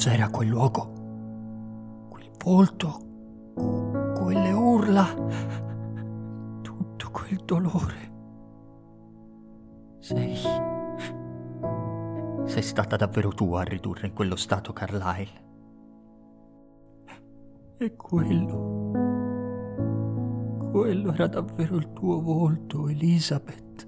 cos'era 0.00 0.30
quel 0.30 0.48
luogo? 0.48 2.08
Quel 2.08 2.30
volto, 2.42 3.00
quelle 4.14 4.50
urla, 4.50 5.04
tutto 6.62 7.10
quel 7.10 7.42
dolore. 7.44 8.08
Sei... 9.98 10.38
Sei 12.44 12.62
stata 12.62 12.96
davvero 12.96 13.28
tu 13.28 13.52
a 13.52 13.62
ridurre 13.62 14.06
in 14.06 14.14
quello 14.14 14.36
stato 14.36 14.72
Carlyle. 14.72 15.48
E 17.76 17.94
quello... 17.94 18.92
Quello 20.70 21.12
era 21.12 21.26
davvero 21.26 21.76
il 21.76 21.92
tuo 21.92 22.22
volto, 22.22 22.88
Elizabeth. 22.88 23.86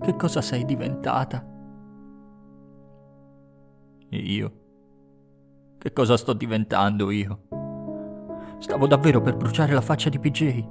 Che 0.00 0.16
cosa 0.16 0.42
sei 0.42 0.64
diventata? 0.64 1.57
E 4.10 4.16
io? 4.16 4.52
Che 5.78 5.92
cosa 5.92 6.16
sto 6.16 6.32
diventando 6.32 7.10
io? 7.10 7.42
Stavo 8.58 8.86
davvero 8.86 9.20
per 9.20 9.36
bruciare 9.36 9.72
la 9.72 9.80
faccia 9.80 10.08
di 10.08 10.18
PJ. 10.18 10.64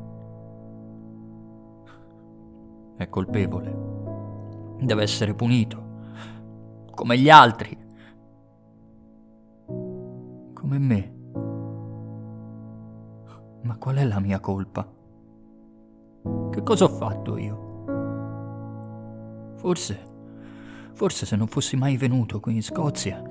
È 2.97 3.07
colpevole. 3.09 4.75
Deve 4.79 5.03
essere 5.03 5.35
punito. 5.35 5.85
Come 6.93 7.17
gli 7.17 7.29
altri. 7.29 7.77
Come 10.53 10.79
me. 10.79 11.15
Ma 13.61 13.77
qual 13.77 13.97
è 13.97 14.03
la 14.03 14.19
mia 14.19 14.39
colpa? 14.39 14.85
Che 16.49 16.63
cosa 16.63 16.85
ho 16.85 16.89
fatto 16.89 17.37
io? 17.37 17.65
Forse, 19.57 20.06
forse 20.97 21.27
se 21.27 21.35
non 21.35 21.45
fossi 21.45 21.77
mai 21.77 21.95
venuto 21.95 22.39
qui 22.39 22.55
in 22.55 22.63
Scozia, 22.63 23.21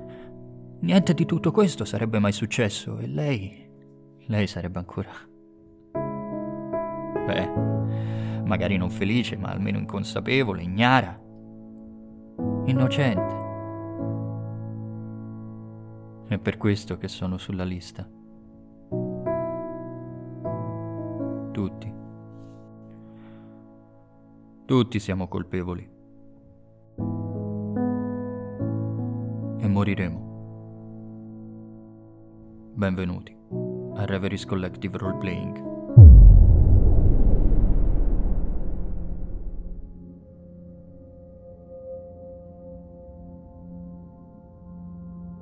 niente 0.79 1.13
di 1.13 1.25
tutto 1.25 1.51
questo 1.51 1.83
sarebbe 1.83 2.17
mai 2.17 2.31
successo 2.31 2.97
e 2.97 3.07
lei, 3.07 3.69
lei 4.27 4.47
sarebbe 4.47 4.79
ancora... 4.79 5.11
Beh, 7.25 8.45
magari 8.45 8.77
non 8.77 8.89
felice, 8.89 9.35
ma 9.35 9.49
almeno 9.49 9.79
inconsapevole, 9.79 10.61
ignara, 10.63 11.13
innocente. 12.67 13.35
È 16.29 16.37
per 16.37 16.55
questo 16.55 16.97
che 16.97 17.09
sono 17.09 17.37
sulla 17.37 17.65
lista. 17.65 18.09
Tutti. 21.51 21.93
Tutti 24.63 24.99
siamo 24.99 25.27
colpevoli. 25.27 25.95
E 29.67 29.69
moriremo. 29.69 30.19
Benvenuti 32.73 33.35
a 33.95 34.05
Reveries 34.05 34.45
Collective 34.45 34.97
Roleplaying. 34.97 35.75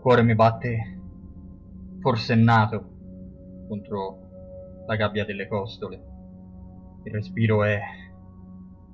cuore 0.01 0.21
mi 0.21 0.35
batte 0.35 0.99
forsennato 1.99 2.89
contro 3.67 4.19
la 4.85 4.95
gabbia 4.95 5.25
delle 5.25 5.47
costole. 5.47 6.03
Il 7.03 7.11
respiro 7.11 7.63
è 7.63 7.79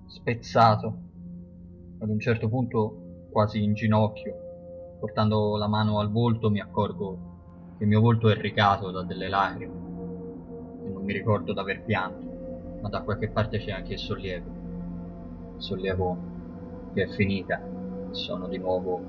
spezzato. 0.08 1.10
Ad 2.00 2.10
un 2.10 2.20
certo 2.20 2.48
punto 2.48 3.28
quasi 3.30 3.62
in 3.62 3.74
ginocchio 3.74 4.51
portando 5.02 5.58
la 5.58 5.68
mano 5.68 5.98
al 5.98 6.12
volto 6.12 6.52
mi 6.52 6.62
accorgo 6.62 7.18
che 7.76 7.84
il 7.84 7.90
mio 7.90 8.02
volto 8.02 8.30
è 8.30 8.36
ricato 8.36 8.92
da 8.92 9.02
delle 9.02 9.30
lacrime 9.30 9.74
e 10.86 10.90
non 10.90 11.04
mi 11.04 11.12
ricordo 11.12 11.54
d'aver 11.54 11.82
pianto, 11.82 12.78
ma 12.82 12.88
da 12.88 13.02
qualche 13.02 13.30
parte 13.30 13.58
c'è 13.58 13.72
anche 13.72 13.94
il 13.94 14.00
sollievo. 14.00 14.50
Il 15.56 15.62
sollievo 15.64 16.18
che 16.94 17.02
è 17.02 17.08
finita 17.08 17.60
sono 18.12 18.48
di 18.48 18.60
nuovo 18.60 19.02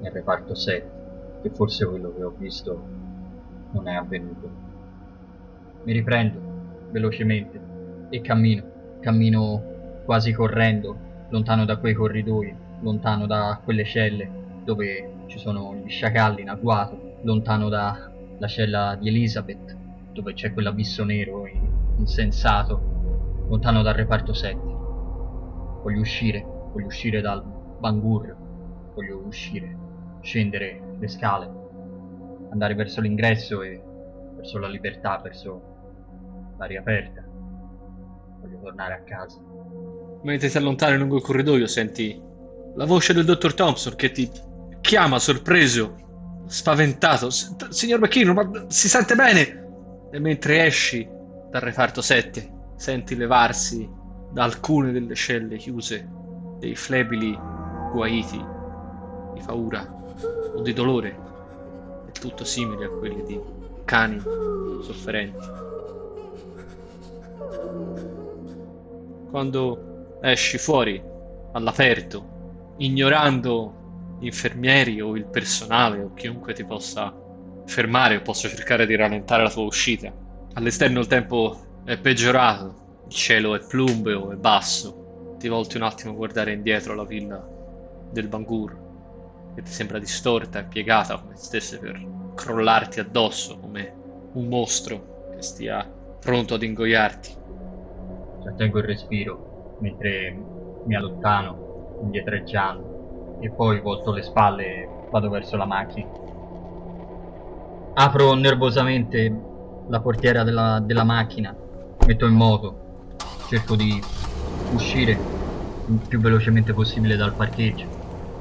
nel 0.00 0.12
reparto 0.12 0.54
7, 0.54 1.40
che 1.42 1.50
forse 1.50 1.86
quello 1.86 2.14
che 2.14 2.22
ho 2.22 2.34
visto 2.38 2.80
non 3.72 3.88
è 3.88 3.94
avvenuto. 3.94 4.48
Mi 5.82 5.92
riprendo 5.92 6.38
velocemente 6.92 7.60
e 8.10 8.20
cammino, 8.20 8.62
cammino 9.00 9.62
quasi 10.04 10.32
correndo, 10.32 10.96
lontano 11.30 11.64
da 11.64 11.78
quei 11.78 11.94
corridoi, 11.94 12.54
lontano 12.80 13.26
da 13.26 13.60
quelle 13.64 13.84
celle 13.84 14.30
dove 14.62 15.11
ci 15.32 15.38
sono 15.38 15.74
gli 15.74 15.88
sciacalli 15.88 16.42
in 16.42 16.50
agguato, 16.50 17.16
lontano 17.22 17.70
dalla 17.70 18.46
cella 18.46 18.96
di 19.00 19.08
Elizabeth, 19.08 19.74
dove 20.12 20.34
c'è 20.34 20.52
quell'abisso 20.52 21.04
nero 21.04 21.46
insensato, 21.96 23.46
lontano 23.48 23.80
dal 23.80 23.94
reparto 23.94 24.34
7. 24.34 24.54
Voglio 25.82 26.00
uscire, 26.00 26.44
voglio 26.72 26.84
uscire 26.84 27.22
dal 27.22 27.42
Bangur, 27.42 28.36
voglio 28.94 29.22
uscire, 29.24 29.74
scendere 30.20 30.96
le 30.98 31.08
scale, 31.08 31.50
andare 32.50 32.74
verso 32.74 33.00
l'ingresso 33.00 33.62
e 33.62 33.82
verso 34.36 34.58
la 34.58 34.68
libertà, 34.68 35.16
verso 35.16 35.62
l'aria 36.58 36.80
aperta. 36.80 37.24
Voglio 38.38 38.60
tornare 38.60 38.92
a 38.92 39.00
casa. 39.00 39.40
Mentre 40.24 40.50
ti 40.50 40.56
allontani 40.58 40.98
lungo 40.98 41.16
il 41.16 41.22
corridoio 41.22 41.66
senti 41.66 42.20
la 42.74 42.84
voce 42.84 43.14
del 43.14 43.24
dottor 43.24 43.54
Thompson 43.54 43.94
che 43.96 44.10
ti 44.10 44.30
chiama 44.82 45.18
sorpreso, 45.18 45.94
spaventato. 46.46 47.30
Signor 47.30 48.00
McKinnon, 48.00 48.34
ma 48.34 48.64
si 48.68 48.88
sente 48.88 49.14
bene? 49.14 49.60
E 50.12 50.18
mentre 50.18 50.66
esci 50.66 51.08
dal 51.50 51.62
reparto 51.62 52.02
7, 52.02 52.52
senti 52.76 53.16
levarsi 53.16 53.88
da 54.30 54.44
alcune 54.44 54.92
delle 54.92 55.14
celle 55.14 55.56
chiuse 55.56 56.06
dei 56.58 56.74
flebili 56.74 57.38
guaiti 57.92 58.44
di 59.34 59.42
paura 59.44 59.82
o 60.54 60.60
di 60.60 60.72
dolore, 60.72 61.18
è 62.08 62.10
tutto 62.18 62.44
simile 62.44 62.84
a 62.84 62.90
quelli 62.90 63.22
di 63.24 63.40
cani 63.84 64.20
sofferenti. 64.82 65.60
Quando 69.30 70.18
esci 70.20 70.58
fuori 70.58 71.02
all'aperto, 71.52 72.74
ignorando 72.78 73.81
infermieri 74.22 75.00
o 75.00 75.16
il 75.16 75.26
personale 75.26 76.00
o 76.00 76.14
chiunque 76.14 76.54
ti 76.54 76.64
possa 76.64 77.12
fermare 77.66 78.16
o 78.16 78.22
possa 78.22 78.48
cercare 78.48 78.86
di 78.86 78.96
rallentare 78.96 79.42
la 79.42 79.50
tua 79.50 79.64
uscita. 79.64 80.12
All'esterno 80.54 81.00
il 81.00 81.06
tempo 81.06 81.82
è 81.84 81.98
peggiorato, 81.98 83.04
il 83.06 83.12
cielo 83.12 83.54
è 83.54 83.60
plumbeo 83.60 84.32
e 84.32 84.36
basso. 84.36 85.36
Ti 85.38 85.48
volti 85.48 85.76
un 85.76 85.82
attimo 85.82 86.12
a 86.12 86.16
guardare 86.16 86.52
indietro 86.52 86.94
la 86.94 87.04
villa 87.04 87.44
del 88.10 88.28
Bangur, 88.28 89.54
che 89.54 89.62
ti 89.62 89.70
sembra 89.70 89.98
distorta 89.98 90.60
e 90.60 90.64
piegata 90.64 91.18
come 91.18 91.36
stesse 91.36 91.78
per 91.78 92.00
crollarti 92.34 93.00
addosso 93.00 93.58
come 93.58 94.30
un 94.34 94.46
mostro 94.46 95.30
che 95.34 95.42
stia 95.42 95.84
pronto 96.20 96.54
ad 96.54 96.62
ingoiarti. 96.62 97.40
Trattengo 98.42 98.78
il 98.78 98.84
respiro 98.84 99.76
mentre 99.78 100.36
mi 100.84 100.94
allontano, 100.94 101.98
indietreggiando 102.02 102.91
e 103.42 103.50
poi 103.50 103.80
volto 103.80 104.12
le 104.12 104.22
spalle 104.22 104.64
e 104.64 104.88
vado 105.10 105.28
verso 105.28 105.56
la 105.56 105.66
macchina. 105.66 106.08
Apro 107.94 108.34
nervosamente 108.34 109.40
la 109.88 110.00
portiera 110.00 110.44
della, 110.44 110.80
della 110.80 111.02
macchina, 111.02 111.54
metto 112.06 112.24
in 112.26 112.34
moto, 112.34 113.16
cerco 113.48 113.74
di 113.74 114.00
uscire 114.72 115.18
il 115.88 116.00
più 116.08 116.20
velocemente 116.20 116.72
possibile 116.72 117.16
dal 117.16 117.34
parcheggio. 117.34 118.00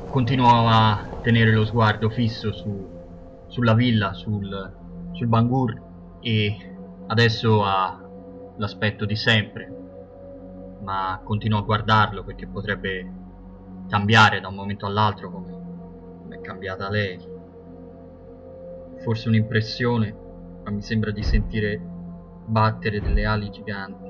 Continuo 0.09 0.67
a 0.67 1.03
tenere 1.21 1.51
lo 1.51 1.65
sguardo 1.65 2.09
fisso 2.09 2.53
su, 2.53 2.87
sulla 3.47 3.73
villa, 3.73 4.13
sul, 4.13 4.71
sul 5.13 5.27
Bangur 5.27 5.81
e 6.21 6.75
adesso 7.07 7.63
ha 7.63 7.99
l'aspetto 8.57 9.05
di 9.05 9.15
sempre, 9.15 9.73
ma 10.83 11.19
continuo 11.23 11.57
a 11.57 11.63
guardarlo 11.63 12.23
perché 12.23 12.45
potrebbe 12.45 13.20
cambiare 13.91 14.39
da 14.39 14.47
un 14.47 14.55
momento 14.55 14.85
all'altro 14.85 15.29
come 15.29 16.29
è 16.29 16.39
cambiata 16.39 16.89
lei. 16.89 17.19
Forse 19.03 19.27
un'impressione, 19.27 20.15
ma 20.63 20.71
mi 20.71 20.81
sembra 20.81 21.11
di 21.11 21.21
sentire 21.21 21.77
battere 22.45 23.01
delle 23.01 23.25
ali 23.25 23.49
giganti, 23.49 24.09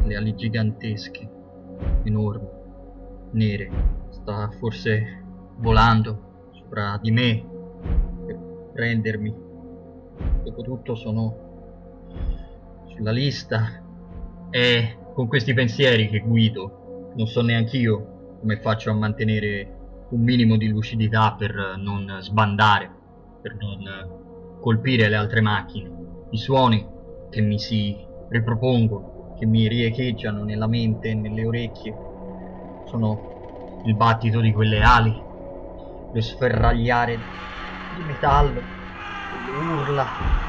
delle 0.00 0.16
ali 0.16 0.34
gigantesche, 0.34 1.30
enormi, 2.02 2.48
nere. 3.30 3.70
Sta 4.08 4.50
forse 4.58 5.22
volando 5.58 6.50
sopra 6.50 6.98
di 7.00 7.12
me 7.12 7.46
per 8.26 8.70
prendermi. 8.72 9.32
Dopotutto 10.42 10.96
sono 10.96 11.44
sulla 12.86 13.12
lista. 13.12 13.84
È 14.50 14.96
con 15.14 15.28
questi 15.28 15.54
pensieri 15.54 16.08
che 16.08 16.18
guido. 16.18 17.12
Non 17.14 17.26
so 17.28 17.40
neanche 17.40 17.76
io 17.76 18.14
come 18.38 18.60
faccio 18.60 18.90
a 18.90 18.94
mantenere 18.94 19.76
un 20.10 20.20
minimo 20.22 20.56
di 20.56 20.68
lucidità 20.68 21.34
per 21.36 21.74
non 21.78 22.18
sbandare, 22.20 22.90
per 23.42 23.56
non 23.56 24.58
colpire 24.60 25.08
le 25.08 25.16
altre 25.16 25.40
macchine. 25.40 25.90
I 26.30 26.38
suoni 26.38 26.86
che 27.30 27.40
mi 27.40 27.58
si 27.58 27.96
ripropongono, 28.28 29.34
che 29.38 29.46
mi 29.46 29.68
riecheggiano 29.68 30.44
nella 30.44 30.66
mente 30.66 31.08
e 31.08 31.14
nelle 31.14 31.44
orecchie, 31.44 31.96
sono 32.86 33.82
il 33.84 33.94
battito 33.94 34.40
di 34.40 34.52
quelle 34.52 34.80
ali, 34.80 35.22
lo 36.12 36.20
sferragliare 36.20 37.16
di 37.96 38.02
metallo, 38.04 38.60
le 38.60 39.66
urla. 39.66 40.06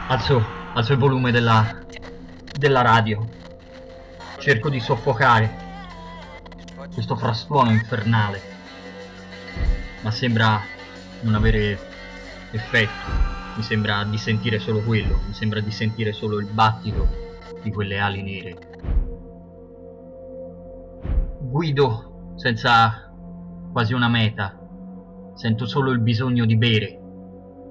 Alzo, 0.07 0.41
alzo 0.73 0.93
il 0.93 0.99
volume 0.99 1.31
della, 1.31 1.65
della 2.57 2.81
radio. 2.81 3.25
Cerco 4.37 4.69
di 4.69 4.79
soffocare 4.79 5.66
questo 6.93 7.15
frastuono 7.15 7.71
infernale, 7.71 8.41
ma 10.01 10.11
sembra 10.11 10.61
non 11.21 11.35
avere 11.35 11.77
effetto. 12.51 13.25
Mi 13.55 13.63
sembra 13.63 14.03
di 14.03 14.17
sentire 14.17 14.59
solo 14.59 14.81
quello, 14.81 15.19
mi 15.25 15.33
sembra 15.33 15.59
di 15.59 15.71
sentire 15.71 16.11
solo 16.11 16.39
il 16.39 16.45
battito 16.45 17.07
di 17.63 17.71
quelle 17.71 17.97
ali 17.97 18.21
nere. 18.21 18.57
Guido 21.39 22.33
senza 22.35 23.11
quasi 23.71 23.93
una 23.93 24.09
meta, 24.09 24.59
sento 25.33 25.65
solo 25.65 25.91
il 25.91 25.99
bisogno 25.99 26.45
di 26.45 26.55
bere, 26.55 26.99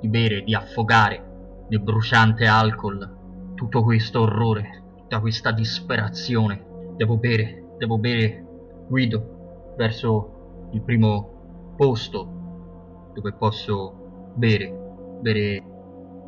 di 0.00 0.08
bere, 0.08 0.42
di 0.42 0.54
affogare 0.54 1.64
nel 1.68 1.80
bruciante 1.80 2.46
alcol 2.46 3.14
tutto 3.54 3.82
questo 3.82 4.20
orrore, 4.20 4.82
tutta 4.96 5.20
questa 5.20 5.50
disperazione. 5.50 6.64
Devo 6.96 7.16
bere, 7.16 7.74
devo 7.78 7.98
bere. 7.98 8.45
Guido 8.88 9.74
verso 9.76 10.68
il 10.72 10.80
primo 10.82 11.74
posto 11.76 13.10
dove 13.14 13.32
posso 13.32 14.32
bere, 14.34 15.18
bere 15.20 15.64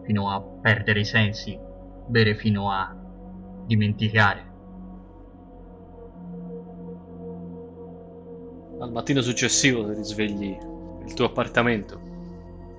fino 0.03 0.31
a 0.31 0.41
perdere 0.41 1.01
i 1.01 1.05
sensi, 1.05 1.59
bere 2.07 2.35
fino 2.35 2.71
a 2.71 2.95
dimenticare. 3.67 4.47
Al 8.81 8.91
mattino 8.93 9.21
successivo 9.21 9.85
ti 9.87 9.95
risvegli 9.95 10.57
nel 11.01 11.13
tuo 11.13 11.27
appartamento, 11.27 12.01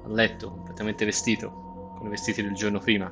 a 0.04 0.08
letto, 0.08 0.50
completamente 0.50 1.06
vestito, 1.06 1.94
con 1.98 2.08
i 2.08 2.10
vestiti 2.10 2.42
del 2.42 2.54
giorno 2.54 2.80
prima. 2.80 3.12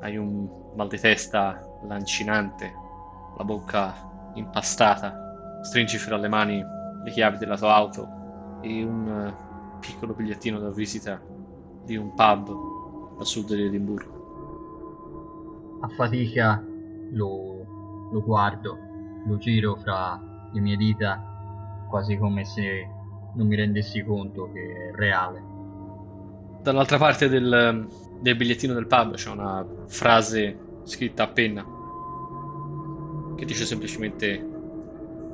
Hai 0.00 0.16
un 0.16 0.48
mal 0.76 0.88
di 0.88 0.98
testa 0.98 1.60
lancinante, 1.82 2.72
la 3.36 3.44
bocca 3.44 4.30
impastata, 4.34 5.27
stringi 5.62 5.98
fra 5.98 6.16
le 6.16 6.28
mani 6.28 6.64
le 7.04 7.10
chiavi 7.10 7.38
della 7.38 7.56
tua 7.56 7.74
auto 7.74 8.58
e 8.60 8.84
un 8.84 9.08
eh, 9.08 9.34
piccolo 9.80 10.14
bigliettino 10.14 10.58
da 10.58 10.70
visita 10.70 11.20
di 11.84 11.96
un 11.96 12.14
pub 12.14 13.18
a 13.18 13.24
sud 13.24 13.54
di 13.54 13.62
Edimburgo. 13.62 14.16
A 15.80 15.88
fatica 15.88 16.62
lo, 17.12 18.08
lo 18.10 18.22
guardo, 18.22 18.76
lo 19.26 19.38
giro 19.38 19.76
fra 19.76 20.20
le 20.52 20.60
mie 20.60 20.76
dita, 20.76 21.86
quasi 21.88 22.16
come 22.16 22.44
se 22.44 22.88
non 23.34 23.46
mi 23.46 23.56
rendessi 23.56 24.02
conto 24.02 24.50
che 24.52 24.90
è 24.90 24.94
reale. 24.94 25.42
Dall'altra 26.62 26.98
parte 26.98 27.28
del, 27.28 27.86
del 28.20 28.36
bigliettino 28.36 28.74
del 28.74 28.86
pub 28.86 29.14
c'è 29.14 29.30
una 29.30 29.64
frase 29.86 30.58
scritta 30.82 31.24
a 31.24 31.28
penna 31.28 31.64
che 33.36 33.44
dice 33.44 33.64
semplicemente 33.64 34.57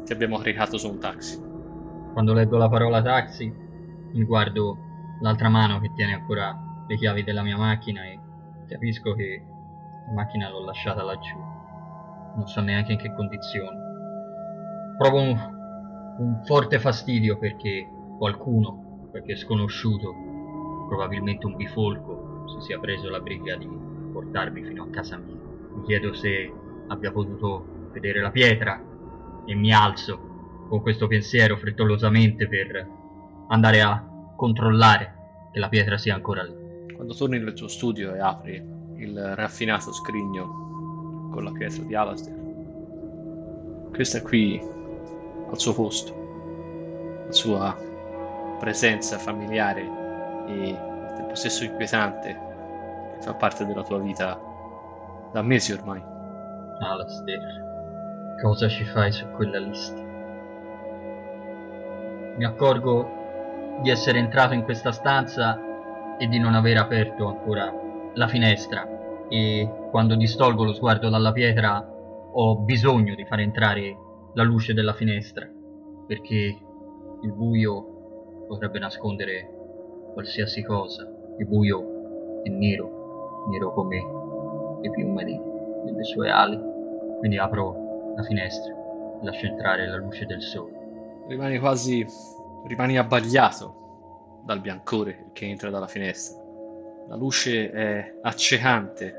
ti 0.04 0.12
abbiamo 0.12 0.36
caricato 0.36 0.76
su 0.76 0.88
un 0.88 0.98
taxi. 0.98 1.40
Quando 2.12 2.34
leggo 2.34 2.56
la 2.58 2.68
parola 2.68 3.02
taxi, 3.02 3.52
mi 4.12 4.24
guardo 4.24 4.76
l'altra 5.20 5.48
mano 5.48 5.80
che 5.80 5.92
tiene 5.94 6.14
ancora 6.14 6.84
le 6.86 6.96
chiavi 6.96 7.24
della 7.24 7.42
mia 7.42 7.56
macchina 7.56 8.04
e 8.04 8.20
capisco 8.68 9.14
che 9.14 9.42
la 10.06 10.12
macchina 10.12 10.50
l'ho 10.50 10.64
lasciata 10.64 11.02
laggiù. 11.02 11.36
Non 12.36 12.46
so 12.46 12.60
neanche 12.60 12.92
in 12.92 12.98
che 12.98 13.12
condizioni. 13.14 13.78
Provo 14.98 15.20
un, 15.20 15.36
un 16.18 16.42
forte 16.44 16.78
fastidio 16.78 17.38
perché 17.38 17.88
qualcuno, 18.18 19.08
qualche 19.10 19.36
sconosciuto, 19.36 20.12
probabilmente 20.86 21.46
un 21.46 21.56
bifolco, 21.56 22.44
si 22.46 22.66
sia 22.66 22.78
preso 22.78 23.08
la 23.08 23.20
briga 23.20 23.56
di 23.56 23.68
portarmi 24.12 24.62
fino 24.62 24.84
a 24.84 24.90
casa 24.90 25.16
mia. 25.16 25.34
Mi 25.74 25.82
chiedo 25.84 26.12
se 26.12 26.52
abbia 26.88 27.10
potuto 27.10 27.88
vedere 27.92 28.20
la 28.20 28.30
pietra 28.30 28.92
e 29.46 29.54
mi 29.54 29.72
alzo 29.72 30.66
con 30.68 30.80
questo 30.80 31.06
pensiero 31.06 31.56
frettolosamente 31.56 32.48
per 32.48 32.88
andare 33.48 33.80
a 33.82 34.04
controllare 34.36 35.14
che 35.52 35.58
la 35.58 35.68
pietra 35.68 35.98
sia 35.98 36.14
ancora 36.14 36.42
lì. 36.42 36.52
Quando 36.94 37.14
torni 37.14 37.38
nel 37.38 37.52
tuo 37.52 37.68
studio 37.68 38.14
e 38.14 38.20
apri 38.20 38.54
il 38.96 39.34
raffinato 39.34 39.92
scrigno 39.92 41.28
con 41.32 41.44
la 41.44 41.52
pietra 41.52 41.82
di 41.82 41.94
Alasdair, 41.94 42.42
questa 43.92 44.22
qui 44.22 44.60
al 45.50 45.58
suo 45.58 45.74
posto, 45.74 47.24
la 47.26 47.32
sua 47.32 47.76
presenza 48.58 49.18
familiare 49.18 49.82
e 50.48 50.76
al 50.76 51.12
tempo 51.16 51.34
stesso 51.34 51.64
inquietante 51.64 52.38
che 53.14 53.22
fa 53.22 53.34
parte 53.34 53.66
della 53.66 53.82
tua 53.82 53.98
vita 53.98 54.40
da 55.32 55.42
mesi 55.42 55.72
ormai. 55.72 56.02
Alasdair, 56.80 57.73
cosa 58.40 58.68
ci 58.68 58.84
fai 58.84 59.12
su 59.12 59.26
quella 59.30 59.58
lista? 59.58 60.00
Mi 62.36 62.44
accorgo 62.44 63.78
di 63.82 63.90
essere 63.90 64.18
entrato 64.18 64.54
in 64.54 64.62
questa 64.62 64.92
stanza 64.92 66.16
e 66.18 66.26
di 66.26 66.38
non 66.38 66.54
aver 66.54 66.78
aperto 66.78 67.26
ancora 67.26 67.72
la 68.14 68.28
finestra 68.28 69.26
e 69.28 69.68
quando 69.90 70.14
distolgo 70.14 70.64
lo 70.64 70.72
sguardo 70.72 71.08
dalla 71.08 71.32
pietra 71.32 71.84
ho 72.32 72.56
bisogno 72.58 73.14
di 73.14 73.24
far 73.24 73.40
entrare 73.40 73.96
la 74.34 74.42
luce 74.42 74.74
della 74.74 74.92
finestra 74.92 75.48
perché 76.06 76.58
il 77.22 77.32
buio 77.32 78.46
potrebbe 78.46 78.78
nascondere 78.78 79.48
qualsiasi 80.12 80.62
cosa. 80.62 81.08
Il 81.38 81.46
buio 81.46 82.42
è 82.42 82.48
nero, 82.48 83.46
nero 83.48 83.72
come 83.72 83.96
le 84.80 84.90
piume 84.90 85.24
delle 85.84 86.04
sue 86.04 86.30
ali. 86.30 86.60
Quindi 87.18 87.38
apro 87.38 87.83
la 88.16 88.22
finestra 88.22 88.74
lascio 89.22 89.46
entrare 89.46 89.86
la 89.88 89.96
luce 89.96 90.26
del 90.26 90.42
sole. 90.42 90.72
Rimani 91.26 91.58
quasi 91.58 92.06
rimani 92.66 92.98
abbagliato 92.98 94.42
dal 94.44 94.60
biancore 94.60 95.30
che 95.32 95.46
entra 95.46 95.70
dalla 95.70 95.86
finestra. 95.86 96.42
La 97.08 97.16
luce 97.16 97.70
è 97.70 98.14
accecante, 98.22 99.14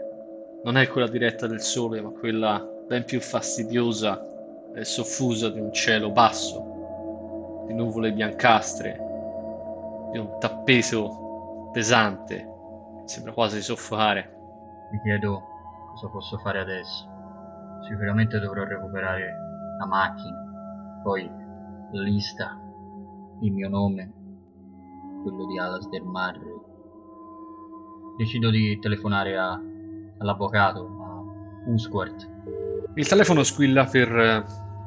non 0.64 0.78
è 0.78 0.88
quella 0.88 1.08
diretta 1.08 1.48
del 1.48 1.62
sole, 1.62 2.02
ma 2.02 2.10
quella 2.10 2.60
ben 2.88 3.04
più 3.06 3.20
fastidiosa 3.20 4.24
e 4.74 4.84
soffusa 4.84 5.50
di 5.50 5.60
un 5.60 5.72
cielo 5.74 6.12
basso, 6.12 7.64
di 7.68 7.74
nuvole 7.74 8.12
biancastre, 8.12 9.00
di 10.12 10.18
un 10.18 10.38
tappeto 10.40 11.70
pesante 11.72 12.54
sembra 13.06 13.34
quasi 13.34 13.62
soffocare. 13.62 14.34
Mi 14.92 15.00
chiedo 15.02 15.44
cosa 15.92 16.08
posso 16.10 16.38
fare 16.40 16.60
adesso. 16.60 17.15
Sicuramente 17.82 18.40
dovrò 18.40 18.64
recuperare 18.64 19.34
la 19.80 19.86
macchina, 19.86 21.02
poi 21.04 21.30
la 21.92 22.02
lista 22.02 22.60
il 23.42 23.52
mio 23.52 23.70
nome, 23.70 24.12
quello 25.22 25.46
di 25.46 25.60
Alasdair 25.60 26.04
Marry. 26.04 26.54
Decido 28.18 28.50
di 28.50 28.80
telefonare 28.80 29.38
a, 29.38 29.60
all'avvocato, 30.20 30.80
a 31.02 31.70
Usquart. 31.70 32.30
Il 32.96 33.08
telefono 33.08 33.44
squilla 33.44 33.86
per, 33.86 34.46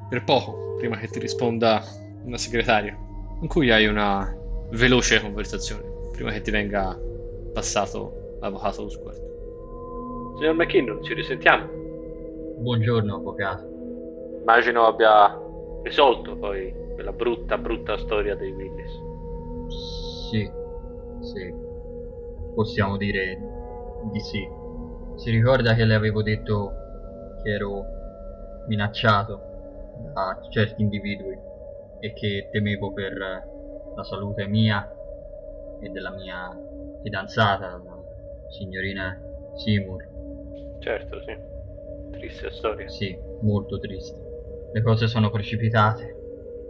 per 0.09 0.25
poco 0.25 0.76
prima 0.78 0.97
che 0.97 1.09
ti 1.09 1.18
risponda 1.18 1.83
una 2.25 2.38
segretaria, 2.38 2.97
con 3.38 3.49
cui 3.49 3.71
hai 3.71 3.87
una 3.87 4.35
veloce 4.71 5.21
conversazione, 5.21 5.83
prima 6.12 6.30
che 6.30 6.40
ti 6.40 6.50
venga 6.50 6.99
passato 7.52 8.37
l'avvocato 8.40 8.85
Usquart. 8.85 9.26
Signor 10.38 10.54
McKinnon, 10.54 11.02
ci 11.02 11.14
risentiamo. 11.14 11.88
Buongiorno, 12.59 13.15
avvocato. 13.15 13.65
Immagino 14.41 14.85
abbia 14.87 15.33
risolto 15.85 16.37
poi 16.37 16.75
quella 16.95 17.12
brutta, 17.12 17.57
brutta 17.57 17.97
storia 17.99 18.35
dei 18.35 18.50
Willis. 18.50 18.91
Sì, 20.29 20.50
sì, 21.21 21.55
possiamo 22.55 22.97
dire 22.97 23.38
di 24.11 24.21
sì. 24.21 24.45
Si 25.15 25.31
ricorda 25.31 25.75
che 25.75 25.85
le 25.85 25.95
avevo 25.95 26.21
detto 26.23 26.73
che 27.45 27.50
ero 27.50 27.87
minacciato 28.67 29.41
da 30.12 30.37
certi 30.50 30.83
individui 30.83 31.38
e 32.00 32.12
che 32.12 32.49
temevo 32.50 32.93
per 32.93 33.17
la 33.95 34.03
salute 34.03 34.49
mia 34.49 34.85
e 35.81 35.88
della 35.91 36.11
mia 36.11 36.50
fidanzata, 37.03 37.69
la 37.69 38.03
signorina 38.49 39.17
Seymour. 39.55 40.09
Certo, 40.81 41.21
sì. 41.23 41.58
Triste 42.12 42.50
storia. 42.50 42.88
Sì, 42.88 43.17
molto 43.41 43.79
triste. 43.79 44.19
Le 44.73 44.83
cose 44.83 45.07
sono 45.07 45.31
precipitate 45.31 46.17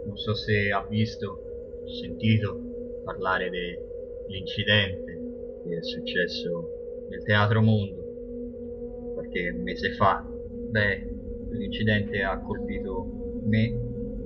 non 0.05 0.17
so 0.17 0.33
se 0.33 0.71
ha 0.71 0.85
visto, 0.87 1.83
sentito, 2.01 3.01
parlare 3.03 3.49
dell'incidente 3.49 5.19
che 5.63 5.77
è 5.77 5.83
successo 5.83 7.07
nel 7.09 7.23
Teatro 7.23 7.61
Mondo 7.61 9.13
qualche 9.13 9.51
mese 9.51 9.91
fa. 9.91 10.25
Beh, 10.25 11.07
l'incidente 11.51 12.23
ha 12.23 12.39
colpito 12.39 13.07
me 13.43 13.79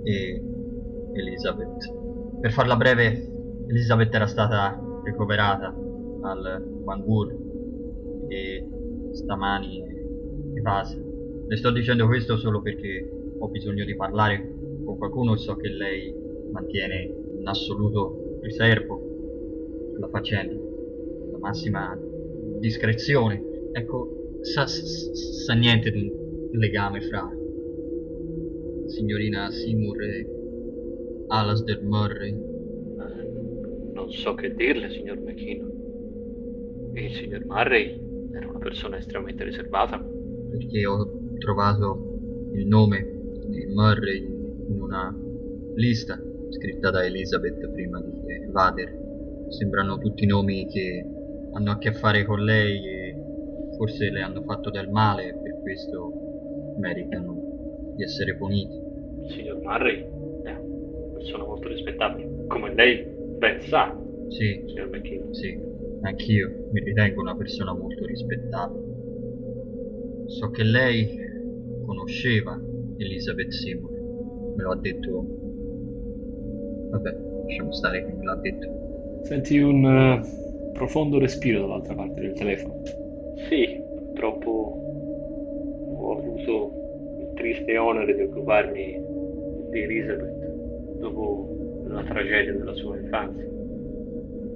e 0.03 0.41
Elizabeth. 1.13 1.91
Per 2.39 2.51
farla 2.51 2.75
breve, 2.75 3.29
Elizabeth 3.67 4.13
era 4.13 4.27
stata 4.27 4.79
ricoverata 5.03 5.67
al 6.22 6.63
Bangor 6.84 7.36
e 8.29 8.67
stamani 9.12 9.92
evasa. 10.63 10.98
Le 11.46 11.58
sto 11.58 11.72
dicendo 11.72 12.08
questo 12.08 12.38
solo 12.38 12.62
perché 12.62 13.05
ho 13.38 13.48
bisogno 13.50 13.84
di 13.84 13.96
parlare 13.96 14.55
con 14.86 14.98
qualcuno 14.98 15.34
e 15.34 15.38
so 15.38 15.55
che 15.58 15.67
lei 15.67 16.15
mantiene 16.51 17.13
un 17.38 17.48
assoluto 17.48 18.39
riservo 18.41 19.91
sulla 19.93 20.08
faccenda, 20.08 20.53
la 21.32 21.38
massima 21.38 22.00
discrezione. 22.60 23.43
Ecco, 23.74 24.38
sa, 24.41 24.65
sa 24.65 25.53
niente 25.53 25.91
di 25.91 26.10
un 26.10 26.58
legame 26.58 27.01
fra 27.01 27.29
signorina 28.88 29.50
Seymour 29.50 30.01
e 30.01 30.27
Alasdair 31.27 31.82
Murray. 31.84 32.51
Non 33.93 34.10
so 34.12 34.34
che 34.34 34.53
dirle, 34.53 34.89
signor 34.89 35.17
McKean. 35.17 35.72
Il 36.93 37.12
signor 37.13 37.46
Murray 37.46 38.00
era 38.34 38.48
una 38.48 38.60
persona 38.60 38.98
estremamente 38.98 39.43
riservata. 39.43 40.12
Perché 40.53 40.86
ho 40.86 41.10
trovato 41.39 42.19
il 42.53 42.67
nome 42.67 43.01
di 43.48 43.65
Murray 43.74 44.24
in 44.67 44.79
una 44.81 45.12
lista 45.75 46.15
scritta 46.50 46.91
da 46.91 47.03
Elizabeth 47.03 47.72
prima 47.72 48.00
di 48.00 48.31
evadere. 48.48 49.45
Sembrano 49.50 49.98
tutti 49.98 50.27
nomi 50.27 50.67
che 50.67 51.03
hanno 51.53 51.72
a 51.72 51.77
che 51.79 51.91
fare 51.93 52.24
con 52.24 52.43
lei 52.43 52.86
e 52.86 53.15
forse 53.77 54.12
le 54.12 54.22
hanno 54.22 54.43
fatto 54.43 54.69
del 54.69 54.89
male 54.89 55.29
e 55.29 55.33
per 55.41 55.60
questo 55.62 56.12
meritano 56.77 57.93
di 57.95 58.03
essere 58.03 58.36
puniti. 58.36 58.75
Il 59.24 59.31
signor 59.31 59.60
Murray 59.60 60.01
è 60.43 60.51
una 60.51 61.13
persona 61.15 61.45
molto 61.45 61.67
rispettabile, 61.67 62.45
come 62.45 62.74
lei 62.75 63.03
ben 63.39 63.60
sa, 63.62 64.00
Sì, 64.27 64.63
signor 64.67 64.89
McKean. 64.89 65.33
sì, 65.33 65.60
anch'io 66.01 66.67
mi 66.72 66.79
ritengo 66.81 67.22
una 67.22 67.36
persona 67.36 67.74
molto 67.74 68.05
rispettabile. 68.05 68.92
So 70.27 70.49
che 70.51 70.63
lei 70.63 71.07
conosceva 71.85 72.59
Elizabeth 72.97 73.49
Seymour, 73.49 73.91
me 74.55 74.63
lo 74.63 74.71
ha 74.71 74.77
detto... 74.77 75.25
Vabbè, 76.91 77.15
lasciamo 77.45 77.71
stare 77.73 78.05
che 78.05 78.13
me 78.13 78.23
l'ha 78.23 78.35
detto. 78.35 79.21
Senti 79.23 79.57
un 79.57 79.85
eh, 79.85 80.71
profondo 80.73 81.19
respiro 81.19 81.61
dall'altra 81.61 81.95
parte 81.95 82.21
del 82.21 82.33
telefono. 82.33 82.81
Sì, 83.49 83.81
purtroppo 84.07 84.49
ho 85.97 86.17
avuto 86.17 86.71
il 87.19 87.31
triste 87.35 87.77
onere 87.77 88.15
di 88.15 88.21
occuparmi 88.21 89.01
di 89.71 89.81
Elizabeth 89.81 90.99
dopo 90.99 91.83
la 91.87 92.03
tragedia 92.03 92.53
della 92.53 92.73
sua 92.75 92.97
infanzia. 92.97 93.45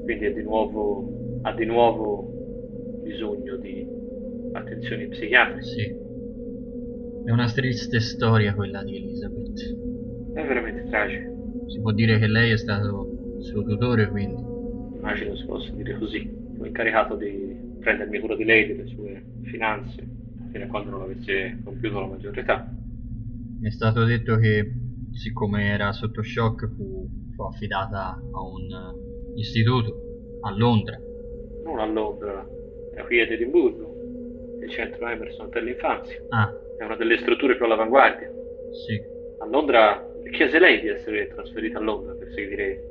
Quindi 0.03 0.25
è 0.25 0.33
di 0.33 0.43
nuovo, 0.43 1.39
ha 1.41 1.53
di 1.53 1.65
nuovo 1.65 2.31
bisogno 3.03 3.55
di 3.57 3.97
attenzioni 4.54 5.08
psichiatriche. 5.08 5.63
Sì. 5.63 5.96
È 7.25 7.32
una 7.32 7.51
triste 7.51 8.00
storia 8.00 8.54
quella 8.54 8.84
di 8.84 8.96
Elizabeth. 8.96 9.60
È 10.34 10.46
veramente 10.46 10.89
tragico. 10.89 11.66
Si 11.68 11.80
può 11.82 11.92
dire 11.92 12.20
che 12.20 12.27
lei 12.27 12.51
è 12.51 12.58
stato 12.58 13.36
il 13.38 13.44
suo 13.44 13.63
tutore, 13.63 14.08
quindi. 14.08 14.42
Immagino 14.96 15.36
si 15.36 15.46
possa 15.46 15.72
dire 15.74 15.98
così. 15.98 16.30
Ho 16.60 16.66
incaricato 16.66 17.16
di 17.16 17.56
prendermi 17.80 18.20
cura 18.20 18.36
di 18.36 18.46
lei, 18.46 18.68
delle 18.68 18.88
sue 18.88 19.24
finanze, 19.44 20.08
fino 20.51 20.63
a 20.63 20.68
quando 20.68 20.92
non 20.92 21.01
avesse 21.01 21.60
compiuto 21.63 22.00
la 22.00 22.08
maggiore 22.08 22.42
età. 22.42 22.70
Mi 23.60 23.68
è 23.68 23.72
stato 23.72 24.04
detto 24.06 24.38
che, 24.38 24.72
siccome 25.12 25.70
era 25.70 25.92
sotto 25.92 26.22
shock, 26.22 26.68
fu, 26.75 27.08
fu 27.36 27.44
affidata 27.44 28.12
a 28.12 28.42
un 28.42 29.36
istituto 29.36 30.39
a 30.42 30.56
Londra. 30.56 30.98
Non 31.63 31.80
a 31.80 31.86
Londra, 31.86 32.48
era 32.94 33.06
qui 33.06 33.22
ad 33.22 33.32
Edimburgo, 33.32 33.87
il 34.62 34.70
centro 34.70 35.08
Emerson 35.08 35.50
per 35.50 35.64
l'infanzia. 35.64 36.20
Ah, 36.30 36.54
È 36.78 36.84
una 36.84 36.96
delle 36.96 37.18
strutture 37.18 37.56
più 37.56 37.66
all'avanguardia. 37.66 38.30
sì, 38.72 39.02
A 39.40 39.46
Londra 39.46 40.06
chiese 40.32 40.60
lei 40.60 40.82
di 40.82 40.90
essere 40.90 41.28
trasferita 41.28 41.78
a 41.80 41.82
Londra 41.82 42.14
per 42.14 42.28
seguire 42.34 42.82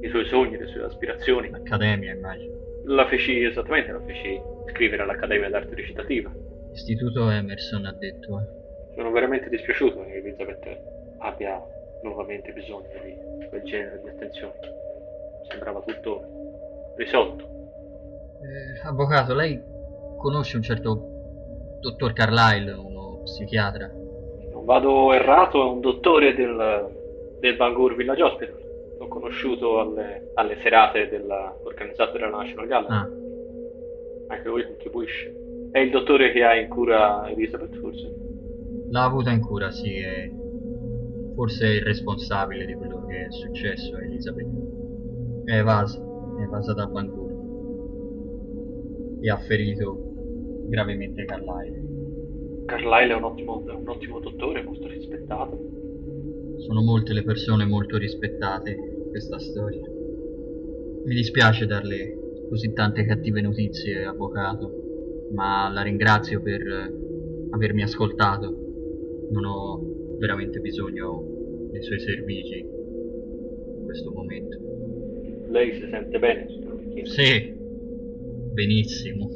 i 0.00 0.08
suoi 0.08 0.24
sogni, 0.26 0.56
le 0.56 0.66
sue 0.66 0.82
aspirazioni. 0.84 1.50
l'accademia, 1.50 2.12
immagino. 2.14 2.60
La 2.86 3.06
feci 3.06 3.44
esattamente, 3.44 3.92
la 3.92 4.00
feci 4.00 4.40
iscrivere 4.66 5.02
all'Accademia 5.02 5.48
d'Arte 5.48 5.74
Recitativa. 5.74 6.32
Istituto 6.72 7.30
Emerson 7.30 7.84
ha 7.86 7.92
detto. 7.92 8.40
eh. 8.40 8.94
Sono 8.94 9.10
veramente 9.10 9.48
dispiaciuto 9.48 10.04
che 10.04 10.14
Elizabeth 10.14 10.66
abbia 11.18 11.60
nuovamente 12.02 12.52
bisogno 12.52 12.88
di 13.04 13.46
quel 13.48 13.62
genere 13.62 14.00
di 14.02 14.08
attenzione. 14.08 14.54
Sembrava 15.48 15.80
tutto 15.82 16.94
risolto. 16.96 17.44
Eh, 18.42 18.86
avvocato, 18.88 19.34
lei 19.34 19.60
conosce 20.22 20.56
un 20.56 20.62
certo 20.62 21.08
dottor 21.80 22.12
Carlyle, 22.12 22.70
uno 22.72 23.20
psichiatra? 23.24 23.90
Non 24.52 24.64
vado 24.64 25.12
errato, 25.12 25.60
è 25.60 25.70
un 25.70 25.80
dottore 25.80 26.34
del, 26.34 27.36
del 27.40 27.56
Bangor 27.56 27.96
Village 27.96 28.22
Hospital. 28.22 28.60
L'ho 28.98 29.08
conosciuto 29.08 29.80
alle, 29.80 30.30
alle 30.34 30.56
serate 30.62 31.08
della, 31.08 31.54
organizzate 31.64 32.18
dalla 32.18 32.36
National 32.36 32.66
Gallery. 32.68 32.94
Ah, 32.94 33.08
Anche 34.34 34.48
lui 34.48 34.64
contribuisce. 34.64 35.34
È 35.72 35.78
il 35.80 35.90
dottore 35.90 36.30
che 36.32 36.44
ha 36.44 36.54
in 36.54 36.68
cura 36.68 37.28
Elizabeth, 37.28 37.76
forse? 37.78 38.14
l'ha 38.90 39.04
avuta 39.04 39.30
in 39.30 39.40
cura, 39.40 39.70
sì, 39.70 39.94
e 39.96 40.30
forse 41.34 41.64
è 41.64 41.70
il 41.76 41.82
responsabile 41.82 42.66
di 42.66 42.74
quello 42.74 43.06
che 43.06 43.24
è 43.24 43.30
successo 43.30 43.96
a 43.96 44.02
Elizabeth. 44.04 44.48
È 45.44 45.56
evasa, 45.56 45.98
è 46.38 46.42
evasa 46.42 46.74
dal 46.74 46.90
Bangor. 46.90 47.30
E 49.22 49.30
ha 49.30 49.38
ferito 49.38 50.11
gravemente 50.72 51.26
Carlyle. 51.26 52.64
Carlyle 52.64 53.12
è 53.12 53.16
un 53.16 53.24
ottimo, 53.24 53.62
un 53.62 53.88
ottimo 53.88 54.20
dottore, 54.20 54.62
molto 54.62 54.88
rispettato. 54.88 55.58
Sono 56.60 56.80
molte 56.80 57.12
le 57.12 57.22
persone 57.24 57.66
molto 57.66 57.98
rispettate 57.98 58.70
in 58.70 59.10
questa 59.10 59.38
storia. 59.38 59.82
Mi 61.04 61.14
dispiace 61.14 61.66
darle 61.66 62.46
così 62.48 62.72
tante 62.72 63.04
cattive 63.04 63.42
notizie, 63.42 64.04
avvocato, 64.04 65.28
ma 65.32 65.68
la 65.68 65.82
ringrazio 65.82 66.40
per 66.40 66.66
eh, 66.66 66.94
avermi 67.50 67.82
ascoltato. 67.82 68.46
Non 69.30 69.44
ho 69.44 70.16
veramente 70.18 70.60
bisogno 70.60 71.68
dei 71.70 71.82
suoi 71.82 72.00
servigi 72.00 72.60
in 72.60 73.84
questo 73.84 74.10
momento. 74.10 74.58
Lei 75.50 75.74
si 75.74 75.86
sente 75.90 76.18
bene? 76.18 76.46
Sì, 77.04 77.52
benissimo. 78.54 79.28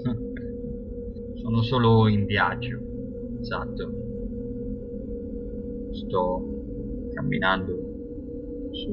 Sono 1.37 1.63
solo 1.63 2.09
in 2.09 2.27
viaggio, 2.27 2.79
esatto. 3.41 3.91
Sto 5.93 7.11
camminando 7.15 7.73
su 8.73 8.91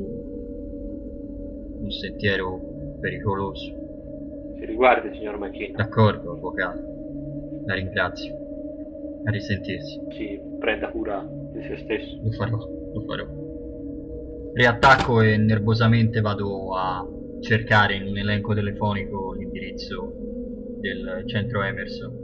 un 1.79 1.89
sentiero 1.91 2.97
pericoloso. 2.99 3.81
Si 4.57 4.65
riguardi, 4.65 5.13
signor 5.15 5.37
McKinney. 5.37 5.73
D'accordo, 5.73 6.31
avvocato. 6.31 6.81
La 7.65 7.73
ringrazio. 7.73 8.33
A 9.25 9.31
risentirsi. 9.31 9.99
Si 10.11 10.39
prenda 10.59 10.89
cura 10.89 11.27
di 11.51 11.61
se 11.63 11.77
stesso. 11.77 12.19
Lo 12.23 12.31
farò, 12.31 12.57
lo 12.93 13.01
farò. 13.01 13.25
Riattacco 14.53 15.21
e 15.21 15.37
nervosamente 15.37 16.21
vado 16.21 16.75
a 16.75 17.05
cercare 17.41 17.95
in 17.95 18.07
un 18.07 18.17
elenco 18.17 18.53
telefonico 18.53 19.33
l'indirizzo 19.33 20.13
del 20.79 21.23
centro 21.25 21.63
Emerson. 21.63 22.22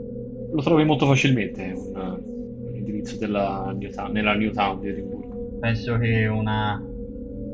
Lo 0.52 0.62
trovi 0.62 0.84
molto 0.84 1.06
facilmente, 1.06 1.72
un, 1.76 2.22
un 2.66 2.74
indirizzo 2.74 3.16
della 3.16 3.72
Newtown, 3.76 4.10
nella 4.10 4.34
Newtown 4.34 4.80
di 4.80 4.88
Edimburgo. 4.88 5.58
Penso 5.60 5.96
che 5.98 6.26
una 6.26 6.84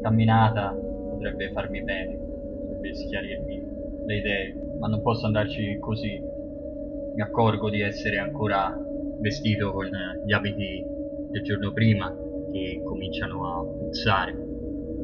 camminata 0.00 0.75
potrebbe 1.11 1.50
farmi 1.53 1.83
bene, 1.83 2.17
potrebbe 2.17 2.95
schiarirmi 2.95 3.62
le 4.07 4.17
idee, 4.17 4.55
ma 4.79 4.87
non 4.87 5.03
posso 5.03 5.26
andarci 5.26 5.76
così. 5.79 6.19
Mi 7.15 7.23
accorgo 7.23 7.69
di 7.69 7.83
essere 7.83 8.19
ancora 8.19 8.75
vestito 9.21 9.73
con 9.73 9.88
gli 10.25 10.33
abiti 10.33 10.83
del 11.31 11.43
giorno 11.43 11.73
prima 11.73 12.15
che 12.50 12.81
cominciano 12.83 13.59
a 13.59 13.62
puzzare. 13.62 14.35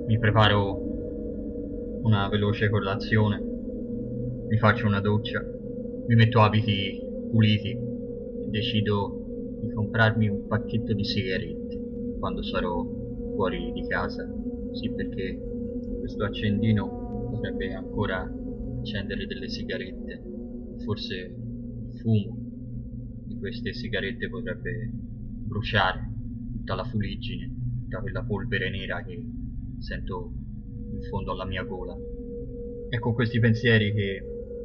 Mi 0.07 0.19
preparo 0.19 0.81
una 2.05 2.29
veloce 2.29 2.71
colazione, 2.71 3.39
mi 4.49 4.57
faccio 4.57 4.87
una 4.87 5.01
doccia, 5.01 5.43
mi 6.07 6.15
metto 6.15 6.41
abiti 6.41 7.11
puliti 7.33 7.75
decido 8.51 9.59
di 9.63 9.73
comprarmi 9.73 10.29
un 10.29 10.47
pacchetto 10.47 10.93
di 10.93 11.03
sigarette 11.03 11.81
quando 12.19 12.43
sarò 12.43 12.85
fuori 13.35 13.73
di 13.73 13.87
casa. 13.87 14.31
Sì, 14.73 14.91
perché 14.93 15.41
questo 15.99 16.25
accendino 16.25 17.31
potrebbe 17.31 17.73
ancora 17.73 18.31
accendere 18.79 19.27
delle 19.27 19.49
sigarette. 19.49 20.23
Forse 20.85 21.15
il 21.15 21.99
fumo 22.01 22.37
di 23.25 23.39
queste 23.39 23.73
sigarette 23.73 24.29
potrebbe 24.29 24.91
bruciare 24.93 26.11
tutta 26.53 26.75
la 26.75 26.85
fuliggine, 26.85 27.51
tutta 27.85 28.01
quella 28.01 28.25
polvere 28.25 28.71
nera 28.71 29.03
che 29.05 29.25
sento 29.79 30.33
in 30.93 31.01
fondo 31.09 31.33
alla 31.33 31.47
mia 31.47 31.63
gola. 31.63 31.97
È 32.91 32.99
con 32.99 33.15
questi 33.15 33.39
pensieri 33.39 33.93
che 33.95 34.23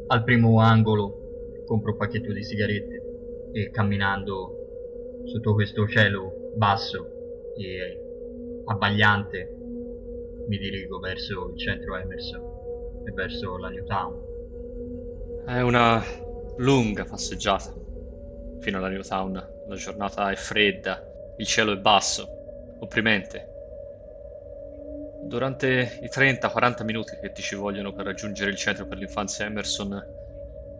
al 0.08 0.24
primo 0.24 0.60
angolo 0.60 1.27
compro 1.68 1.92
un 1.92 1.98
pacchetto 1.98 2.32
di 2.32 2.44
sigarette 2.44 3.50
e 3.52 3.70
camminando 3.70 5.22
sotto 5.26 5.54
questo 5.54 5.86
cielo 5.88 6.52
basso 6.56 7.52
e 7.58 8.02
abbagliante 8.66 9.54
mi 10.48 10.58
dirigo 10.58 10.98
verso 11.00 11.50
il 11.50 11.58
centro 11.58 11.98
Emerson 11.98 13.04
e 13.06 13.12
verso 13.12 13.58
la 13.58 13.68
Newtown. 13.68 14.24
È 15.46 15.60
una 15.60 16.02
lunga 16.58 17.04
passeggiata 17.04 17.74
fino 18.60 18.78
alla 18.78 18.88
Newtown. 18.88 19.56
La 19.68 19.76
giornata 19.76 20.32
è 20.32 20.36
fredda, 20.36 21.04
il 21.38 21.46
cielo 21.46 21.74
è 21.74 21.78
basso, 21.78 22.78
opprimente. 22.80 23.56
Durante 25.24 26.00
i 26.02 26.08
30-40 26.08 26.86
minuti 26.86 27.18
che 27.20 27.34
ti 27.34 27.42
ci 27.42 27.56
vogliono 27.56 27.92
per 27.92 28.06
raggiungere 28.06 28.52
il 28.52 28.56
centro 28.56 28.86
per 28.86 28.98
l'infanzia 28.98 29.46
Emerson, 29.46 30.17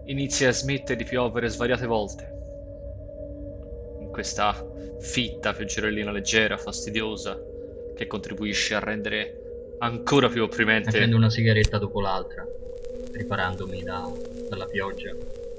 inizia 0.08 0.50
a 0.50 0.54
smettere 0.54 0.98
di 0.98 1.04
piovere 1.04 1.48
svariate 1.48 1.86
volte. 1.86 2.36
In 4.00 4.10
questa 4.10 4.66
fitta 5.00 5.54
pioggerellina 5.54 6.12
leggera, 6.12 6.58
fastidiosa, 6.58 7.40
che 7.96 8.08
contribuisce 8.08 8.76
a 8.76 8.80
rendere 8.80 9.76
ancora 9.80 10.30
più 10.30 10.44
opprimente. 10.44 10.92
Prendo 10.92 11.16
una 11.16 11.30
sigaretta 11.30 11.78
dopo 11.78 12.02
l'altra, 12.02 12.46
riparandomi 13.14 13.84
da, 13.84 14.12
dalla 14.50 14.66
pioggia 14.66 15.16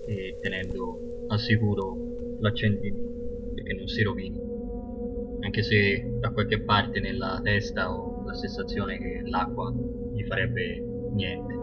e 0.07 0.37
tenendo 0.41 1.27
al 1.29 1.39
sicuro 1.39 2.37
l'accendino 2.41 3.53
perché 3.55 3.75
non 3.75 3.89
si 3.89 4.03
rovini. 4.03 4.41
Anche 5.41 5.63
se 5.63 6.05
da 6.19 6.31
qualche 6.31 6.61
parte 6.61 7.01
nella 7.01 7.41
testa 7.43 7.93
ho 7.93 8.25
la 8.25 8.35
sensazione 8.35 8.99
che 8.99 9.23
l'acqua 9.25 9.73
gli 10.13 10.25
farebbe 10.25 10.83
niente. 11.13 11.58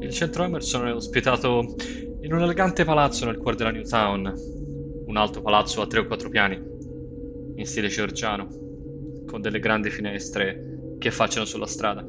Il 0.00 0.10
centro 0.10 0.44
Emerson 0.44 0.86
è 0.88 0.92
ospitato 0.92 1.74
in 2.20 2.32
un 2.32 2.42
elegante 2.42 2.84
palazzo 2.84 3.24
nel 3.26 3.38
cuore 3.38 3.56
della 3.56 3.70
New 3.70 3.84
Town, 3.84 4.34
un 5.06 5.16
alto 5.16 5.40
palazzo 5.40 5.80
a 5.80 5.86
tre 5.86 6.00
o 6.00 6.06
quattro 6.06 6.28
piani, 6.28 6.60
in 7.54 7.66
stile 7.66 7.88
georgiano, 7.88 8.48
con 9.26 9.40
delle 9.40 9.60
grandi 9.60 9.90
finestre 9.90 10.96
che 10.98 11.08
affacciano 11.08 11.44
sulla 11.44 11.66
strada. 11.66 12.02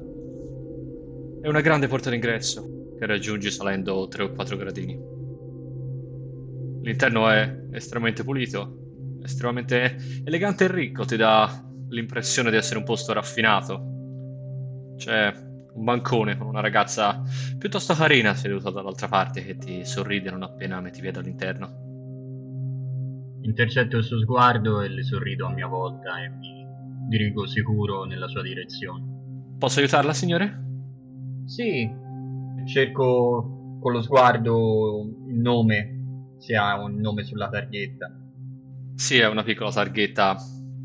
È 1.42 1.48
una 1.48 1.62
grande 1.62 1.88
porta 1.88 2.10
d'ingresso 2.10 2.96
che 2.98 3.06
raggiungi 3.06 3.52
salendo 3.52 4.08
3 4.08 4.24
o 4.24 4.32
4 4.32 4.58
gradini. 4.58 5.00
L'interno 6.82 7.30
è 7.30 7.66
estremamente 7.72 8.24
pulito, 8.24 9.20
estremamente 9.24 9.98
elegante 10.24 10.66
e 10.66 10.72
ricco, 10.72 11.06
ti 11.06 11.18
dà 11.18 11.64
l'impressione 11.90 12.50
di 12.50 12.58
essere 12.58 12.80
un 12.80 12.86
posto 12.86 13.14
raffinato. 13.14 14.96
C'è 14.98 15.45
un 15.76 15.84
bancone 15.84 16.38
con 16.38 16.48
una 16.48 16.62
ragazza 16.62 17.22
piuttosto 17.58 17.94
carina 17.94 18.34
seduta 18.34 18.72
dall'altra 18.72 19.08
parte 19.08 19.44
che 19.44 19.58
ti 19.58 19.86
sorride 19.86 20.32
non 20.32 20.44
appena 20.44 20.80
metti 20.82 21.02
piede 21.02 21.20
all'interno. 21.20 21.84
Intercetto 23.42 23.98
il 23.98 24.04
suo 24.04 24.20
sguardo 24.20 24.82
e 24.82 24.90
le 24.90 25.04
sorrido 25.04 25.46
a 25.46 25.52
mia 25.52 25.68
volta 25.68 26.24
e 26.24 26.30
mi 26.30 26.66
dirigo 27.08 27.46
sicuro 27.46 28.06
nella 28.06 28.28
sua 28.28 28.42
direzione. 28.42 29.04
Posso 29.60 29.80
aiutarla, 29.80 30.14
signore? 30.14 30.64
Sì, 31.46 31.88
cerco 32.66 33.78
con 33.80 33.92
lo 33.92 34.02
sguardo 34.02 35.04
il 35.28 35.40
nome, 35.40 36.36
se 36.40 36.56
ha 36.56 36.82
un 36.82 36.96
nome 36.96 37.24
sulla 37.24 37.50
targhetta. 37.50 38.12
Sì, 38.96 39.20
è 39.20 39.28
una 39.28 39.44
piccola 39.44 39.72
targhetta 39.72 40.36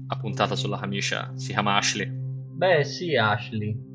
appuntata 0.08 0.54
sulla 0.56 0.78
camicia, 0.78 1.32
si 1.36 1.52
chiama 1.52 1.76
Ashley. 1.76 2.10
Beh, 2.10 2.84
sì, 2.84 3.16
Ashley. 3.16 3.89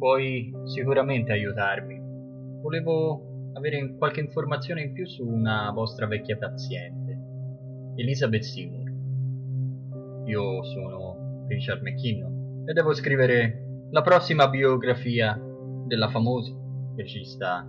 Puoi 0.00 0.50
sicuramente 0.64 1.30
aiutarmi. 1.30 2.00
Volevo 2.62 3.50
avere 3.52 3.96
qualche 3.98 4.20
informazione 4.20 4.80
in 4.80 4.92
più 4.94 5.06
su 5.06 5.26
una 5.26 5.70
vostra 5.72 6.06
vecchia 6.06 6.38
paziente, 6.38 7.18
Elizabeth 7.96 8.40
Seymour. 8.40 8.90
Io 10.24 10.64
sono 10.64 11.44
Richard 11.48 11.82
McKinnon 11.82 12.64
e 12.66 12.72
devo 12.72 12.94
scrivere 12.94 13.88
la 13.90 14.00
prossima 14.00 14.48
biografia 14.48 15.38
della 15.86 16.08
famosa 16.08 16.56
regista 16.96 17.68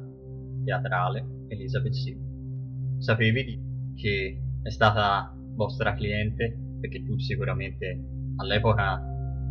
teatrale 0.64 1.26
Elizabeth 1.50 1.92
Seymour. 1.92 3.00
Sapevi 3.00 3.94
che 3.94 4.42
è 4.64 4.70
stata 4.70 5.36
vostra 5.56 5.96
cliente 5.96 6.58
perché 6.80 7.04
tu 7.04 7.20
sicuramente 7.20 8.00
all'epoca 8.38 9.02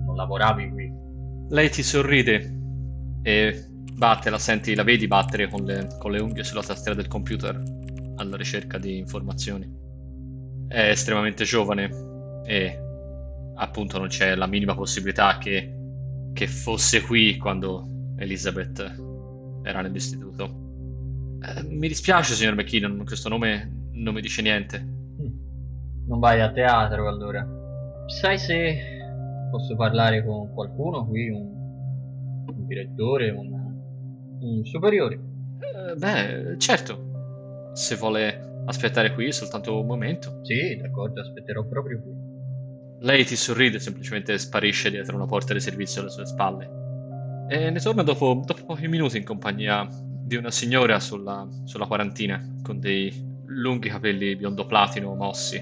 non 0.07 0.17
lavoravi 0.17 0.71
qui. 0.71 0.91
Lei 1.51 1.69
ti 1.69 1.83
sorride 1.83 2.57
e 3.23 3.67
batte, 3.95 4.31
la 4.31 4.39
senti, 4.39 4.75
la 4.75 4.83
vedi 4.83 5.07
battere 5.07 5.49
con 5.49 5.65
le, 5.65 5.89
con 5.99 6.13
le 6.13 6.21
unghie 6.21 6.45
sulla 6.45 6.63
tastiera 6.63 6.97
del 6.97 7.09
computer 7.09 7.63
alla 8.17 8.37
ricerca 8.37 8.79
di 8.79 8.99
informazioni. 8.99 9.69
È 10.69 10.89
estremamente 10.89 11.45
giovane 11.45 11.91
e 12.45 12.79
appunto 13.57 13.99
non 13.99 14.09
c'è 14.09 14.35
la 14.35 14.47
minima 14.47 14.75
possibilità 14.75 15.39
che, 15.39 15.75
che 16.33 16.47
fosse 16.47 17.03
qui 17.03 17.37
quando 17.37 18.15
Elizabeth 18.17 18.81
era 19.63 19.83
nell'istituto. 19.83 20.45
Eh, 21.43 21.63
mi 21.65 21.89
dispiace, 21.89 22.35
signor 22.35 22.55
McKinnon, 22.55 23.05
questo 23.05 23.29
nome 23.29 23.89
non 23.93 24.15
mi 24.15 24.21
dice 24.21 24.43
niente. 24.43 24.79
Hm. 24.79 26.07
Non 26.07 26.19
vai 26.19 26.41
a 26.41 26.51
teatro 26.53 27.09
allora. 27.09 27.47
Sai 28.07 28.39
se 28.39 28.79
posso 29.51 29.77
parlare 29.77 30.25
con 30.25 30.53
qualcuno 30.53 31.07
qui, 31.07 31.29
un 31.29 31.60
direttore, 32.75 33.31
un, 33.31 33.53
un 34.41 34.65
superiore? 34.65 35.15
Eh, 35.15 35.95
beh, 35.97 36.59
certo. 36.59 37.73
Se 37.75 37.97
vuole 37.97 38.63
aspettare 38.67 39.13
qui 39.13 39.33
soltanto 39.33 39.79
un 39.81 39.87
momento. 39.87 40.41
Sì, 40.43 40.77
d'accordo, 40.77 41.21
aspetterò 41.21 41.67
proprio 41.67 42.01
qui. 42.01 42.13
Lei 43.01 43.25
ti 43.25 43.35
sorride 43.35 43.77
e 43.77 43.81
semplicemente 43.81 44.39
sparisce 44.39 44.91
dietro 44.91 45.17
una 45.17 45.27
porta 45.27 45.53
di 45.53 45.61
servizio 45.61 46.03
alle 46.03 46.11
sue 46.11 46.27
spalle. 46.27 46.79
E 47.49 47.71
ne 47.71 47.81
torna 47.81 48.03
dopo, 48.03 48.43
dopo 48.45 48.65
pochi 48.65 48.87
minuti 48.87 49.17
in 49.17 49.25
compagnia 49.25 49.87
di 49.91 50.37
una 50.37 50.51
signora 50.51 51.01
sulla, 51.01 51.49
sulla 51.65 51.87
quarantina, 51.87 52.41
con 52.63 52.79
dei 52.79 53.13
lunghi 53.47 53.89
capelli 53.89 54.37
biondo 54.37 54.65
platino 54.65 55.15
mossi 55.15 55.61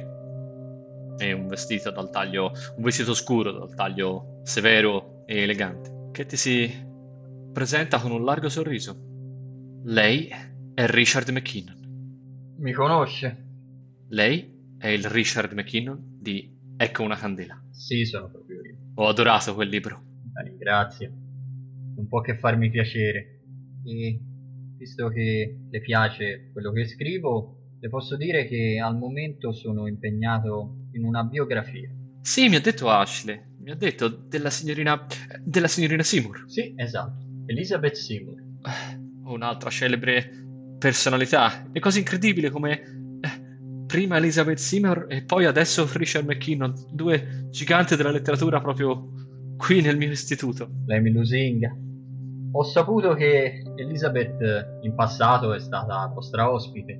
e 1.20 1.32
un 1.32 1.46
vestito 1.48 1.90
dal 1.90 2.10
taglio, 2.10 2.52
un 2.76 2.82
vestito 2.82 3.14
scuro 3.14 3.50
dal 3.50 3.74
taglio 3.74 4.40
severo 4.42 5.22
e 5.26 5.42
elegante, 5.42 6.10
che 6.12 6.26
ti 6.26 6.36
si 6.36 6.86
presenta 7.52 7.98
con 8.00 8.12
un 8.12 8.24
largo 8.24 8.48
sorriso. 8.48 8.96
Lei 9.84 10.28
è 10.74 10.86
Richard 10.86 11.28
McKinnon. 11.30 12.56
Mi 12.58 12.72
conosce? 12.72 13.46
Lei 14.08 14.74
è 14.78 14.88
il 14.88 15.04
Richard 15.04 15.52
McKinnon 15.52 16.18
di 16.20 16.56
Ecco 16.80 17.02
una 17.02 17.16
candela. 17.16 17.60
Sì, 17.72 18.04
sono 18.04 18.30
proprio 18.30 18.62
io. 18.62 18.76
Ho 18.94 19.08
adorato 19.08 19.52
quel 19.52 19.68
libro. 19.68 20.00
La 20.32 20.42
ringrazio. 20.42 21.10
Non 21.96 22.06
può 22.06 22.20
che 22.20 22.38
farmi 22.38 22.70
piacere. 22.70 23.40
E 23.84 24.20
visto 24.76 25.08
che 25.08 25.58
le 25.68 25.80
piace 25.80 26.50
quello 26.52 26.70
che 26.70 26.86
scrivo, 26.86 27.72
le 27.80 27.88
posso 27.88 28.16
dire 28.16 28.46
che 28.46 28.80
al 28.80 28.96
momento 28.96 29.50
sono 29.52 29.88
impegnato 29.88 30.86
in 30.92 31.04
una 31.04 31.24
biografia. 31.24 31.90
Sì, 32.20 32.48
mi 32.48 32.54
ha 32.54 32.60
detto 32.60 32.88
Ashley. 32.88 33.40
Mi 33.58 33.72
ha 33.72 33.74
detto 33.74 34.06
della 34.06 34.50
signorina. 34.50 35.04
della 35.42 35.66
signorina 35.66 36.04
Seymour. 36.04 36.44
Sì, 36.46 36.74
esatto. 36.76 37.26
Elizabeth 37.48 37.94
Seymour. 37.94 38.42
Un'altra 39.24 39.70
celebre 39.70 40.30
personalità. 40.78 41.70
È 41.72 41.80
quasi 41.80 41.98
incredibile 41.98 42.50
come 42.50 42.98
prima 43.86 44.18
Elizabeth 44.18 44.58
Seymour 44.58 45.06
e 45.08 45.22
poi 45.22 45.46
adesso 45.46 45.88
Richard 45.94 46.26
McKinnon, 46.26 46.74
due 46.92 47.48
giganti 47.50 47.96
della 47.96 48.10
letteratura 48.10 48.60
proprio 48.60 49.08
qui 49.56 49.80
nel 49.80 49.96
mio 49.96 50.10
istituto. 50.10 50.68
Lei 50.86 51.00
mi 51.00 51.10
lusinga. 51.10 51.74
Ho 52.52 52.62
saputo 52.62 53.14
che 53.14 53.62
Elizabeth 53.76 54.80
in 54.82 54.94
passato 54.94 55.54
è 55.54 55.58
stata 55.58 56.10
vostra 56.14 56.50
ospite. 56.50 56.92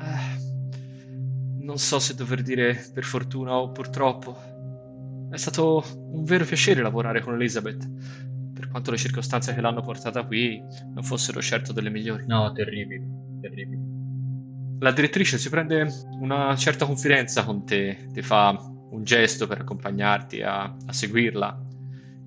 Eh, 0.00 1.62
non 1.62 1.78
so 1.78 1.98
se 1.98 2.14
dover 2.14 2.42
dire 2.42 2.78
per 2.92 3.04
fortuna 3.04 3.56
o 3.56 3.70
purtroppo. 3.70 4.36
È 5.30 5.36
stato 5.36 5.82
un 6.12 6.24
vero 6.24 6.44
piacere 6.44 6.82
lavorare 6.82 7.20
con 7.20 7.34
Elizabeth, 7.34 7.88
per 8.54 8.68
quanto 8.68 8.90
le 8.90 8.96
circostanze 8.96 9.52
che 9.52 9.60
l'hanno 9.60 9.82
portata 9.82 10.24
qui 10.24 10.62
non 10.94 11.02
fossero 11.02 11.42
certo 11.42 11.72
delle 11.72 11.90
migliori. 11.90 12.24
No, 12.26 12.52
terribili, 12.52 13.04
terribili 13.40 13.94
la 14.84 14.92
direttrice 14.92 15.38
si 15.38 15.48
prende 15.48 15.86
una 16.20 16.54
certa 16.56 16.84
confidenza 16.84 17.42
con 17.42 17.64
te, 17.64 18.08
ti 18.12 18.20
fa 18.20 18.54
un 18.90 19.02
gesto 19.02 19.46
per 19.46 19.60
accompagnarti 19.60 20.42
a, 20.42 20.62
a 20.64 20.92
seguirla 20.92 21.66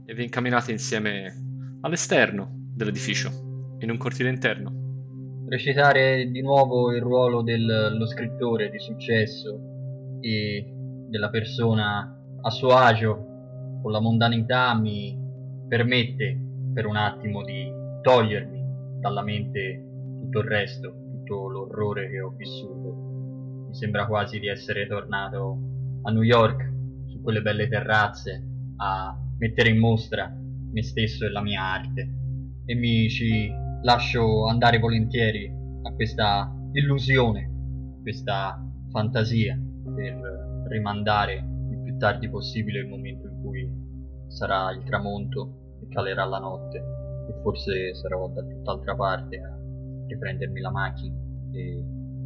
e 0.05 0.13
vi 0.15 0.23
incamminate 0.23 0.71
insieme 0.71 1.33
all'esterno 1.81 2.49
dell'edificio. 2.73 3.45
in 3.79 3.91
un 3.91 3.97
cortile 3.97 4.29
interno. 4.29 4.73
Recitare 5.47 6.25
di 6.31 6.41
nuovo 6.41 6.91
il 6.91 7.01
ruolo 7.01 7.43
dello 7.43 8.07
scrittore 8.07 8.71
di 8.71 8.79
successo 8.79 9.59
e 10.19 10.65
della 11.09 11.29
persona 11.29 12.11
a 12.41 12.49
suo 12.49 12.75
agio 12.75 13.79
con 13.83 13.91
la 13.91 14.01
mondanità 14.01 14.73
mi 14.73 15.15
permette 15.67 16.39
per 16.73 16.85
un 16.85 16.95
attimo 16.95 17.43
di 17.43 17.71
togliermi 18.01 18.99
dalla 18.99 19.21
mente 19.21 19.83
tutto 20.21 20.39
il 20.39 20.47
resto, 20.47 20.95
tutto 21.11 21.49
l'orrore 21.49 22.09
che 22.09 22.21
ho 22.21 22.29
vissuto. 22.29 23.65
Mi 23.67 23.75
sembra 23.75 24.07
quasi 24.07 24.39
di 24.39 24.47
essere 24.47 24.87
tornato 24.87 25.59
a 26.03 26.11
New 26.11 26.21
York, 26.21 26.73
su 27.07 27.21
quelle 27.21 27.41
belle 27.41 27.67
terrazze, 27.67 28.43
a 28.77 29.17
mettere 29.37 29.69
in 29.69 29.77
mostra 29.77 30.33
me 30.71 30.83
stesso 30.83 31.25
e 31.25 31.29
la 31.29 31.41
mia 31.41 31.61
arte. 31.61 32.13
E 32.65 32.75
mi 32.75 33.09
ci 33.09 33.49
lascio 33.81 34.47
andare 34.47 34.79
volentieri 34.79 35.51
a 35.83 35.93
questa 35.93 36.53
illusione, 36.73 37.51
a 37.97 38.01
questa 38.01 38.61
fantasia 38.91 39.59
per 39.95 40.65
rimandare 40.69 41.45
il 41.71 41.81
più 41.83 41.97
tardi 41.97 42.29
possibile 42.29 42.79
il 42.79 42.87
momento 42.87 43.26
sarà 44.37 44.71
il 44.71 44.83
tramonto 44.83 45.77
e 45.81 45.87
calerà 45.89 46.23
la 46.25 46.37
notte 46.37 46.77
e 46.77 47.41
forse 47.41 47.95
sarò 47.95 48.29
da 48.29 48.43
tutt'altra 48.43 48.95
parte 48.95 49.37
a 49.37 49.57
riprendermi 50.07 50.61
la 50.61 50.69
macchina 50.69 51.15
e 51.51 51.83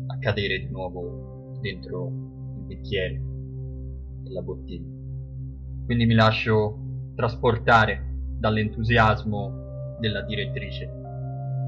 a 0.07 0.17
cadere 0.19 0.59
di 0.59 0.69
nuovo 0.69 1.57
dentro 1.61 2.07
il 2.57 2.63
bicchiere 2.65 3.13
e 4.25 4.31
la 4.31 4.41
bottiglia. 4.41 4.99
Quindi 5.85 6.05
mi 6.05 6.13
lascio 6.13 7.13
trasportare 7.15 8.03
dall'entusiasmo 8.37 9.95
della 9.99 10.21
direttrice. 10.23 10.91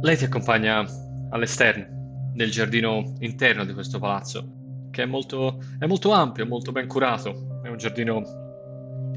Lei 0.02 0.18
ti 0.18 0.26
accompagna 0.26 0.84
all'esterno, 1.30 2.32
nel 2.34 2.52
giardino 2.52 3.14
interno 3.20 3.64
di 3.64 3.74
questo 3.74 3.98
palazzo, 3.98 4.90
che 4.92 5.04
è 5.04 5.06
molto, 5.06 5.60
è 5.80 5.86
molto 5.86 6.12
ampio, 6.12 6.46
molto 6.46 6.74
ben 6.74 6.88
curato. 6.88 7.62
È 7.64 7.70
un 7.70 7.78
giardino 7.78 8.43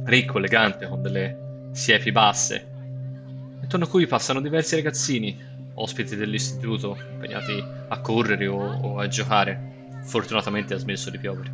ricco, 0.07 0.39
elegante, 0.39 0.89
con 0.89 1.03
delle 1.03 1.69
siepi 1.73 2.11
basse, 2.11 2.67
intorno 3.61 3.85
a 3.85 3.89
cui 3.89 4.07
passano 4.07 4.41
diversi 4.41 4.77
ragazzini, 4.77 5.39
ospiti 5.75 6.17
dell'istituto, 6.17 6.97
impegnati 7.13 7.63
a 7.89 8.01
correre 8.01 8.47
o, 8.47 8.59
o 8.59 8.99
a 8.99 9.07
giocare. 9.09 9.75
Fortunatamente 10.05 10.75
ha 10.75 10.79
smesso 10.79 11.11
di 11.11 11.19
piovere. 11.19 11.53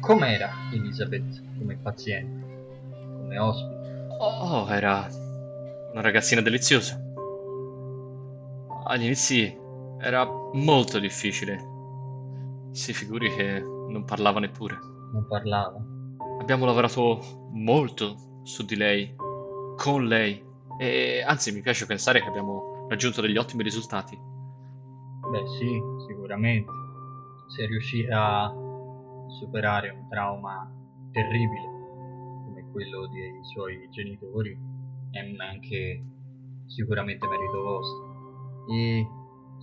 Com'era 0.00 0.50
Elizabeth 0.72 1.42
come 1.58 1.76
paziente, 1.76 2.46
come 2.90 3.38
ospite? 3.38 4.06
Oh, 4.18 4.68
era 4.70 5.06
una 5.92 6.00
ragazzina 6.00 6.40
deliziosa. 6.40 7.00
Agli 8.86 9.04
inizi 9.04 9.54
era 10.00 10.26
molto 10.54 10.98
difficile. 10.98 11.58
Si 12.72 12.92
figuri 12.92 13.34
che 13.34 13.60
non 13.60 14.04
parlava 14.04 14.40
neppure. 14.40 14.78
Non 15.12 15.26
parlava? 15.28 15.96
Abbiamo 16.48 16.64
lavorato 16.64 17.50
molto 17.52 18.40
su 18.42 18.64
di 18.64 18.74
lei, 18.74 19.14
con 19.76 20.06
lei, 20.06 20.42
e 20.78 21.22
anzi 21.22 21.52
mi 21.52 21.60
piace 21.60 21.84
pensare 21.84 22.22
che 22.22 22.26
abbiamo 22.26 22.86
raggiunto 22.88 23.20
degli 23.20 23.36
ottimi 23.36 23.62
risultati. 23.62 24.16
Beh 24.16 25.46
sì, 25.58 25.78
sicuramente. 26.06 26.70
Sei 27.54 27.66
riuscita 27.66 28.44
a 28.44 28.54
superare 29.28 29.90
un 29.90 30.08
trauma 30.08 30.66
terribile 31.12 31.68
come 32.46 32.66
quello 32.72 33.06
dei 33.08 33.44
suoi 33.44 33.86
genitori 33.90 34.58
è 35.10 35.18
anche 35.18 36.02
sicuramente 36.64 37.26
merito 37.26 37.60
vostro. 37.60 38.64
E 38.72 39.06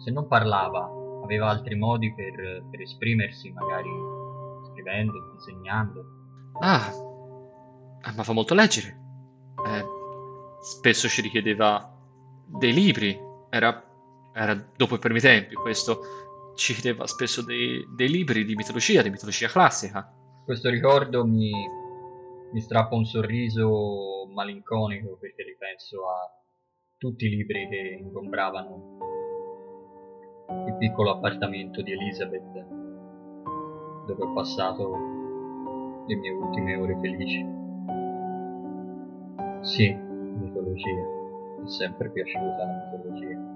se 0.03 0.11
non 0.11 0.27
parlava, 0.27 0.87
aveva 1.23 1.49
altri 1.49 1.73
modi 1.73 2.13
per, 2.13 2.63
per 2.69 2.81
esprimersi, 2.81 3.51
magari 3.53 3.89
scrivendo, 4.69 5.31
disegnando. 5.33 6.14
Ah, 6.59 6.91
amava 8.01 8.33
molto 8.33 8.53
leggere. 8.53 9.03
Eh, 9.65 9.85
spesso 10.61 11.07
ci 11.07 11.21
richiedeva 11.21 11.91
dei 12.45 12.73
libri, 12.73 13.19
era, 13.49 13.83
era 14.33 14.55
dopo 14.75 14.95
i 14.95 14.99
primi 14.99 15.19
tempi, 15.19 15.55
questo 15.55 16.53
ci 16.55 16.73
chiedeva 16.73 17.05
spesso 17.07 17.43
dei, 17.43 17.85
dei, 17.95 18.09
libri 18.09 18.45
di 18.45 18.55
mitologia, 18.55 19.01
di 19.01 19.09
mitologia 19.09 19.47
classica. 19.47 20.09
Questo 20.45 20.69
ricordo 20.69 21.25
mi, 21.25 21.51
mi 22.51 22.61
strappa 22.61 22.95
un 22.95 23.05
sorriso 23.05 24.27
malinconico 24.33 25.17
perché 25.19 25.43
ripenso 25.43 26.07
a 26.07 26.31
tutti 26.97 27.25
i 27.25 27.29
libri 27.29 27.67
che 27.67 27.97
ingombravano 27.99 28.97
il 30.67 30.75
piccolo 30.77 31.11
appartamento 31.11 31.81
di 31.81 31.91
Elizabeth 31.91 32.51
dove 34.05 34.23
ho 34.23 34.33
passato 34.33 35.14
le 36.07 36.15
mie 36.15 36.31
ultime 36.31 36.75
ore 36.75 36.97
felici. 37.01 37.45
Sì, 39.61 39.93
mitologia. 39.93 40.91
Mi 41.59 41.65
è 41.65 41.69
sempre 41.69 42.09
piaciuta 42.09 42.57
la 42.57 42.89
mitologia. 42.91 43.53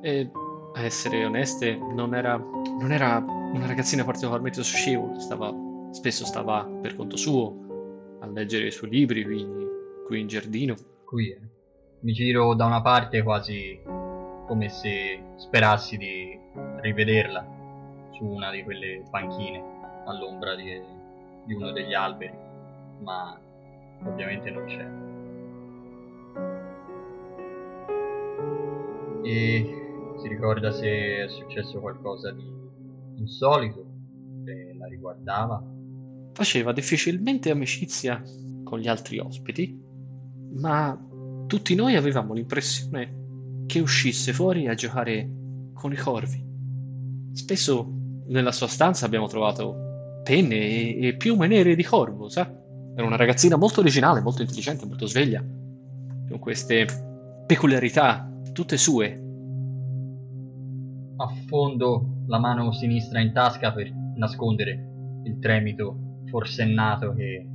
E 0.00 0.30
a 0.74 0.82
essere 0.82 1.24
oneste, 1.24 1.76
non 1.76 2.14
era, 2.14 2.36
non 2.36 2.92
era 2.92 3.18
una 3.18 3.66
ragazzina 3.66 4.04
particolarmente 4.04 4.62
socievole, 4.62 5.18
stava, 5.18 5.52
spesso 5.90 6.24
stava 6.26 6.64
per 6.82 6.94
conto 6.94 7.16
suo 7.16 8.16
a 8.20 8.26
leggere 8.26 8.66
i 8.66 8.70
suoi 8.70 8.90
libri 8.90 9.24
qui, 9.24 9.46
qui 10.06 10.20
in 10.20 10.26
giardino. 10.26 10.74
Qui, 11.04 11.30
eh. 11.30 11.40
Mi 12.00 12.12
giro 12.12 12.54
da 12.54 12.66
una 12.66 12.82
parte 12.82 13.22
quasi 13.22 13.80
come 14.46 14.68
se 14.68 15.20
sperassi 15.36 15.96
di 15.96 16.38
rivederla 16.80 17.44
su 18.12 18.24
una 18.24 18.50
di 18.50 18.62
quelle 18.62 19.02
panchine 19.10 19.62
all'ombra 20.06 20.54
di, 20.54 20.80
di 21.48 21.54
uno 21.54 21.72
degli 21.72 21.94
alberi, 21.94 22.36
ma 23.00 23.36
ovviamente 24.04 24.50
non 24.50 24.64
c'è. 24.66 25.08
e 29.28 30.14
si 30.20 30.28
ricorda 30.28 30.72
se 30.72 31.24
è 31.24 31.28
successo 31.28 31.80
qualcosa 31.80 32.32
di 32.32 32.44
insolito 33.16 33.84
che 34.44 34.74
la 34.78 34.86
riguardava. 34.86 35.62
Faceva 36.32 36.72
difficilmente 36.72 37.50
amicizia 37.50 38.22
con 38.64 38.78
gli 38.78 38.88
altri 38.88 39.18
ospiti, 39.18 39.78
ma 40.54 40.98
tutti 41.46 41.74
noi 41.74 41.96
avevamo 41.96 42.32
l'impressione 42.32 43.64
che 43.66 43.80
uscisse 43.80 44.32
fuori 44.32 44.66
a 44.66 44.74
giocare 44.74 45.28
con 45.74 45.92
i 45.92 45.96
corvi. 45.96 46.42
Spesso 47.32 47.92
nella 48.28 48.52
sua 48.52 48.66
stanza 48.66 49.04
abbiamo 49.04 49.26
trovato 49.26 49.87
penne 50.28 50.56
e, 50.56 51.06
e 51.06 51.16
piume 51.16 51.46
nere 51.46 51.74
di 51.74 51.82
corvo, 51.82 52.28
sa? 52.28 52.54
Era 52.94 53.06
una 53.06 53.16
ragazzina 53.16 53.56
molto 53.56 53.80
originale, 53.80 54.20
molto 54.20 54.42
intelligente, 54.42 54.84
molto 54.84 55.06
sveglia, 55.06 55.42
con 56.28 56.38
queste 56.38 56.86
peculiarità 57.46 58.30
tutte 58.52 58.76
sue. 58.76 59.24
Affondo 61.16 62.24
la 62.26 62.38
mano 62.38 62.72
sinistra 62.72 63.20
in 63.20 63.32
tasca 63.32 63.72
per 63.72 63.90
nascondere 64.16 65.22
il 65.24 65.38
tremito 65.38 66.24
forsennato 66.26 67.14
che 67.14 67.48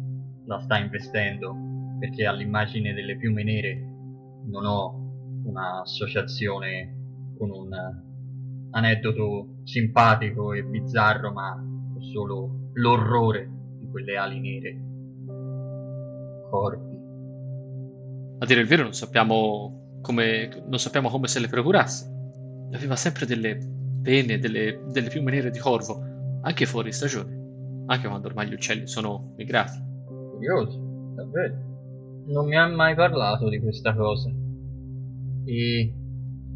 la 0.48 0.60
sta 0.62 0.80
investendo, 0.80 1.56
perché 2.00 2.26
all'immagine 2.26 2.94
delle 2.94 3.18
piume 3.18 3.44
nere 3.44 3.76
non 4.48 4.66
ho 4.66 5.44
un'associazione 5.44 7.36
con 7.38 7.52
un 7.52 7.70
aneddoto 8.72 9.58
simpatico 9.64 10.54
e 10.54 10.64
bizzarro, 10.64 11.32
ma 11.32 11.54
ho 11.54 12.02
solo 12.12 12.62
l'orrore 12.74 13.50
di 13.80 13.88
quelle 13.90 14.18
ali 14.18 14.40
nere. 14.40 14.82
Corpi. 16.50 17.02
A 18.40 18.46
dire 18.46 18.62
il 18.62 18.68
vero 18.68 18.84
non 18.84 18.94
sappiamo 18.94 20.00
come, 20.02 20.50
non 20.68 20.80
sappiamo 20.80 21.10
come 21.10 21.28
se 21.28 21.40
le 21.40 21.48
procurasse. 21.48 22.12
Aveva 22.74 22.96
sempre 22.96 23.26
delle 23.26 23.58
pene, 24.02 24.38
delle, 24.38 24.84
delle 24.90 25.10
piume 25.10 25.32
nere 25.32 25.50
di 25.50 25.60
corvo, 25.60 26.02
anche 26.42 26.66
fuori 26.66 26.92
stagione, 26.92 27.84
anche 27.86 28.08
quando 28.08 28.28
ormai 28.28 28.50
gli 28.50 28.54
uccelli 28.54 28.88
sono 28.88 29.34
migrati. 29.38 29.80
Curioso, 30.32 31.14
davvero. 31.16 31.72
Non 32.26 32.48
mi 32.48 32.56
ha 32.58 32.68
mai 32.68 32.96
parlato 32.96 33.50
di 33.50 33.60
questa 33.60 33.96
cosa. 33.96 34.30
E 35.46 35.94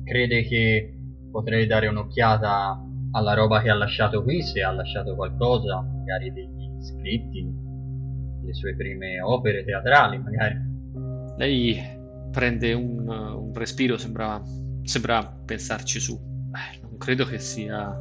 crede 0.03 0.43
che 0.43 0.97
potrei 1.32 1.67
dare 1.67 1.88
un'occhiata 1.88 2.87
alla 3.12 3.34
roba 3.34 3.62
che 3.62 3.70
ha 3.70 3.76
lasciato 3.76 4.24
qui, 4.24 4.41
se 4.41 4.62
ha 4.62 4.72
lasciato 4.72 5.15
qualcosa, 5.15 5.82
magari 5.82 6.32
degli 6.32 6.82
scritti, 6.82 7.65
le 8.43 8.54
sue 8.54 8.76
prime 8.76 9.20
opere 9.22 9.63
teatrali, 9.63 10.17
magari. 10.17 10.56
Lei 11.38 11.80
prende 12.32 12.74
un, 12.74 13.08
un 13.08 13.54
respiro, 13.54 13.98
sembra, 13.98 14.41
sembra 14.84 15.24
pensarci 15.24 16.00
su. 16.00 16.13
Eh, 16.13 16.80
non 16.82 16.98
credo 16.98 17.26
che 17.26 17.39
sia 17.39 17.96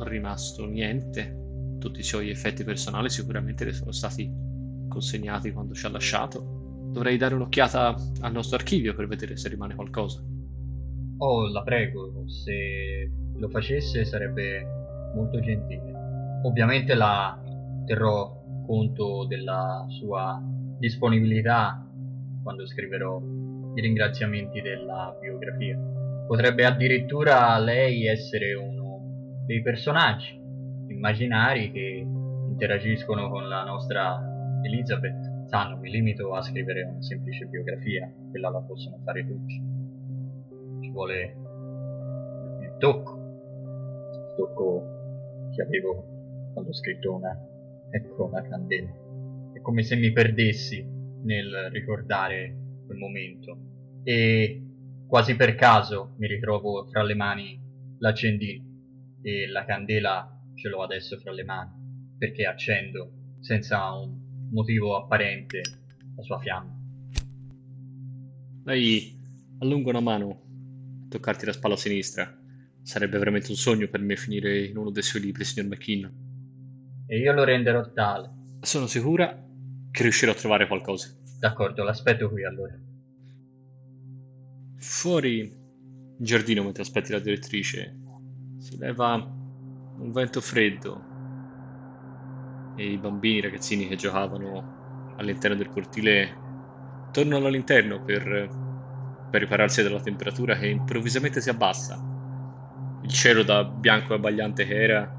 rimasto 0.00 0.66
niente. 0.66 1.40
Tutti 1.78 2.00
i 2.00 2.04
suoi 2.04 2.30
effetti 2.30 2.64
personali 2.64 3.10
sicuramente 3.10 3.64
le 3.64 3.72
sono 3.72 3.92
stati 3.92 4.30
consegnati 4.88 5.52
quando 5.52 5.74
ci 5.74 5.86
ha 5.86 5.90
lasciato. 5.90 6.90
Dovrei 6.92 7.16
dare 7.16 7.34
un'occhiata 7.34 7.96
al 8.20 8.32
nostro 8.32 8.56
archivio 8.56 8.94
per 8.94 9.08
vedere 9.08 9.36
se 9.36 9.48
rimane 9.48 9.74
qualcosa. 9.74 10.22
Oh, 11.24 11.48
la 11.52 11.62
prego, 11.62 12.26
se 12.26 13.08
lo 13.36 13.48
facesse 13.48 14.04
sarebbe 14.04 14.66
molto 15.14 15.38
gentile. 15.38 15.92
Ovviamente 16.42 16.94
la 16.94 17.40
terrò 17.86 18.42
conto 18.66 19.24
della 19.26 19.86
sua 20.00 20.42
disponibilità 20.80 21.88
quando 22.42 22.66
scriverò 22.66 23.22
i 23.76 23.80
ringraziamenti 23.80 24.60
della 24.62 25.16
biografia. 25.20 25.78
Potrebbe 26.26 26.64
addirittura 26.64 27.56
lei 27.58 28.04
essere 28.08 28.54
uno 28.54 29.44
dei 29.46 29.62
personaggi 29.62 30.36
immaginari 30.88 31.70
che 31.70 32.04
interagiscono 32.48 33.28
con 33.28 33.46
la 33.48 33.62
nostra 33.62 34.20
Elizabeth. 34.64 35.46
Sanno, 35.46 35.76
mi 35.76 35.88
limito 35.88 36.34
a 36.34 36.42
scrivere 36.42 36.82
una 36.82 37.00
semplice 37.00 37.46
biografia, 37.46 38.12
quella 38.28 38.50
la 38.50 38.60
possono 38.60 38.98
fare 39.04 39.24
tutti. 39.24 39.71
Vuole 40.92 41.36
il 42.60 42.76
tocco, 42.78 43.16
il 44.12 44.34
tocco 44.36 45.50
che 45.54 45.62
avevo 45.62 46.50
quando 46.52 46.70
ho 46.70 46.74
scritto 46.74 47.14
una, 47.14 47.36
ecco, 47.90 48.26
una 48.26 48.42
candela. 48.42 48.90
È 49.54 49.60
come 49.60 49.82
se 49.82 49.96
mi 49.96 50.12
perdessi 50.12 50.86
nel 51.22 51.70
ricordare 51.72 52.56
quel 52.84 52.98
momento 52.98 53.58
e 54.04 54.62
quasi 55.06 55.34
per 55.34 55.54
caso 55.54 56.14
mi 56.18 56.26
ritrovo 56.26 56.86
fra 56.90 57.02
le 57.02 57.14
mani 57.14 57.60
l'accendino 57.98 58.64
e 59.22 59.46
la 59.48 59.64
candela 59.64 60.40
ce 60.54 60.68
l'ho 60.68 60.82
adesso 60.82 61.18
fra 61.18 61.32
le 61.32 61.44
mani 61.44 61.70
perché 62.18 62.44
accendo 62.44 63.36
senza 63.40 63.92
un 63.92 64.48
motivo 64.50 64.96
apparente 64.96 65.60
la 66.14 66.22
sua 66.22 66.38
fiamma. 66.38 66.76
Lei 68.64 69.18
allunga 69.58 69.90
una 69.90 70.00
mano, 70.00 70.40
toccarti 71.12 71.46
la 71.46 71.52
spalla 71.52 71.76
sinistra. 71.76 72.36
Sarebbe 72.82 73.18
veramente 73.18 73.50
un 73.50 73.56
sogno 73.56 73.86
per 73.88 74.00
me 74.00 74.16
finire 74.16 74.64
in 74.64 74.76
uno 74.76 74.90
dei 74.90 75.02
suoi 75.02 75.22
libri, 75.22 75.44
signor 75.44 75.68
McKinnon. 75.68 77.04
E 77.06 77.18
io 77.18 77.32
lo 77.32 77.44
renderò 77.44 77.92
tale. 77.92 78.30
Sono 78.60 78.86
sicura 78.86 79.40
che 79.90 80.02
riuscirò 80.02 80.32
a 80.32 80.34
trovare 80.34 80.66
qualcosa. 80.66 81.14
D'accordo, 81.38 81.84
l'aspetto 81.84 82.28
qui 82.30 82.44
allora. 82.44 82.76
Fuori 84.76 85.40
in 85.40 86.24
giardino, 86.24 86.62
mentre 86.64 86.82
aspetti 86.82 87.12
la 87.12 87.18
direttrice, 87.18 87.98
si 88.58 88.78
leva 88.78 89.14
un 89.14 90.10
vento 90.12 90.40
freddo 90.40 91.10
e 92.76 92.92
i 92.92 92.98
bambini, 92.98 93.38
i 93.38 93.42
ragazzini 93.42 93.86
che 93.86 93.96
giocavano 93.96 95.14
all'interno 95.18 95.56
del 95.56 95.68
cortile 95.68 96.40
tornano 97.12 97.46
all'interno 97.46 98.02
per, 98.02 98.48
per 99.32 99.40
ripararsi 99.40 99.82
dalla 99.82 99.98
temperatura 99.98 100.56
che 100.56 100.66
improvvisamente 100.66 101.40
si 101.40 101.48
abbassa. 101.48 101.98
Il 103.00 103.10
cielo 103.10 103.42
da 103.42 103.64
bianco 103.64 104.12
e 104.12 104.16
abbagliante 104.16 104.66
che 104.66 104.78
era 104.78 105.10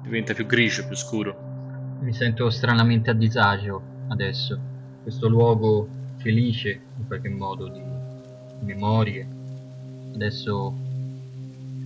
diventa 0.00 0.32
più 0.32 0.46
grigio, 0.46 0.86
più 0.86 0.96
scuro. 0.96 1.98
Mi 2.00 2.14
sento 2.14 2.48
stranamente 2.48 3.10
a 3.10 3.12
disagio 3.12 4.06
adesso 4.08 4.58
questo 5.02 5.28
luogo 5.28 5.86
felice 6.16 6.80
in 6.96 7.06
qualche 7.06 7.28
modo 7.28 7.68
di 7.68 7.82
memorie 8.60 9.26
adesso 10.14 10.74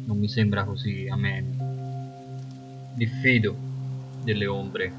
non 0.05 0.19
mi 0.19 0.29
sembra 0.29 0.65
così 0.65 1.09
ameno 1.11 2.95
diffido 2.95 3.57
delle 4.23 4.47
ombre 4.47 4.93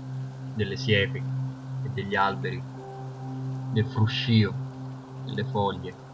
delle 0.55 0.75
siepi 0.75 1.17
e 1.17 1.89
degli 1.93 2.15
alberi 2.15 2.61
del 3.73 3.85
fruscio 3.85 4.53
delle 5.25 5.43
foglie 5.43 6.06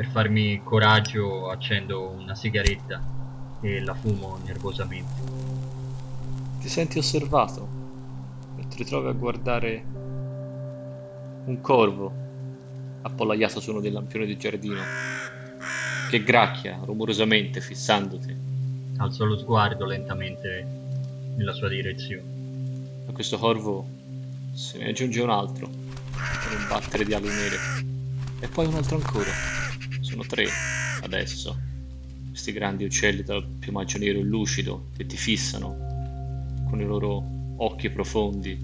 per 0.00 0.08
farmi 0.08 0.62
coraggio 0.64 1.50
accendo 1.50 2.08
una 2.08 2.34
sigaretta 2.34 3.02
e 3.60 3.82
la 3.82 3.92
fumo 3.92 4.38
nervosamente 4.46 5.12
ti 6.58 6.70
senti 6.70 6.96
osservato 6.96 7.68
e 8.56 8.66
ti 8.66 8.78
ritrovi 8.78 9.08
a 9.08 9.12
guardare 9.12 9.84
un 11.44 11.60
corvo 11.60 12.14
appollaiato 13.02 13.60
su 13.60 13.72
uno 13.72 13.80
dei 13.80 13.90
lampioni 13.90 14.24
del 14.24 14.38
giardino 14.38 14.80
che 16.08 16.24
gracchia 16.24 16.80
rumorosamente 16.82 17.60
fissandoti. 17.60 18.34
Alzo 18.96 19.26
lo 19.26 19.36
sguardo 19.36 19.84
lentamente 19.84 20.66
nella 21.36 21.52
sua 21.52 21.68
direzione. 21.68 23.04
A 23.06 23.12
questo 23.12 23.36
corvo 23.36 23.86
se 24.54 24.78
ne 24.78 24.88
aggiunge 24.88 25.20
un 25.20 25.28
altro 25.28 25.66
con 25.66 26.56
un 26.56 26.66
battere 26.70 27.04
di 27.04 27.12
ali 27.12 27.28
nere 27.28 27.56
e 28.40 28.48
poi 28.48 28.64
un 28.64 28.76
altro 28.76 28.96
ancora. 28.96 29.69
Sono 30.10 30.24
tre 30.24 30.44
adesso. 31.02 31.56
Questi 32.30 32.50
grandi 32.50 32.82
uccelli 32.82 33.22
dal 33.22 33.46
piumaggio 33.46 33.96
nero 33.96 34.18
e 34.18 34.22
lucido 34.22 34.88
che 34.96 35.06
ti 35.06 35.16
fissano 35.16 36.64
con 36.68 36.80
i 36.80 36.84
loro 36.84 37.24
occhi 37.58 37.90
profondi 37.90 38.58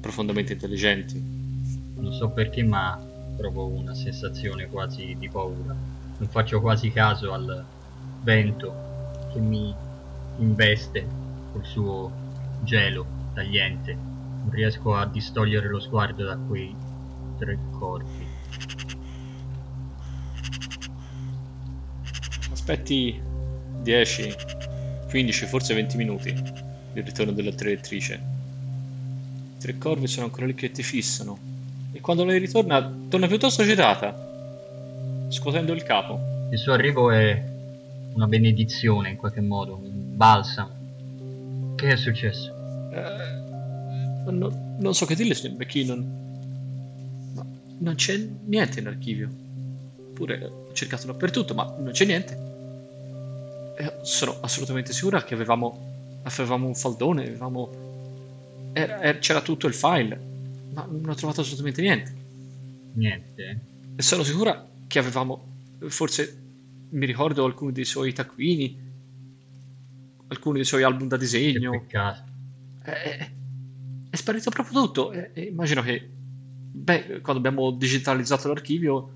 profondamente 0.00 0.52
intelligenti. 0.52 1.20
Non 1.96 2.12
so 2.12 2.30
perché, 2.30 2.62
ma 2.62 3.04
provo 3.36 3.66
una 3.66 3.92
sensazione 3.92 4.68
quasi 4.68 5.16
di 5.18 5.28
paura. 5.28 5.74
Non 6.18 6.28
faccio 6.28 6.60
quasi 6.60 6.92
caso 6.92 7.32
al 7.32 7.64
vento 8.22 9.28
che 9.32 9.40
mi 9.40 9.74
investe 10.38 11.04
col 11.50 11.64
suo 11.64 12.12
gelo 12.62 13.06
tagliente. 13.34 13.92
Non 13.92 14.50
riesco 14.50 14.94
a 14.94 15.04
distogliere 15.04 15.68
lo 15.68 15.80
sguardo 15.80 16.24
da 16.24 16.36
quei 16.36 16.72
tre 17.38 17.58
corpi. 17.72 18.26
Aspetti 22.70 23.20
10, 23.82 24.36
15, 25.08 25.46
forse 25.46 25.74
20 25.74 25.96
minuti 25.96 26.28
il 26.28 27.02
ritorno 27.02 27.32
della 27.32 27.50
direttrice 27.50 28.38
tre 29.58 29.76
corvi 29.76 30.06
sono 30.06 30.26
ancora 30.26 30.46
lì 30.46 30.54
che 30.54 30.70
ti 30.70 30.84
fissano. 30.84 31.36
E 31.92 32.00
quando 32.00 32.24
lei 32.24 32.38
ritorna, 32.38 32.80
torna 33.08 33.26
piuttosto 33.26 33.62
agitata, 33.62 35.26
scuotendo 35.28 35.72
il 35.72 35.82
capo. 35.82 36.48
Il 36.50 36.58
suo 36.58 36.72
arrivo 36.72 37.10
è 37.10 37.42
una 38.14 38.26
benedizione 38.26 39.10
in 39.10 39.16
qualche 39.16 39.40
modo, 39.40 39.74
un 39.74 40.16
balsamo. 40.16 41.74
Che 41.74 41.88
è 41.88 41.96
successo? 41.96 42.54
Eh, 42.92 44.30
no, 44.30 44.76
non 44.78 44.94
so 44.94 45.06
che 45.06 45.16
dirle, 45.16 45.34
signor 45.34 45.58
McKinnon. 45.58 47.32
Ma 47.34 47.44
non 47.78 47.94
c'è 47.96 48.16
niente 48.44 48.78
in 48.78 48.86
archivio. 48.86 49.28
Pure 50.14 50.44
ho 50.44 50.72
cercato 50.72 51.06
dappertutto, 51.06 51.52
ma 51.54 51.74
non 51.78 51.90
c'è 51.90 52.04
niente. 52.04 52.49
E 53.80 54.00
sono 54.02 54.36
assolutamente 54.42 54.92
sicura 54.92 55.24
che 55.24 55.32
avevamo, 55.32 56.20
avevamo 56.24 56.66
un 56.66 56.74
faldone, 56.74 57.22
avevamo 57.22 57.70
era, 58.74 59.00
era, 59.00 59.18
c'era 59.18 59.40
tutto 59.40 59.66
il 59.66 59.72
file, 59.72 60.20
ma 60.74 60.86
non 60.86 61.08
ho 61.08 61.14
trovato 61.14 61.40
assolutamente 61.40 61.80
niente. 61.80 62.14
Niente? 62.92 63.60
E 63.96 64.02
sono 64.02 64.22
sicura 64.22 64.68
che 64.86 64.98
avevamo, 64.98 65.46
forse 65.88 66.38
mi 66.90 67.06
ricordo 67.06 67.42
alcuni 67.46 67.72
dei 67.72 67.86
suoi 67.86 68.12
taccuini, 68.12 68.76
alcuni 70.28 70.56
dei 70.56 70.66
suoi 70.66 70.82
album 70.82 71.08
da 71.08 71.16
disegno. 71.16 71.70
Che 71.70 71.78
peccato. 71.78 72.22
È, 72.82 73.30
è 74.10 74.16
sparito 74.16 74.50
proprio 74.50 74.82
tutto. 74.82 75.12
E, 75.12 75.30
e 75.32 75.42
immagino 75.44 75.80
che, 75.80 76.06
beh, 76.06 77.22
quando 77.22 77.38
abbiamo 77.38 77.70
digitalizzato 77.70 78.48
l'archivio, 78.48 79.10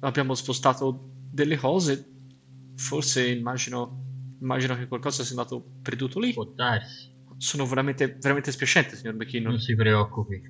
abbiamo 0.00 0.34
spostato 0.34 1.08
delle 1.30 1.56
cose. 1.56 2.10
Forse 2.76 3.28
immagino, 3.28 4.36
immagino 4.40 4.76
che 4.76 4.88
qualcosa 4.88 5.22
sia 5.22 5.36
andato 5.36 5.78
perduto 5.82 6.18
lì. 6.20 6.32
Può 6.32 6.44
darsi 6.44 7.12
sono 7.42 7.66
veramente, 7.66 8.18
veramente 8.20 8.52
spiacente, 8.52 8.94
signor 8.94 9.16
Becchino. 9.16 9.48
Non 9.50 9.58
si 9.58 9.74
preoccupi, 9.74 10.40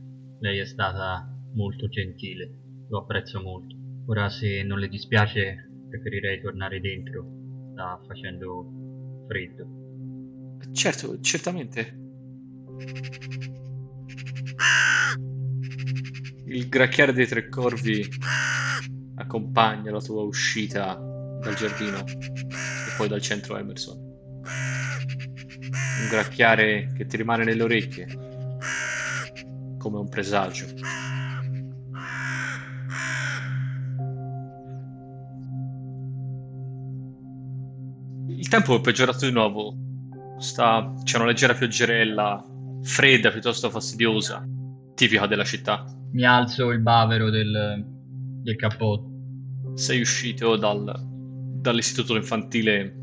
lei 0.40 0.58
è 0.58 0.66
stata 0.66 1.26
molto 1.54 1.88
gentile, 1.88 2.84
lo 2.90 2.98
apprezzo 2.98 3.40
molto. 3.40 3.74
Ora, 4.08 4.28
se 4.28 4.62
non 4.62 4.78
le 4.78 4.88
dispiace, 4.88 5.70
preferirei 5.88 6.42
tornare 6.42 6.80
dentro, 6.80 7.24
sta 7.72 7.98
facendo 8.06 9.24
freddo. 9.26 10.60
Certo, 10.72 11.18
certamente. 11.20 11.98
Il 16.44 16.68
gracchiare 16.68 17.14
dei 17.14 17.26
tre 17.26 17.48
corvi 17.48 18.06
accompagna 19.14 19.90
la 19.90 20.00
tua 20.00 20.24
uscita 20.24 21.11
dal 21.42 21.54
giardino 21.54 21.98
e 21.98 22.94
poi 22.96 23.08
dal 23.08 23.20
centro 23.20 23.58
Emerson 23.58 24.12
un 26.02 26.08
gracchiare 26.08 26.92
che 26.94 27.06
ti 27.06 27.16
rimane 27.16 27.44
nelle 27.44 27.62
orecchie, 27.62 28.06
come 29.78 29.98
un 29.98 30.08
presagio. 30.08 30.66
Il 38.28 38.48
tempo 38.48 38.76
è 38.76 38.80
peggiorato 38.80 39.24
di 39.24 39.32
nuovo. 39.32 39.76
Sta... 40.38 40.92
C'è 41.04 41.16
una 41.16 41.26
leggera 41.26 41.54
pioggerella, 41.54 42.44
fredda, 42.82 43.30
piuttosto 43.30 43.70
fastidiosa, 43.70 44.44
tipica 44.94 45.26
della 45.26 45.44
città. 45.44 45.84
Mi 46.12 46.24
alzo 46.24 46.70
il 46.70 46.80
bavero 46.80 47.30
del, 47.30 47.84
del 48.42 48.56
cappotto. 48.56 49.10
sei 49.74 50.00
uscito 50.00 50.56
dal, 50.56 51.11
dall'istituto 51.62 52.16
infantile 52.16 52.96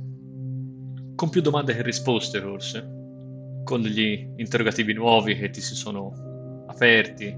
con 1.16 1.30
più 1.30 1.42
domande 1.42 1.74
che 1.74 1.82
risposte, 1.82 2.40
forse, 2.40 3.62
con 3.64 3.82
degli 3.82 4.34
interrogativi 4.38 4.94
nuovi 4.94 5.36
che 5.36 5.50
ti 5.50 5.62
si 5.62 5.76
sono 5.76 6.66
aperti, 6.68 7.36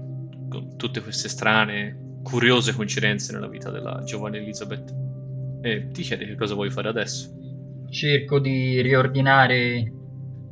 con 0.48 0.76
tutte 0.76 1.00
queste 1.00 1.28
strane, 1.28 2.18
curiose 2.22 2.74
coincidenze 2.74 3.32
nella 3.32 3.48
vita 3.48 3.70
della 3.70 4.02
giovane 4.04 4.38
Elizabeth. 4.38 4.94
E 5.62 5.88
ti 5.92 6.02
chiedi 6.02 6.26
che 6.26 6.34
cosa 6.34 6.54
vuoi 6.54 6.70
fare 6.70 6.88
adesso. 6.88 7.30
Cerco 7.90 8.38
di 8.38 8.80
riordinare, 8.82 9.92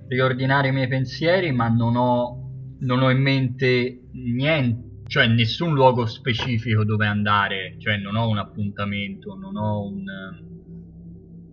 riordinare 0.08 0.68
i 0.68 0.72
miei 0.72 0.88
pensieri, 0.88 1.52
ma 1.52 1.68
non 1.68 1.96
ho, 1.96 2.76
non 2.80 3.02
ho 3.02 3.10
in 3.10 3.20
mente 3.20 4.02
niente, 4.12 5.04
cioè 5.06 5.26
nessun 5.26 5.72
luogo 5.72 6.06
specifico 6.06 6.84
dove 6.84 7.06
andare, 7.06 7.76
cioè 7.78 7.96
non 7.96 8.16
ho 8.16 8.28
un 8.28 8.38
appuntamento, 8.38 9.34
non 9.34 9.56
ho 9.56 9.82
un... 9.84 10.04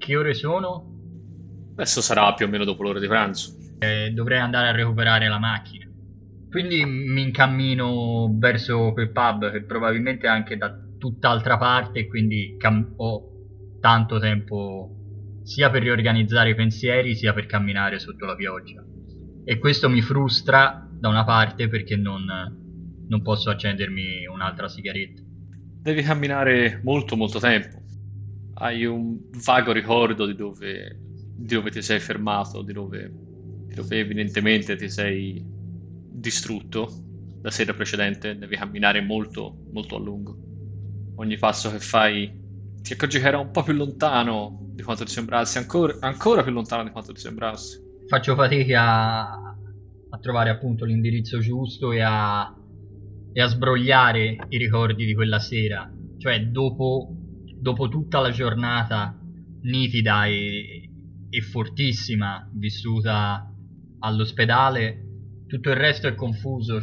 Che 0.08 0.16
ore 0.16 0.34
sono? 0.34 0.86
Adesso 1.76 2.00
sarà 2.00 2.34
più 2.34 2.46
o 2.46 2.48
meno 2.48 2.64
dopo 2.64 2.82
l'ora 2.82 2.98
di 2.98 3.08
pranzo. 3.08 3.52
Eh, 3.80 4.12
dovrei 4.12 4.40
andare 4.40 4.70
a 4.70 4.72
recuperare 4.72 5.28
la 5.28 5.38
macchina. 5.38 5.86
Quindi 6.50 6.86
mi 6.86 7.24
incammino 7.24 8.34
verso 8.40 8.94
quel 8.94 9.12
pub 9.12 9.52
che 9.52 9.66
probabilmente 9.66 10.26
è 10.26 10.30
anche 10.30 10.56
da 10.56 10.74
tutt'altra 10.98 11.58
parte, 11.58 12.08
quindi 12.08 12.56
cam- 12.58 12.94
ho 12.96 13.22
tanto 13.82 14.18
tempo 14.18 15.42
sia 15.44 15.70
per 15.70 15.82
riorganizzare 15.82 16.52
i 16.52 16.56
pensieri 16.56 17.14
sia 17.14 17.34
per 17.34 17.46
camminare 17.46 18.00
sotto 18.00 18.26
la 18.26 18.36
pioggia. 18.36 18.82
E 19.44 19.58
questo 19.60 19.90
mi 19.90 20.00
frustra 20.02 20.88
da 20.98 21.10
una 21.10 21.26
parte 21.26 21.68
perché 21.68 21.98
non, 21.98 22.24
non 23.10 23.22
posso 23.22 23.50
accendermi 23.50 24.26
un'altra 24.26 24.70
sigaretta. 24.70 25.22
Devi 25.82 26.02
camminare 26.02 26.80
molto 26.82 27.18
molto 27.18 27.40
tempo. 27.40 27.87
Hai 28.60 28.86
un 28.86 29.18
vago 29.44 29.72
ricordo 29.72 30.26
di 30.26 30.36
dove, 30.36 31.00
di 31.36 31.54
dove 31.54 31.70
ti 31.70 31.82
sei 31.82 32.00
fermato, 32.00 32.64
di 32.64 32.74
dove, 32.74 33.14
di 33.68 33.76
dove 33.76 34.00
evidentemente 34.00 34.76
ti 34.76 34.90
sei 34.90 35.44
distrutto 36.10 36.90
la 37.42 37.52
sera 37.52 37.74
precedente, 37.74 38.36
devi 38.36 38.56
camminare 38.56 39.02
molto 39.02 39.58
molto 39.72 39.96
a 39.96 40.00
lungo. 40.00 40.36
Ogni 41.18 41.38
passo 41.38 41.70
che 41.70 41.80
fai 41.80 42.32
ti 42.82 42.94
accorgi 42.94 43.20
che 43.20 43.28
era 43.28 43.38
un 43.38 43.52
po' 43.52 43.62
più 43.62 43.74
lontano 43.74 44.72
di 44.74 44.82
quanto 44.82 45.04
ti 45.04 45.12
sembrasse, 45.12 45.60
ancora, 45.60 45.96
ancora 46.00 46.42
più 46.42 46.52
lontano 46.52 46.84
di 46.84 46.90
quanto 46.90 47.14
ti 47.14 47.20
sembrasse. 47.20 47.84
Faccio 48.08 48.36
fatica 48.36 49.30
a, 49.30 50.18
trovare 50.20 50.50
appunto 50.50 50.86
l'indirizzo 50.86 51.40
giusto 51.40 51.92
e 51.92 52.02
a, 52.02 52.52
e 53.34 53.42
a 53.42 53.46
sbrogliare 53.46 54.38
i 54.50 54.58
ricordi 54.58 55.06
di 55.06 55.14
quella 55.14 55.40
sera. 55.40 55.88
Cioè, 56.18 56.48
dopo, 56.48 57.17
dopo 57.60 57.88
tutta 57.88 58.20
la 58.20 58.32
giornata 58.32 59.18
nitida 59.62 60.26
e, 60.26 60.90
e 61.30 61.42
fortissima 61.42 62.50
vissuta 62.54 63.52
all'ospedale, 64.00 65.04
tutto 65.48 65.70
il 65.70 65.76
resto 65.76 66.08
è 66.08 66.16
confuso. 66.16 66.82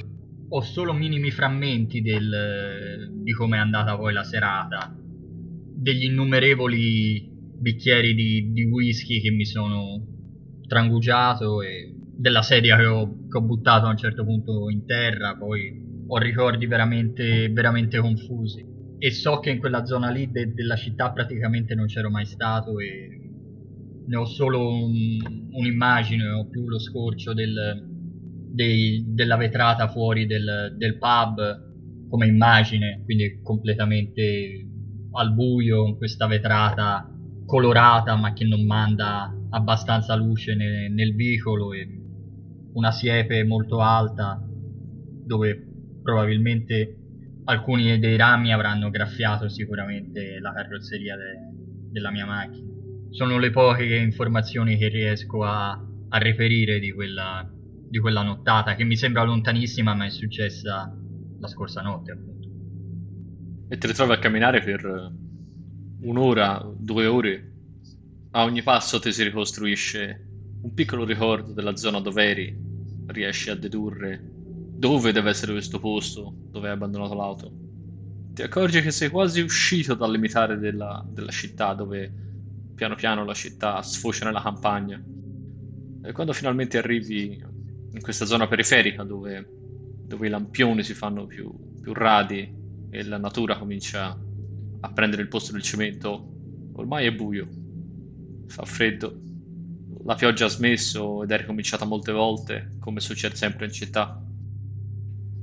Ho 0.48 0.60
solo 0.60 0.92
minimi 0.92 1.30
frammenti 1.30 2.00
del, 2.00 3.10
di 3.22 3.32
come 3.32 3.56
è 3.56 3.60
andata 3.60 3.96
poi 3.96 4.12
la 4.12 4.24
serata 4.24 4.94
degli 5.84 6.04
innumerevoli 6.04 7.32
bicchieri 7.58 8.14
di, 8.14 8.52
di 8.52 8.64
whisky 8.64 9.20
che 9.20 9.30
mi 9.30 9.44
sono 9.44 10.06
trangugiato 10.66 11.60
e 11.62 11.94
della 12.16 12.42
sedia 12.42 12.76
che 12.76 12.86
ho, 12.86 13.26
che 13.28 13.36
ho, 13.36 13.42
buttato 13.42 13.86
a 13.86 13.90
un 13.90 13.96
certo 13.96 14.24
punto 14.24 14.70
in 14.70 14.86
terra, 14.86 15.36
poi 15.36 16.04
ho 16.06 16.18
ricordi 16.18 16.66
veramente, 16.66 17.48
veramente 17.50 17.98
confusi. 17.98 18.73
E 18.98 19.10
so 19.10 19.38
che 19.40 19.50
in 19.50 19.58
quella 19.58 19.84
zona 19.84 20.10
lì 20.10 20.30
de, 20.30 20.54
della 20.54 20.76
città 20.76 21.10
praticamente 21.10 21.74
non 21.74 21.86
c'ero 21.86 22.10
mai 22.10 22.24
stato 22.24 22.78
e 22.78 23.24
ne 24.06 24.16
ho 24.16 24.24
solo 24.24 24.68
un, 24.68 25.48
un'immagine, 25.50 26.28
ho 26.30 26.48
più 26.48 26.68
lo 26.68 26.78
scorcio 26.78 27.32
del, 27.34 27.86
dei, 28.52 29.04
della 29.08 29.36
vetrata 29.36 29.88
fuori 29.88 30.26
del, 30.26 30.74
del 30.76 30.98
pub 30.98 31.72
come 32.08 32.26
immagine, 32.26 33.02
quindi 33.04 33.40
completamente 33.42 34.68
al 35.12 35.32
buio 35.34 35.86
in 35.86 35.96
questa 35.96 36.26
vetrata 36.26 37.08
colorata 37.46 38.16
ma 38.16 38.32
che 38.32 38.44
non 38.44 38.64
manda 38.64 39.32
abbastanza 39.50 40.14
luce 40.14 40.54
ne, 40.54 40.88
nel 40.88 41.14
vicolo 41.14 41.72
e 41.72 41.86
una 42.72 42.90
siepe 42.90 43.44
molto 43.44 43.80
alta 43.80 44.42
dove 45.26 45.66
probabilmente 46.02 47.03
alcuni 47.44 47.98
dei 47.98 48.16
rami 48.16 48.52
avranno 48.52 48.90
graffiato 48.90 49.48
sicuramente 49.48 50.38
la 50.40 50.52
carrozzeria 50.52 51.16
de, 51.16 51.32
della 51.90 52.10
mia 52.10 52.26
macchina. 52.26 52.72
Sono 53.10 53.38
le 53.38 53.50
poche 53.50 53.96
informazioni 53.96 54.76
che 54.76 54.88
riesco 54.88 55.44
a, 55.44 55.70
a 55.70 56.18
reperire 56.18 56.78
di 56.78 56.92
quella, 56.92 57.48
di 57.50 57.98
quella 57.98 58.22
nottata 58.22 58.74
che 58.74 58.84
mi 58.84 58.96
sembra 58.96 59.22
lontanissima 59.22 59.94
ma 59.94 60.06
è 60.06 60.10
successa 60.10 60.92
la 61.38 61.48
scorsa 61.48 61.82
notte 61.82 62.12
appunto 62.12 62.34
e 63.68 63.78
ti 63.78 63.86
ritrovi 63.86 64.12
a 64.12 64.18
camminare 64.18 64.60
per 64.62 65.12
un'ora, 66.02 66.64
due 66.76 67.06
ore. 67.06 67.52
A 68.32 68.44
ogni 68.44 68.62
passo 68.62 68.98
ti 69.00 69.10
si 69.12 69.22
ricostruisce 69.24 70.26
un 70.62 70.72
piccolo 70.74 71.04
ricordo 71.04 71.52
della 71.52 71.76
zona 71.76 72.00
dove 72.00 72.24
eri, 72.24 72.56
riesci 73.06 73.50
a 73.50 73.56
dedurre 73.56 74.33
dove 74.76 75.12
deve 75.12 75.30
essere 75.30 75.52
questo 75.52 75.78
posto 75.78 76.34
dove 76.50 76.68
hai 76.68 76.74
abbandonato 76.74 77.14
l'auto. 77.14 77.52
Ti 78.32 78.42
accorgi 78.42 78.80
che 78.80 78.90
sei 78.90 79.08
quasi 79.10 79.40
uscito 79.40 79.94
dal 79.94 80.10
limitare 80.10 80.58
della, 80.58 81.04
della 81.08 81.30
città, 81.30 81.72
dove 81.74 82.12
piano 82.74 82.96
piano 82.96 83.24
la 83.24 83.34
città 83.34 83.80
sfocia 83.82 84.24
nella 84.24 84.42
campagna. 84.42 85.02
E 86.02 86.12
quando 86.12 86.32
finalmente 86.32 86.76
arrivi 86.76 87.40
in 87.92 88.00
questa 88.00 88.24
zona 88.24 88.48
periferica 88.48 89.04
dove, 89.04 89.46
dove 90.06 90.26
i 90.26 90.30
lampioni 90.30 90.82
si 90.82 90.94
fanno 90.94 91.26
più, 91.26 91.52
più 91.80 91.92
radi 91.92 92.52
e 92.90 93.04
la 93.04 93.18
natura 93.18 93.56
comincia 93.56 94.18
a 94.80 94.92
prendere 94.92 95.22
il 95.22 95.28
posto 95.28 95.52
del 95.52 95.62
cemento. 95.62 96.32
Ormai 96.72 97.06
è 97.06 97.14
buio, 97.14 97.48
fa 98.48 98.64
freddo, 98.64 99.20
la 100.04 100.16
pioggia 100.16 100.46
ha 100.46 100.48
smesso 100.48 101.22
ed 101.22 101.30
è 101.30 101.36
ricominciata 101.38 101.84
molte 101.84 102.12
volte, 102.12 102.76
come 102.80 103.00
succede 103.00 103.36
sempre 103.36 103.66
in 103.66 103.72
città. 103.72 104.23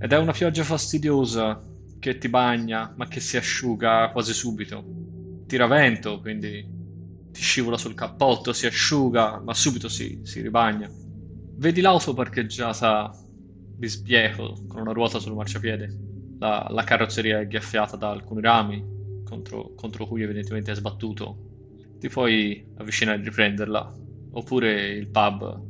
Ed 0.02 0.12
è 0.12 0.18
una 0.18 0.32
pioggia 0.32 0.64
fastidiosa 0.64 1.62
che 2.00 2.18
ti 2.18 2.28
bagna, 2.28 2.92
ma 2.98 3.08
che 3.08 3.20
si 3.20 3.38
asciuga 3.38 4.10
quasi 4.12 4.34
subito. 4.34 4.84
Tira 5.46 5.68
vento, 5.68 6.20
quindi 6.20 6.66
ti 7.32 7.42
scivola 7.42 7.78
sul 7.78 7.94
cappotto, 7.94 8.52
si 8.52 8.66
asciuga, 8.66 9.40
ma 9.40 9.54
subito 9.54 9.88
si, 9.88 10.20
si 10.24 10.42
ribagna. 10.42 10.90
Vedi 10.90 11.82
l'auto 11.82 12.13
parcheggiata 12.13 13.12
di 13.78 13.88
sbieco 13.88 14.65
con 14.67 14.82
una 14.82 14.92
ruota 14.92 15.19
sul 15.19 15.36
marciapiede 15.36 16.10
la, 16.42 16.67
la 16.71 16.84
carrozzeria 16.84 17.40
è 17.40 17.48
ghiaffiata 17.48 17.96
da 17.96 18.10
alcuni 18.10 18.42
rami 18.42 18.84
contro, 19.23 19.73
contro 19.75 20.08
cui 20.08 20.23
evidentemente 20.23 20.71
è 20.71 20.75
sbattuto. 20.75 21.38
Ti 22.00 22.10
puoi 22.10 22.65
avvicinare 22.78 23.19
e 23.19 23.23
riprenderla, 23.23 23.94
oppure 24.32 24.90
il 24.90 25.08
pub 25.10 25.62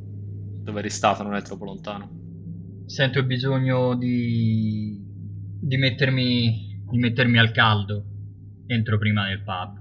dove 0.64 0.78
eri 0.78 0.88
stato 0.88 1.22
non 1.22 1.34
è 1.34 1.42
troppo 1.42 1.64
lontano. 1.64 2.21
Sento 2.86 3.18
il 3.18 3.24
bisogno 3.24 3.94
di, 3.94 5.00
di, 5.60 5.76
mettermi, 5.76 6.84
di 6.90 6.98
mettermi 6.98 7.38
al 7.38 7.52
caldo. 7.52 8.04
Entro 8.66 8.98
prima 8.98 9.26
nel 9.26 9.42
pub. 9.42 9.80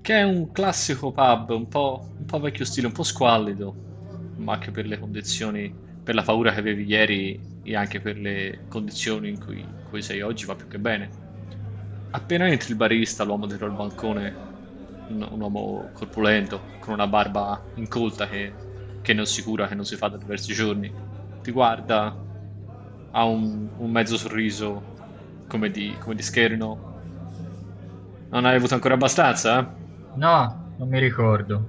Che 0.00 0.14
è 0.14 0.22
un 0.22 0.50
classico 0.50 1.12
pub, 1.12 1.50
un 1.50 1.68
po', 1.68 2.14
un 2.18 2.24
po' 2.24 2.40
vecchio 2.40 2.64
stile, 2.64 2.88
un 2.88 2.92
po' 2.92 3.04
squallido, 3.04 4.34
ma 4.36 4.54
anche 4.54 4.70
per 4.70 4.86
le 4.86 4.98
condizioni, 4.98 5.72
per 6.02 6.14
la 6.14 6.22
paura 6.22 6.52
che 6.52 6.58
avevi 6.58 6.84
ieri 6.84 7.40
e 7.62 7.76
anche 7.76 8.00
per 8.00 8.18
le 8.18 8.64
condizioni 8.68 9.28
in 9.28 9.38
cui, 9.38 9.60
in 9.60 9.84
cui 9.88 10.02
sei 10.02 10.20
oggi 10.20 10.44
va 10.44 10.56
più 10.56 10.66
che 10.66 10.78
bene. 10.78 11.08
Appena 12.10 12.48
entri 12.48 12.72
il 12.72 12.76
barista, 12.76 13.24
l'uomo 13.24 13.46
dietro 13.46 13.66
al 13.66 13.74
bancone, 13.74 14.34
un, 15.08 15.26
un, 15.30 15.40
uomo 15.40 15.90
corpulento, 15.92 16.60
con 16.80 16.94
una 16.94 17.06
barba 17.06 17.62
incolta 17.76 18.26
che, 18.28 18.52
che, 19.00 19.14
non 19.14 19.26
si 19.26 19.42
cura, 19.42 19.68
che 19.68 19.74
non 19.74 19.84
si 19.84 19.96
fa 19.96 20.08
da 20.08 20.16
diversi 20.16 20.52
giorni, 20.52 20.92
ti 21.42 21.50
guarda, 21.50 22.16
ha 23.10 23.24
un, 23.24 23.68
un 23.76 23.90
mezzo 23.90 24.16
sorriso 24.16 24.90
come 25.46 25.70
di, 25.70 25.94
come 25.98 26.14
di 26.14 26.22
scherno. 26.22 26.90
Non 28.30 28.46
hai 28.46 28.56
avuto 28.56 28.74
ancora 28.74 28.94
abbastanza? 28.94 29.60
Eh? 29.60 29.66
No, 30.14 30.74
non 30.78 30.88
mi 30.88 30.98
ricordo. 30.98 31.68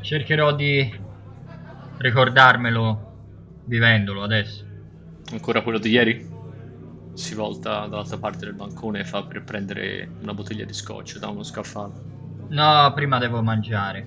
Cercherò 0.00 0.54
di 0.54 1.00
ricordarmelo 1.98 3.12
vivendolo 3.64 4.22
adesso. 4.22 4.64
Ancora 5.30 5.62
quello 5.62 5.78
di 5.78 5.90
ieri? 5.90 6.32
Si 7.14 7.34
volta 7.34 7.86
dall'altra 7.86 8.18
parte 8.18 8.44
del 8.44 8.54
bancone 8.54 9.00
e 9.00 9.04
fa 9.04 9.22
per 9.24 9.44
prendere 9.44 10.08
una 10.20 10.34
bottiglia 10.34 10.64
di 10.64 10.72
scotch 10.72 11.18
da 11.18 11.28
uno 11.28 11.44
scaffale. 11.44 11.92
No, 12.48 12.92
prima 12.92 13.18
devo 13.18 13.40
mangiare. 13.42 14.06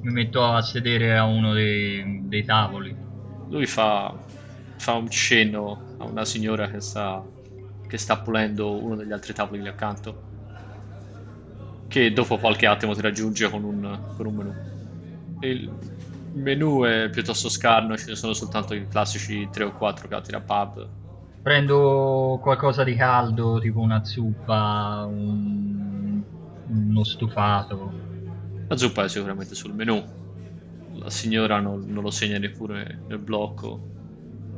Mi 0.00 0.12
metto 0.12 0.44
a 0.44 0.62
sedere 0.62 1.16
a 1.16 1.24
uno 1.24 1.52
dei, 1.52 2.22
dei 2.28 2.44
tavoli. 2.44 2.96
Lui 3.48 3.66
fa, 3.66 4.24
fa 4.76 4.92
un 4.94 5.08
cenno 5.10 5.92
a 5.98 6.04
una 6.06 6.24
signora 6.24 6.68
che 6.68 6.80
sta, 6.80 7.28
che 7.86 7.98
sta 7.98 8.20
pulendo 8.22 8.82
uno 8.82 8.96
degli 8.96 9.12
altri 9.12 9.32
tavoli 9.34 9.60
lì 9.62 9.68
accanto. 9.68 10.24
che 11.86 12.12
dopo 12.12 12.38
qualche 12.38 12.66
attimo 12.66 12.94
ti 12.94 13.00
raggiunge 13.00 13.48
con 13.50 13.64
un, 13.64 14.00
con 14.14 14.26
un 14.26 14.34
menu. 14.34 14.58
Il 15.40 15.78
menu 16.32 16.84
è 16.84 17.10
piuttosto 17.10 17.48
scarno, 17.48 17.96
ce 17.96 18.10
ne 18.10 18.16
sono 18.16 18.32
soltanto 18.34 18.74
i 18.74 18.86
classici 18.88 19.48
3 19.50 19.64
o 19.64 19.72
4 19.72 20.08
piatti 20.08 20.30
da 20.32 20.42
pub. 20.42 20.92
Prendo 21.42 22.38
qualcosa 22.40 22.84
di 22.84 22.94
caldo, 22.94 23.58
tipo 23.58 23.80
una 23.80 24.04
zuppa, 24.04 25.04
un... 25.08 26.22
uno 26.66 27.04
stufato. 27.04 28.02
La 28.68 28.76
zuppa 28.78 29.04
è 29.04 29.08
sicuramente 29.10 29.54
sul 29.54 29.74
menu. 29.74 30.02
La 30.98 31.10
signora 31.10 31.60
non, 31.60 31.84
non 31.86 32.02
lo 32.02 32.10
segna 32.10 32.38
neppure 32.38 33.04
nel 33.06 33.18
blocco. 33.18 33.88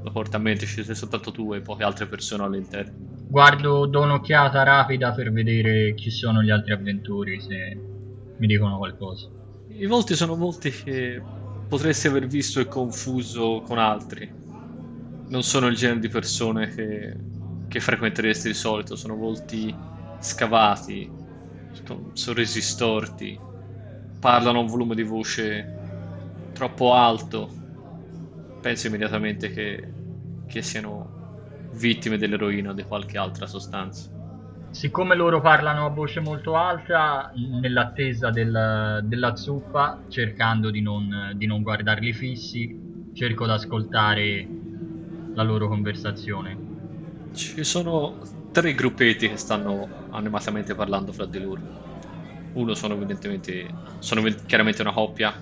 Lo 0.03 0.11
porta 0.11 0.38
a 0.38 0.41
mente, 0.41 0.66
ci 0.66 0.72
siete 0.74 0.95
soltanto 0.95 1.30
tu 1.32 1.53
e 1.53 1.61
poche 1.61 1.84
altre 1.84 2.07
persone 2.07 2.45
all'interno. 2.45 3.09
Guardo, 3.28 3.86
do 3.86 4.01
un'occhiata 4.01 4.62
rapida 4.62 5.12
per 5.12 5.30
vedere 5.32 5.95
chi 5.95 6.11
sono 6.11 6.43
gli 6.43 6.51
altri 6.51 6.72
avventori, 6.72 7.38
se 7.41 7.78
mi 8.38 8.47
dicono 8.47 8.78
qualcosa. 8.78 9.28
I 9.68 9.86
volti 9.86 10.14
sono 10.14 10.34
volti 10.34 10.70
che 10.70 11.22
potresti 11.68 12.07
aver 12.07 12.26
visto 12.26 12.59
e 12.61 12.66
confuso 12.66 13.61
con 13.61 13.78
altri. 13.78 14.28
Non 15.28 15.43
sono 15.43 15.66
il 15.66 15.76
genere 15.76 16.01
di 16.01 16.09
persone 16.09 16.68
che, 16.68 17.14
che 17.68 17.80
frequenteresti 17.80 18.49
di 18.49 18.55
solito, 18.55 18.97
sono 18.97 19.14
volti 19.14 19.72
scavati, 20.18 21.09
sorrisi 22.14 22.61
storti, 22.61 23.38
parlano 24.18 24.59
a 24.59 24.62
un 24.62 24.66
volume 24.66 24.95
di 24.95 25.03
voce 25.03 25.80
troppo 26.61 26.93
alto. 26.93 27.63
Penso 28.61 28.87
immediatamente 28.87 29.51
che, 29.51 29.97
che 30.47 30.63
siano 30.63 31.17
vittime 31.71 32.19
dell'eroina 32.19 32.71
o 32.71 32.75
di 32.75 32.83
qualche 32.85 33.19
altra 33.19 33.47
sostanza. 33.47 34.09
Siccome 34.69 35.15
loro 35.15 35.41
parlano 35.41 35.87
a 35.87 35.91
voce 35.91 36.19
molto 36.19 36.57
alta, 36.57 37.31
nell'attesa 37.61 38.31
del- 38.31 39.01
della 39.05 39.37
zuppa, 39.37 40.05
cercando 40.09 40.71
di 40.71 40.81
non, 40.81 41.33
di 41.37 41.47
non 41.47 41.63
guardarli 41.63 42.13
fissi, 42.13 42.77
cerco 43.13 43.45
di 43.47 43.53
ascoltare 43.53 44.55
la 45.33 45.43
loro 45.45 45.69
conversazione. 45.69 46.63
Ci 47.33 47.65
sono 47.65 48.19
tre 48.51 48.75
gruppetti 48.75 49.29
che 49.29 49.37
stanno 49.37 49.99
animatamente 50.11 50.75
parlando 50.75 51.13
fra 51.13 51.27
di 51.27 51.39
loro. 51.39 51.65
Uno 52.53 52.75
sono 52.75 52.95
evidentemente, 52.95 53.81
sono 53.99 54.23
chiaramente 54.47 54.83
una 54.83 54.93
coppia, 54.93 55.35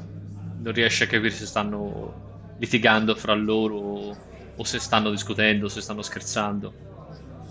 non 0.59 0.73
riesce 0.73 1.05
a 1.05 1.07
capire 1.07 1.31
se 1.31 1.47
stanno 1.47 2.19
litigando 2.57 3.15
fra 3.15 3.35
loro 3.35 3.77
o, 4.55 4.65
se 4.65 4.79
stanno 4.81 5.11
discutendo, 5.11 5.69
se 5.69 5.81
stanno 5.81 6.03
scherzando. 6.03 6.79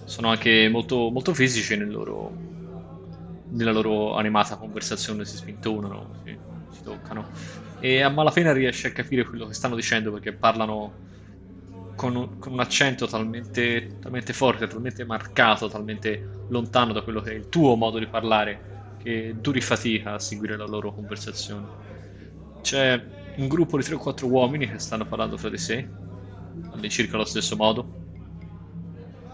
Sono 0.04 0.30
anche 0.30 0.70
molto, 0.70 1.10
molto 1.12 1.34
fisici 1.34 1.76
nel 1.78 1.90
loro, 1.90 2.42
nella 3.50 3.72
loro 3.72 4.16
animata 4.16 4.58
conversazione, 4.58 5.26
si 5.26 5.38
spintonano, 5.38 6.14
si, 6.22 6.40
si 6.68 6.82
toccano. 6.84 7.30
E 7.78 8.02
a 8.02 8.10
malapena 8.10 8.52
riesce 8.54 8.88
a 8.88 8.92
capire 8.92 9.24
quello 9.26 9.48
che 9.48 9.54
stanno 9.54 9.76
dicendo 9.76 10.12
perché 10.12 10.38
parlano 10.38 10.98
con 11.96 12.38
con 12.38 12.54
un 12.54 12.60
accento 12.60 13.08
talmente, 13.08 13.98
talmente 14.00 14.34
forte, 14.34 14.68
talmente 14.68 15.06
marcato, 15.06 15.68
talmente 15.70 16.42
lontano 16.48 16.94
da 16.94 17.02
quello 17.04 17.22
che 17.22 17.32
è 17.32 17.36
il 17.36 17.50
tuo 17.50 17.76
modo 17.76 17.98
di 18.00 18.08
parlare, 18.10 18.64
che 18.98 19.34
duri 19.40 19.62
fatica 19.62 20.14
a 20.14 20.20
seguire 20.20 20.58
la 20.58 20.66
loro 20.66 20.94
conversazione. 20.94 21.72
C'è 22.62 23.02
un 23.38 23.48
gruppo 23.48 23.78
di 23.78 23.84
3 23.84 23.96
o 23.96 24.00
4 24.00 24.28
uomini 24.28 24.68
che 24.68 24.80
stanno 24.80 25.06
parlando 25.06 25.38
fra 25.38 25.50
di 25.50 25.58
sé, 25.58 25.88
all'incirca 26.72 27.16
allo 27.16 27.26
stesso 27.26 27.56
modo. 27.56 27.96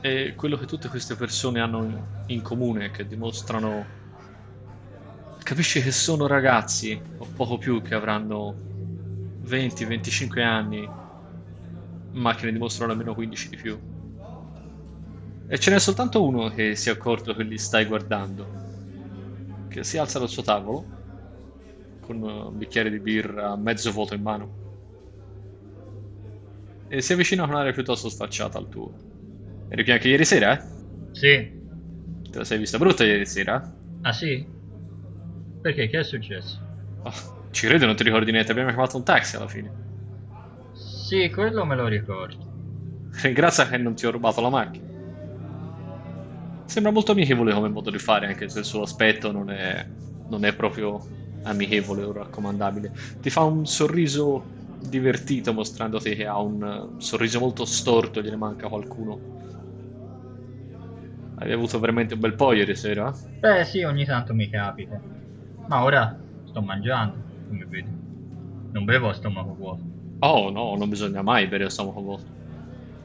E 0.01 0.33
quello 0.35 0.57
che 0.57 0.65
tutte 0.65 0.89
queste 0.89 1.15
persone 1.15 1.61
hanno 1.61 2.11
in, 2.27 2.41
comune, 2.41 2.91
che 2.91 3.07
dimostrano... 3.07 3.85
Capisci 5.43 5.81
che 5.81 5.91
sono 5.91 6.27
ragazzi, 6.27 7.01
o 7.17 7.27
poco 7.35 7.57
più, 7.57 7.81
che 7.81 7.95
avranno 7.95 8.55
20-25 9.45 10.41
anni, 10.41 10.87
ma 12.11 12.35
che 12.35 12.45
ne 12.45 12.51
dimostrano 12.51 12.91
almeno 12.91 13.13
15 13.13 13.49
di 13.49 13.55
più. 13.55 13.79
E 15.47 15.59
ce 15.59 15.71
n'è 15.71 15.79
soltanto 15.79 16.23
uno 16.23 16.49
che 16.49 16.75
si 16.75 16.89
è 16.89 16.91
accorto 16.91 17.33
che 17.33 17.43
li 17.43 17.57
stai 17.57 17.85
guardando, 17.85 18.47
che 19.69 19.83
si 19.83 19.97
alza 19.97 20.19
dal 20.19 20.29
suo 20.29 20.43
tavolo, 20.43 21.02
con 22.03 22.21
un 22.21 22.57
bicchiere 22.57 22.89
di 22.89 22.99
birra 22.99 23.55
mezzo 23.57 23.91
vuoto 23.91 24.13
in 24.13 24.21
mano, 24.21 24.55
e 26.87 27.01
si 27.01 27.11
avvicina 27.11 27.43
con 27.43 27.51
un'aria 27.55 27.73
piuttosto 27.73 28.07
sfacciata 28.07 28.57
al 28.57 28.69
tuo. 28.69 28.95
Eri 29.67 29.83
più 29.83 29.93
anche 29.93 30.07
ieri 30.07 30.23
sera, 30.25 30.53
eh? 30.57 30.63
Sì. 31.13 31.61
Te 32.31 32.39
la 32.39 32.43
sei 32.43 32.57
vista 32.57 32.77
brutta 32.77 33.05
ieri 33.05 33.25
sera? 33.25 33.63
Ah 34.01 34.13
sì? 34.13 34.53
Perché? 35.61 35.87
Che 35.89 35.97
è 35.97 36.03
successo? 36.03 36.61
Oh, 37.05 37.13
ci 37.51 37.67
credo, 37.67 37.85
non 37.85 37.95
ti 37.95 38.03
ricordi 38.03 38.31
niente, 38.31 38.51
abbiamo 38.51 38.69
chiamato 38.69 38.97
un 38.97 39.03
taxi 39.05 39.35
alla 39.37 39.47
fine. 39.47 39.73
Sì, 40.73 41.29
quello 41.29 41.65
me 41.65 41.75
lo 41.75 41.87
ricordo. 41.87 42.45
Ringrazia 43.21 43.67
che 43.67 43.77
non 43.77 43.95
ti 43.95 44.05
ho 44.05 44.11
rubato 44.11 44.41
la 44.41 44.49
macchina. 44.49 44.91
Sembra 46.65 46.91
molto 46.91 47.11
amichevole 47.13 47.53
come 47.53 47.69
modo 47.69 47.89
di 47.89 47.99
fare, 47.99 48.27
anche 48.27 48.49
se 48.49 48.59
il 48.59 48.65
suo 48.65 48.81
aspetto 48.81 49.31
non 49.31 49.49
è, 49.49 49.85
non 50.25 50.43
è 50.45 50.53
proprio 50.55 51.01
amichevole 51.43 52.03
o 52.03 52.11
raccomandabile. 52.11 52.91
Ti 53.19 53.29
fa 53.29 53.43
un 53.43 53.65
sorriso 53.65 54.49
divertito 54.77 55.53
mostrandoti 55.53 56.15
che 56.15 56.25
ha 56.25 56.39
un 56.41 56.63
eh, 56.63 56.93
sorriso 56.97 57.39
molto 57.39 57.65
storto, 57.65 58.21
gliene 58.21 58.35
manca 58.37 58.67
qualcuno. 58.67 59.23
Hai 61.35 61.51
avuto 61.51 61.79
veramente 61.79 62.15
un 62.15 62.21
bel 62.21 62.33
po' 62.33 62.53
ieri 62.53 62.75
sera? 62.75 63.13
Beh 63.37 63.63
sì, 63.63 63.83
ogni 63.83 64.05
tanto 64.05 64.33
mi 64.33 64.49
capita. 64.49 64.99
Ma 65.65 65.83
ora 65.83 66.19
sto 66.43 66.61
mangiando, 66.63 67.27
come 67.45 67.65
vedi. 67.67 67.95
Non 68.69 68.85
bevo 68.85 69.09
a 69.09 69.13
stomaco 69.13 69.53
vuoto. 69.53 69.85
Oh 70.25 70.49
no, 70.49 70.75
non 70.75 70.89
bisogna 70.89 71.21
mai 71.21 71.47
bere 71.47 71.65
a 71.65 71.69
stomaco 71.69 72.01
vuoto. 72.01 72.31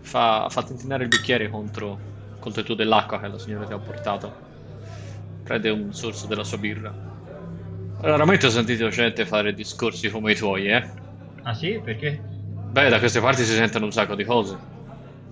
Fa, 0.00 0.48
fa 0.48 0.62
tintinare 0.62 1.04
il 1.04 1.10
bicchiere 1.10 1.48
contro, 1.50 2.06
contro 2.38 2.60
il 2.60 2.66
tuo 2.66 2.74
dell'acqua 2.76 3.20
che 3.20 3.28
la 3.28 3.38
signora 3.38 3.66
ti 3.66 3.72
ha 3.74 3.80
portato. 3.80 4.40
Prende 5.42 5.70
un 5.70 5.92
sorso 5.92 6.26
della 6.26 6.44
sua 6.44 6.58
birra. 6.58 6.98
Raramente 8.00 8.46
ho 8.46 8.50
sentito 8.50 8.88
gente 8.88 9.26
fare 9.26 9.52
discorsi 9.52 10.08
come 10.08 10.32
i 10.32 10.36
tuoi, 10.36 10.68
eh? 10.68 10.88
Ah 11.42 11.54
sì? 11.54 11.80
Perché? 11.82 12.20
Beh, 12.70 12.88
da 12.88 12.98
queste 12.98 13.20
parti 13.20 13.42
si 13.44 13.54
sentono 13.54 13.86
un 13.86 13.92
sacco 13.92 14.14
di 14.14 14.24
cose. 14.24 14.56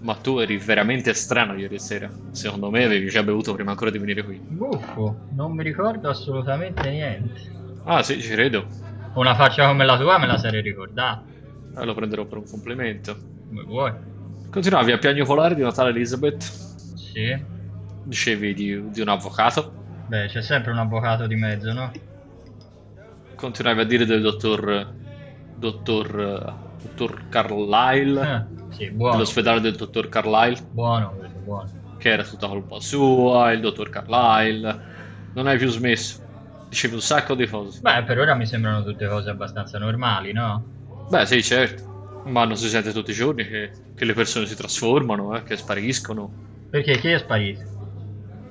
Ma 0.01 0.15
tu 0.15 0.39
eri 0.39 0.57
veramente 0.59 1.15
strano 1.15 1.55
ieri 1.55 1.79
sera. 1.79 2.11
Secondo 2.33 2.71
me 2.71 2.85
avevi 2.85 3.09
già 3.09 3.23
bevuto 3.23 3.55
prima 3.55 3.71
ancora 3.71 3.91
di 3.91 3.99
venire 3.99 4.23
qui. 4.23 4.39
Buffo, 4.41 5.27
non 5.35 5.55
mi 5.55 5.63
ricordo 5.63 6.09
assolutamente 6.09 6.91
niente. 6.91 7.41
Ah, 7.85 8.03
sì, 8.03 8.21
ci 8.21 8.31
credo. 8.31 8.67
Una 9.15 9.35
faccia 9.35 9.67
come 9.69 9.85
la 9.85 9.99
tua 9.99 10.19
me 10.19 10.27
la 10.27 10.37
sarei 10.37 10.61
ricordata. 10.61 11.25
Eh, 11.77 11.85
lo 11.85 11.95
prenderò 11.95 12.25
per 12.25 12.39
un 12.39 12.49
complimento. 12.49 13.17
Come 13.49 13.63
vuoi. 13.63 13.93
Continuavi 14.51 14.93
a 14.93 14.99
piagnucolare 14.99 15.55
di 15.55 15.63
Natale 15.63 15.91
Elizabeth. 15.91 16.43
Sì. 16.43 17.45
Dicevi 18.05 18.55
di, 18.55 18.91
di 18.91 19.01
un 19.01 19.09
avvocato. 19.09 19.73
Beh, 20.09 20.27
c'è 20.27 20.43
sempre 20.43 20.73
un 20.73 20.79
avvocato 20.79 21.27
di 21.27 21.35
mezzo, 21.37 21.73
no? 21.73 21.91
Continuavi 23.37 23.81
a 23.81 23.85
dire 23.85 24.05
del 24.05 24.23
dottor. 24.23 24.95
Dottor. 25.55 26.65
Dottor 26.83 27.29
Carlyle. 27.29 28.21
Eh, 28.21 28.75
sì. 28.75 28.91
Dell'ospedale 28.91 29.61
del 29.61 29.77
dottor 29.77 30.09
Carlyle. 30.09 30.69
Buono 30.73 31.15
buono. 31.47 31.71
Che 31.99 32.09
era 32.11 32.25
tutta 32.25 32.49
colpa 32.49 32.81
sua, 32.81 33.53
il 33.53 33.61
dottor 33.61 33.89
Carlyle. 33.89 34.81
Non 35.35 35.47
hai 35.47 35.57
più 35.59 35.69
smesso. 35.69 36.21
Dicevi 36.69 36.95
un 36.95 37.01
sacco 37.01 37.35
di 37.35 37.47
cose. 37.47 37.79
Beh, 37.81 38.05
per 38.05 38.19
ora 38.19 38.35
mi 38.35 38.47
sembrano 38.47 38.83
tutte 38.83 39.07
cose 39.07 39.31
abbastanza 39.31 39.79
normali, 39.79 40.33
no? 40.33 40.73
Beh, 41.09 41.27
sì, 41.27 41.43
certo. 41.43 41.85
Ma 42.25 42.45
non 42.45 42.57
si 42.57 42.69
sente 42.69 42.93
tutti 42.93 43.13
i 43.13 43.15
giorni 43.15 43.47
che, 43.47 43.71
che 43.95 44.05
le 44.05 44.15
persone 44.15 44.47
si 44.47 44.57
trasformano, 44.57 45.37
eh, 45.37 45.43
che 45.45 45.57
spariscono. 45.57 46.35
Perché 46.69 46.99
chi 46.99 47.09
è 47.11 47.19
sparito? 47.19 47.63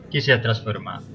Chi 0.10 0.22
si 0.22 0.32
è 0.32 0.40
trasformato? 0.40 1.06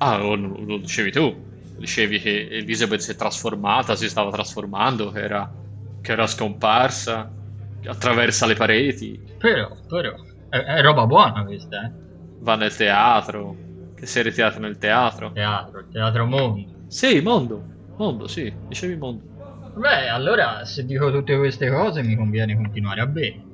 Ah, 0.00 0.16
lo, 0.18 0.34
lo 0.36 0.78
dicevi 0.78 1.10
tu. 1.10 1.49
Dicevi 1.80 2.18
che 2.20 2.48
Elizabeth 2.48 3.00
si 3.00 3.10
è 3.12 3.16
trasformata, 3.16 3.96
si 3.96 4.08
stava 4.08 4.30
trasformando, 4.30 5.10
che 5.10 5.20
era, 5.20 5.58
che 6.00 6.12
era 6.12 6.26
scomparsa, 6.26 7.34
che 7.78 7.88
attraversa 7.88 8.46
le 8.46 8.54
pareti, 8.54 9.20
Però, 9.38 9.76
però, 9.88 10.14
è, 10.48 10.56
è 10.58 10.80
roba 10.82 11.04
buona 11.06 11.42
questa, 11.42 11.84
eh? 11.84 11.94
va 12.38 12.56
nel 12.56 12.74
teatro, 12.74 13.66
che 13.94 14.06
si 14.06 14.18
è 14.18 14.22
ritirata 14.22 14.58
nel 14.58 14.78
teatro. 14.78 15.28
Teatro, 15.34 15.86
teatro 15.90 16.26
mondo. 16.26 16.70
Sì, 16.86 17.20
mondo. 17.20 17.68
Mondo, 17.96 18.26
sì, 18.26 18.54
dicevi 18.66 18.96
mondo. 18.96 19.24
Beh, 19.72 20.08
allora 20.08 20.64
se 20.64 20.84
dico 20.84 21.10
tutte 21.10 21.36
queste 21.36 21.68
cose 21.70 22.02
mi 22.04 22.14
conviene 22.14 22.54
continuare 22.54 23.00
a 23.00 23.06
bere. 23.06 23.48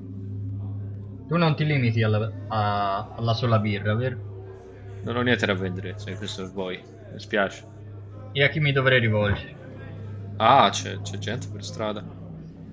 Tu 1.29 1.37
non 1.37 1.55
ti 1.55 1.65
limiti 1.65 2.03
alla, 2.03 2.35
a- 2.49 3.13
alla 3.15 3.35
sola 3.35 3.61
birra, 3.61 3.95
vero? 3.95 4.19
Non 5.07 5.17
ho 5.17 5.23
niente 5.23 5.47
da 5.47 5.55
vendere, 5.55 5.97
se 5.97 6.19
questo 6.19 6.51
vuoi. 6.51 6.77
Mi 7.07 7.19
spiace. 7.19 7.67
E 8.39 8.43
a 8.45 8.49
chi 8.51 8.61
mi 8.61 8.71
dovrei 8.71 9.01
rivolgere? 9.01 9.59
Ah, 10.39 10.71
c'è, 10.71 11.01
c'è 11.03 11.19
gente 11.19 11.49
per 11.51 11.63
strada. 11.65 12.07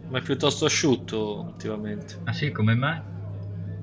Ma 0.08 0.20
è 0.20 0.22
piuttosto 0.22 0.66
asciutto 0.66 1.44
ultimamente. 1.46 2.20
Ah 2.24 2.34
sì, 2.34 2.52
come 2.52 2.76
mai? 2.76 3.02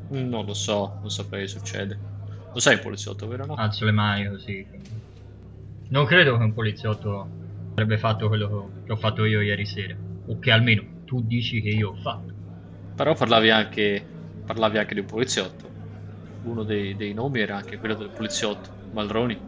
Non 0.08 0.44
lo 0.44 0.54
so, 0.54 0.98
non 1.00 1.10
saprei, 1.10 1.48
succede. 1.48 2.04
Lo 2.52 2.60
sai 2.60 2.74
il 2.74 2.80
poliziotto, 2.80 3.26
vero 3.26 3.46
no? 3.46 3.54
Alzo 3.54 3.84
le 3.84 3.92
mani 3.92 4.28
così. 4.28 4.68
Non 5.90 6.06
credo 6.06 6.36
che 6.36 6.42
un 6.42 6.52
poliziotto 6.52 7.36
avrebbe 7.74 7.98
fatto 7.98 8.28
quello 8.28 8.76
che 8.82 8.92
ho 8.92 8.96
fatto 8.96 9.24
io 9.24 9.40
ieri 9.40 9.66
sera. 9.66 9.98
O 10.26 10.38
che 10.38 10.50
almeno 10.50 10.82
tu 11.04 11.22
dici 11.22 11.60
che 11.60 11.68
io 11.68 11.90
ho 11.90 11.94
fatto. 11.94 12.34
Però 12.94 13.14
parlavi 13.14 13.50
anche, 13.50 14.12
parlavi 14.44 14.78
anche 14.78 14.94
di 14.94 15.00
un 15.00 15.06
poliziotto. 15.06 15.78
Uno 16.42 16.62
dei, 16.64 16.94
dei 16.96 17.12
nomi 17.14 17.40
era 17.40 17.56
anche 17.56 17.78
quello 17.78 17.94
del 17.94 18.12
poliziotto, 18.12 18.82
Malroni. 18.90 19.42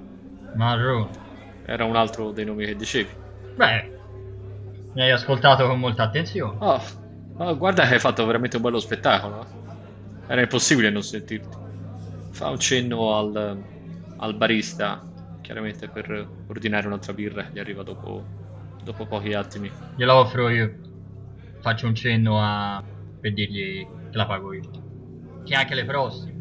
Marrone. 0.54 1.21
Era 1.64 1.84
un 1.84 1.96
altro 1.96 2.32
dei 2.32 2.44
nomi 2.44 2.64
che 2.66 2.76
dicevi. 2.76 3.10
Beh, 3.56 3.90
mi 4.94 5.02
hai 5.02 5.10
ascoltato 5.10 5.66
con 5.66 5.78
molta 5.78 6.04
attenzione. 6.04 6.56
Oh, 6.60 6.80
oh, 7.36 7.56
guarda 7.56 7.86
che 7.86 7.94
hai 7.94 8.00
fatto 8.00 8.24
veramente 8.26 8.56
un 8.56 8.62
bello 8.62 8.78
spettacolo. 8.80 9.42
eh. 9.42 10.32
Era 10.32 10.40
impossibile 10.42 10.90
non 10.90 11.02
sentirti. 11.02 11.56
Fa 12.30 12.48
un 12.48 12.58
cenno 12.58 13.16
al, 13.16 13.62
al 14.16 14.36
barista, 14.36 15.06
chiaramente 15.40 15.88
per 15.88 16.28
ordinare 16.46 16.86
un'altra 16.86 17.12
birra 17.12 17.48
gli 17.52 17.58
arriva 17.58 17.82
dopo, 17.82 18.24
dopo 18.82 19.06
pochi 19.06 19.34
attimi. 19.34 19.70
Gliela 19.96 20.18
offro 20.18 20.48
io. 20.48 20.78
Faccio 21.60 21.86
un 21.86 21.94
cenno 21.94 22.40
a... 22.40 22.82
per 23.20 23.32
dirgli 23.32 23.86
che 24.08 24.16
la 24.16 24.26
pago 24.26 24.52
io. 24.52 24.70
Che 25.44 25.54
anche 25.54 25.74
le 25.74 25.84
prossime. 25.84 26.40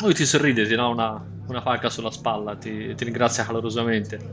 Lui 0.00 0.14
ti 0.14 0.24
sorride, 0.24 0.66
ti 0.66 0.74
dà 0.74 0.86
una, 0.86 1.29
una 1.50 1.62
pacca 1.62 1.90
sulla 1.90 2.10
spalla, 2.10 2.56
ti, 2.56 2.94
ti 2.94 3.04
ringrazia 3.04 3.44
calorosamente. 3.44 4.28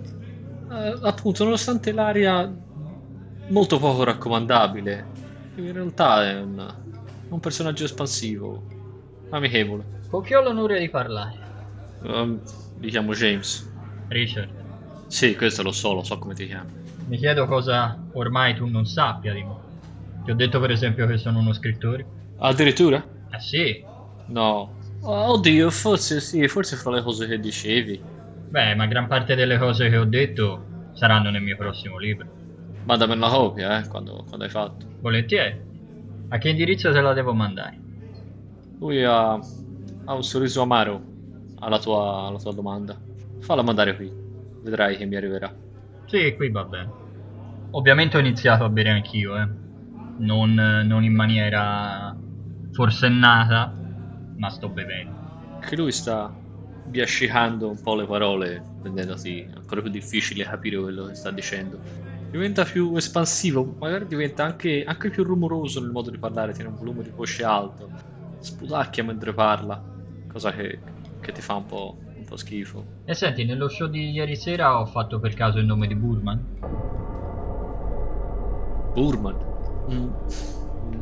Eh, 0.69 0.99
appunto, 1.03 1.43
nonostante 1.43 1.91
l'aria 1.91 2.53
molto 3.47 3.79
poco 3.79 4.03
raccomandabile, 4.03 5.13
in 5.55 5.71
realtà 5.71 6.29
è 6.29 6.39
un, 6.39 6.83
un 7.27 7.39
personaggio 7.39 7.85
espansivo, 7.85 8.67
amichevole. 9.29 9.87
Con 10.05 10.21
chi 10.23 10.33
ho 10.33 10.41
l'onore 10.41 10.79
di 10.79 10.89
parlare? 10.89 11.41
Um, 12.01 12.41
mi 12.75 12.89
chiamo 12.89 13.13
James. 13.13 13.75
Richard. 14.09 14.53
Sì, 15.07 15.35
questo 15.35 15.63
lo 15.63 15.71
so, 15.71 15.93
lo 15.93 16.03
so 16.03 16.17
come 16.19 16.33
ti 16.33 16.45
chiami. 16.45 16.71
Mi 17.07 17.17
chiedo 17.17 17.45
cosa 17.47 18.07
ormai 18.11 18.55
tu 18.55 18.67
non 18.67 18.85
sappia 18.85 19.33
di 19.33 19.43
me. 19.43 19.57
Ti 20.23 20.31
ho 20.31 20.35
detto 20.35 20.59
per 20.59 20.71
esempio 20.71 21.07
che 21.07 21.17
sono 21.17 21.39
uno 21.39 21.53
scrittore? 21.53 22.11
Addirittura? 22.37 23.07
Eh 23.29 23.39
sì. 23.39 23.89
No. 24.27 24.76
Oh, 25.01 25.33
Oddio, 25.33 25.69
forse 25.69 26.19
sì, 26.19 26.47
forse 26.47 26.75
fra 26.75 26.91
le 26.91 27.01
cose 27.01 27.27
che 27.27 27.39
dicevi. 27.39 28.01
Beh, 28.49 28.75
ma 28.75 28.87
gran 28.87 29.07
parte 29.07 29.35
delle 29.35 29.57
cose 29.57 29.89
che 29.89 29.97
ho 29.97 30.05
detto 30.05 30.69
saranno 30.93 31.29
nel 31.29 31.41
mio 31.41 31.55
prossimo 31.55 31.97
libro. 31.97 32.27
Mandami 32.83 33.13
una 33.13 33.29
copia, 33.29 33.79
eh, 33.79 33.87
quando, 33.87 34.23
quando 34.27 34.45
hai 34.45 34.51
fatto. 34.51 34.85
Volentieri. 34.99 35.61
A 36.29 36.37
che 36.37 36.49
indirizzo 36.49 36.91
te 36.91 37.01
la 37.01 37.13
devo 37.13 37.33
mandare? 37.33 37.81
Lui 38.79 39.03
ha, 39.03 39.33
ha 39.33 40.13
un 40.13 40.23
sorriso 40.23 40.61
amaro 40.61 41.15
alla 41.59 41.79
tua, 41.79 42.27
alla 42.27 42.39
tua 42.39 42.53
domanda. 42.53 42.99
Falla 43.39 43.61
mandare 43.61 43.95
qui, 43.95 44.11
vedrai 44.61 44.97
che 44.97 45.05
mi 45.05 45.15
arriverà. 45.15 45.55
Sì, 46.05 46.35
qui 46.35 46.49
va 46.51 46.65
bene. 46.65 46.93
Ovviamente 47.71 48.17
ho 48.17 48.19
iniziato 48.19 48.63
a 48.63 48.69
bere 48.69 48.89
anch'io, 48.89 49.37
eh. 49.37 49.47
Non, 50.19 50.53
non 50.53 51.03
in 51.03 51.13
maniera 51.13 52.15
forsennata, 52.71 53.73
ma 54.37 54.49
sto 54.49 54.69
bevendo. 54.69 55.15
Che 55.59 55.75
lui 55.75 55.91
sta 55.91 56.33
biascicando 56.83 57.69
un 57.69 57.81
po' 57.81 57.95
le 57.95 58.05
parole, 58.05 58.73
rendendoti 58.81 59.47
ancora 59.53 59.81
più 59.81 59.89
difficile 59.89 60.43
capire 60.45 60.79
quello 60.79 61.05
che 61.05 61.15
sta 61.15 61.31
dicendo. 61.31 61.81
Diventa 62.29 62.63
più 62.63 62.95
espansivo, 62.95 63.75
magari 63.79 64.05
diventa 64.07 64.43
anche, 64.43 64.83
anche 64.85 65.09
più 65.09 65.23
rumoroso 65.23 65.79
nel 65.79 65.91
modo 65.91 66.09
di 66.09 66.17
parlare, 66.17 66.53
tiene 66.53 66.69
un 66.69 66.77
volume 66.77 67.03
di 67.03 67.11
voce 67.11 67.43
alto, 67.43 67.91
sputacchia 68.39 69.03
mentre 69.03 69.33
parla, 69.33 69.83
cosa 70.27 70.51
che, 70.51 70.81
che 71.19 71.31
ti 71.31 71.41
fa 71.41 71.55
un 71.55 71.65
po', 71.65 71.97
un 72.15 72.25
po' 72.25 72.35
schifo. 72.37 72.85
E 73.05 73.13
senti, 73.13 73.45
nello 73.45 73.69
show 73.69 73.87
di 73.87 74.11
ieri 74.11 74.35
sera 74.35 74.79
ho 74.79 74.85
fatto 74.85 75.19
per 75.19 75.33
caso 75.33 75.59
il 75.59 75.65
nome 75.65 75.87
di 75.87 75.95
Burman? 75.95 76.45
Burman? 78.95 79.37
Mm, 79.89 80.11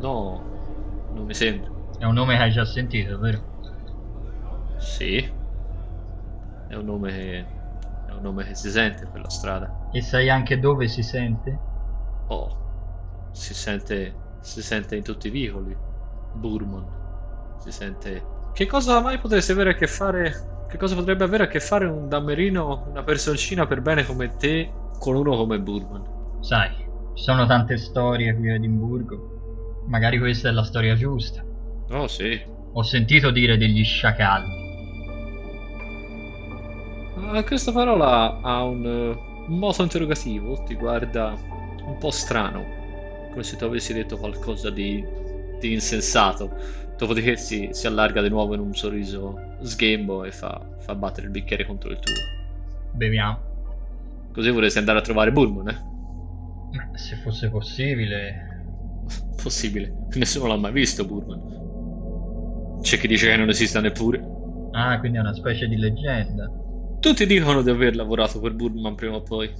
no, 0.00 0.42
non 1.12 1.26
mi 1.26 1.34
sembra. 1.34 1.75
È 1.98 2.04
un 2.04 2.14
nome 2.14 2.36
che 2.36 2.42
hai 2.42 2.50
già 2.50 2.64
sentito, 2.64 3.18
vero? 3.18 3.42
Sì, 4.78 5.16
è 6.68 6.74
un 6.74 6.84
nome 6.84 7.10
che, 7.10 7.38
è 8.06 8.12
un 8.12 8.22
nome 8.22 8.44
che 8.44 8.54
si 8.54 8.70
sente 8.70 9.06
per 9.06 9.20
la 9.20 9.28
strada. 9.30 9.70
E 9.92 10.02
sai 10.02 10.28
anche 10.28 10.58
dove 10.58 10.88
si 10.88 11.02
sente? 11.02 11.58
Oh, 12.26 12.56
si 13.32 13.54
sente, 13.54 14.16
si 14.40 14.62
sente 14.62 14.96
in 14.96 15.02
tutti 15.02 15.28
i 15.28 15.30
vicoli. 15.30 15.76
Burman. 16.32 16.84
Si 17.62 17.70
sente. 17.72 18.24
Che 18.52 18.66
cosa 18.66 19.00
mai 19.00 19.18
potresti 19.18 19.52
avere 19.52 19.70
a 19.70 19.74
che 19.74 19.86
fare? 19.86 20.32
Che 20.68 20.76
cosa 20.76 20.94
potrebbe 20.94 21.24
avere 21.24 21.44
a 21.44 21.48
che 21.48 21.60
fare 21.60 21.86
un 21.86 22.08
dammerino, 22.08 22.86
una 22.88 23.04
personcina 23.04 23.66
per 23.66 23.80
bene 23.80 24.04
come 24.04 24.34
te, 24.36 24.70
con 24.98 25.14
uno 25.14 25.36
come 25.36 25.60
Burman? 25.60 26.02
Sai, 26.40 26.70
ci 27.14 27.22
sono 27.22 27.46
tante 27.46 27.76
storie 27.78 28.34
qui 28.34 28.50
a 28.50 28.54
Edimburgo. 28.54 29.84
Magari 29.88 30.18
questa 30.18 30.48
è 30.48 30.52
la 30.52 30.64
storia 30.64 30.94
giusta. 30.94 31.44
Oh 31.90 32.06
sì. 32.06 32.40
Ho 32.72 32.82
sentito 32.82 33.30
dire 33.30 33.56
degli 33.56 33.84
sciacalli. 33.84 34.64
Ah, 37.18 37.42
questa 37.44 37.72
parola 37.72 38.40
ha 38.40 38.62
un, 38.62 38.84
un 38.84 39.58
moto 39.58 39.82
interrogativo, 39.82 40.62
ti 40.64 40.74
guarda 40.74 41.34
un 41.84 41.96
po' 41.98 42.10
strano, 42.10 42.64
come 43.30 43.42
se 43.42 43.56
tu 43.56 43.64
avessi 43.64 43.92
detto 43.94 44.16
qualcosa 44.16 44.70
di, 44.70 45.04
di 45.58 45.72
insensato. 45.72 46.84
Dopodiché 46.96 47.36
si, 47.36 47.68
si 47.72 47.86
allarga 47.86 48.22
di 48.22 48.28
nuovo 48.28 48.54
in 48.54 48.60
un 48.60 48.74
sorriso 48.74 49.56
sghembo 49.62 50.24
e 50.24 50.32
fa, 50.32 50.60
fa 50.78 50.94
battere 50.94 51.26
il 51.26 51.32
bicchiere 51.32 51.66
contro 51.66 51.90
il 51.90 51.98
tuo. 51.98 52.14
Beviamo. 52.92 53.38
Così 54.32 54.50
vorresti 54.50 54.78
andare 54.78 54.98
a 54.98 55.02
trovare 55.02 55.32
Burman, 55.32 55.68
eh? 55.68 56.98
Se 56.98 57.16
fosse 57.16 57.48
possibile. 57.48 58.64
Possibile. 59.42 59.94
Nessuno 60.14 60.48
l'ha 60.48 60.56
mai 60.56 60.72
visto, 60.72 61.04
Burman. 61.06 61.65
C'è 62.86 62.98
chi 62.98 63.08
dice 63.08 63.26
che 63.26 63.36
non 63.36 63.48
esista 63.48 63.80
neppure. 63.80 64.24
Ah, 64.70 65.00
quindi 65.00 65.18
è 65.18 65.20
una 65.20 65.34
specie 65.34 65.66
di 65.66 65.76
leggenda. 65.76 66.48
Tutti 67.00 67.26
dicono 67.26 67.60
di 67.62 67.70
aver 67.70 67.96
lavorato 67.96 68.38
per 68.38 68.54
Burman 68.54 68.94
prima 68.94 69.16
o 69.16 69.22
poi. 69.22 69.52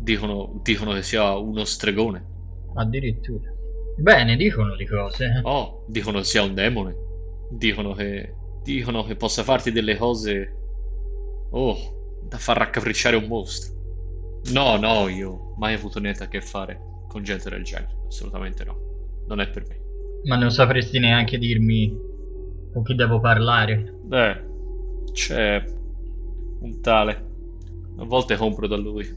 Dicono, 0.00 0.60
dicono 0.60 0.92
che 0.92 1.04
sia 1.04 1.36
uno 1.36 1.64
stregone. 1.64 2.26
Addirittura. 2.74 3.48
Bene, 3.96 4.34
dicono 4.34 4.74
di 4.74 4.86
cose. 4.86 5.38
Oh, 5.44 5.84
dicono 5.86 6.24
sia 6.24 6.42
un 6.42 6.52
demone. 6.52 6.96
Dicono 7.52 7.92
che. 7.92 8.34
Dicono 8.64 9.04
che 9.04 9.14
possa 9.14 9.44
farti 9.44 9.70
delle 9.70 9.96
cose. 9.96 10.56
Oh, 11.50 12.26
da 12.28 12.38
far 12.38 12.56
raccapricciare 12.56 13.14
un 13.14 13.28
mostro. 13.28 13.72
No, 14.52 14.76
no, 14.78 15.06
io 15.06 15.54
mai 15.58 15.74
avuto 15.74 16.00
niente 16.00 16.24
a 16.24 16.28
che 16.28 16.40
fare 16.40 16.76
con 17.06 17.22
gente 17.22 17.48
del 17.48 17.62
genere. 17.62 17.98
Assolutamente 18.08 18.64
no. 18.64 18.76
Non 19.28 19.40
è 19.40 19.48
per 19.48 19.64
me. 19.68 19.80
Ma 20.24 20.34
non 20.34 20.50
sapresti 20.50 20.98
neanche 20.98 21.38
dirmi 21.38 22.12
con 22.74 22.82
chi 22.82 22.96
devo 22.96 23.20
parlare? 23.20 23.94
Beh, 24.02 24.44
c'è 25.12 25.64
un 26.60 26.80
tale. 26.80 27.32
A 27.98 28.04
volte 28.04 28.36
compro 28.36 28.66
da 28.66 28.76
lui. 28.76 29.08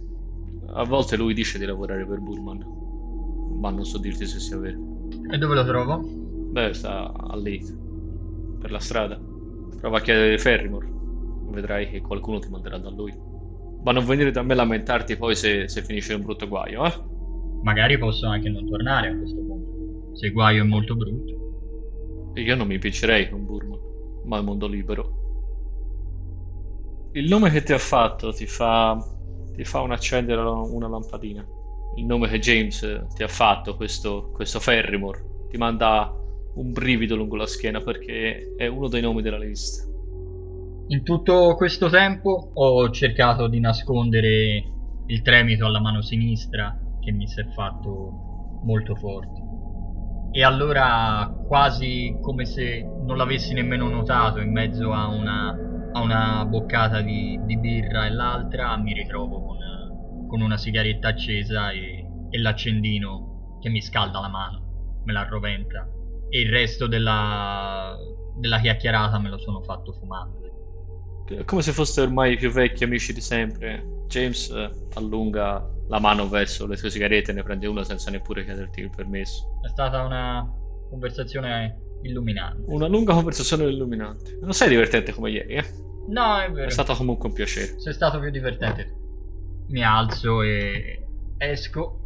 A 0.67 0.83
volte 0.83 1.17
lui 1.17 1.33
dice 1.33 1.57
di 1.57 1.65
lavorare 1.65 2.05
per 2.05 2.19
Burman. 2.19 2.63
Ma 3.59 3.71
non 3.71 3.83
so 3.83 3.97
dirti 3.97 4.27
se 4.27 4.39
sia 4.39 4.59
vero. 4.59 4.79
E 5.31 5.37
dove 5.39 5.55
lo 5.55 5.65
trovo? 5.65 5.99
Beh, 6.51 6.73
sta 6.73 7.11
lì, 7.41 7.59
per 8.59 8.69
la 8.69 8.79
strada. 8.79 9.19
Prova 9.79 9.97
a 9.97 10.01
chiedere 10.01 10.37
Ferrimore. 10.37 10.87
Vedrai 11.49 11.89
che 11.89 12.01
qualcuno 12.01 12.37
ti 12.37 12.49
manderà 12.49 12.77
da 12.77 12.91
lui. 12.91 13.11
Ma 13.83 13.91
non 13.91 14.05
venire 14.05 14.29
da 14.29 14.43
me 14.43 14.53
a 14.53 14.57
lamentarti 14.57 15.15
poi 15.17 15.35
se, 15.35 15.67
se 15.67 15.81
finisce 15.81 16.13
in 16.13 16.19
un 16.19 16.25
brutto 16.25 16.47
guaio, 16.47 16.85
eh? 16.85 16.93
Magari 17.63 17.97
posso 17.97 18.27
anche 18.27 18.49
non 18.49 18.67
tornare 18.67 19.07
a 19.09 19.17
questo 19.17 19.41
punto. 19.41 20.15
Se 20.15 20.27
il 20.27 20.33
guaio 20.33 20.63
è 20.63 20.67
molto 20.67 20.95
brutto. 20.95 21.36
Io 22.41 22.55
non 22.55 22.67
mi 22.67 22.75
impiccerei 22.75 23.29
con 23.29 23.45
Burman, 23.45 23.79
ma 24.25 24.37
il 24.37 24.43
mondo 24.43 24.67
libero. 24.67 25.25
Il 27.13 27.27
nome 27.27 27.49
che 27.49 27.63
ti 27.63 27.73
ha 27.73 27.79
fatto 27.79 28.31
ti 28.31 28.45
fa, 28.45 28.97
ti 29.55 29.63
fa 29.63 29.81
un 29.81 29.91
accendere 29.91 30.41
una 30.41 30.87
lampadina. 30.87 31.45
Il 31.95 32.05
nome 32.05 32.27
che 32.27 32.37
James 32.37 33.05
ti 33.15 33.23
ha 33.23 33.27
fatto, 33.27 33.75
questo, 33.75 34.29
questo 34.33 34.59
Ferrimore, 34.59 35.47
ti 35.49 35.57
manda 35.57 36.13
un 36.55 36.71
brivido 36.71 37.15
lungo 37.15 37.37
la 37.37 37.47
schiena 37.47 37.79
perché 37.79 38.53
è 38.55 38.67
uno 38.67 38.87
dei 38.87 39.01
nomi 39.01 39.23
della 39.23 39.39
lista. 39.39 39.83
In 40.89 41.03
tutto 41.03 41.55
questo 41.55 41.89
tempo 41.89 42.51
ho 42.53 42.89
cercato 42.91 43.47
di 43.47 43.59
nascondere 43.59 44.63
il 45.07 45.21
tremito 45.21 45.65
alla 45.65 45.81
mano 45.81 46.01
sinistra 46.01 46.77
che 46.99 47.11
mi 47.11 47.27
si 47.27 47.39
è 47.39 47.45
fatto 47.45 48.59
molto 48.63 48.95
forte. 48.95 49.46
E 50.31 50.43
allora, 50.43 51.33
quasi 51.47 52.17
come 52.21 52.45
se 52.45 52.83
non 53.05 53.17
l'avessi 53.17 53.53
nemmeno 53.53 53.89
notato, 53.89 54.39
in 54.39 54.51
mezzo 54.51 54.91
a 54.93 55.07
una, 55.07 55.57
a 55.93 56.01
una 56.01 56.45
boccata 56.45 57.01
di, 57.01 57.39
di 57.43 57.57
birra 57.57 58.05
e 58.05 58.11
l'altra, 58.11 58.77
mi 58.77 58.93
ritrovo 58.93 59.41
con, 59.41 59.57
con 60.27 60.41
una 60.41 60.57
sigaretta 60.57 61.09
accesa 61.09 61.71
e, 61.71 62.05
e 62.29 62.39
l'accendino 62.39 63.57
che 63.61 63.69
mi 63.69 63.81
scalda 63.81 64.19
la 64.19 64.29
mano, 64.29 65.01
me 65.05 65.13
la 65.13 65.23
roventa. 65.23 65.87
E 66.29 66.41
il 66.41 66.49
resto 66.51 66.87
della, 66.87 67.95
della 68.37 68.59
chiacchierata 68.59 69.17
me 69.19 69.29
lo 69.29 69.37
sono 69.37 69.61
fatto 69.61 69.93
fumando. 69.93 70.45
Come 71.45 71.61
se 71.61 71.71
foste 71.71 72.01
ormai 72.01 72.33
i 72.33 72.37
più 72.37 72.51
vecchi 72.51 72.83
amici 72.83 73.13
di 73.13 73.21
sempre. 73.21 73.83
James 74.07 74.49
eh, 74.49 74.69
allunga 74.93 75.75
la 75.87 75.99
mano 75.99 76.27
verso 76.27 76.67
le 76.67 76.75
tue 76.75 76.89
sigarette 76.89 77.31
e 77.31 77.33
ne 77.33 77.43
prende 77.43 77.67
una 77.67 77.83
senza 77.83 78.11
neppure 78.11 78.43
chiederti 78.43 78.81
il 78.81 78.89
permesso. 78.89 79.59
È 79.63 79.69
stata 79.69 80.03
una 80.03 80.49
conversazione 80.89 81.99
illuminante. 82.01 82.63
Una 82.67 82.87
lunga 82.87 83.13
conversazione 83.13 83.63
illuminante. 83.65 84.37
Non 84.41 84.53
sei 84.53 84.69
divertente 84.69 85.13
come 85.13 85.31
ieri, 85.31 85.53
eh? 85.55 85.65
No, 86.09 86.39
è 86.39 86.51
vero. 86.51 86.67
È 86.67 86.71
stato 86.71 86.93
comunque 86.93 87.29
un 87.29 87.35
piacere. 87.35 87.79
Sei 87.79 87.93
stato 87.93 88.19
più 88.19 88.29
divertente. 88.29 88.95
Mi 89.67 89.83
alzo 89.83 90.41
e 90.41 91.05
esco, 91.37 91.99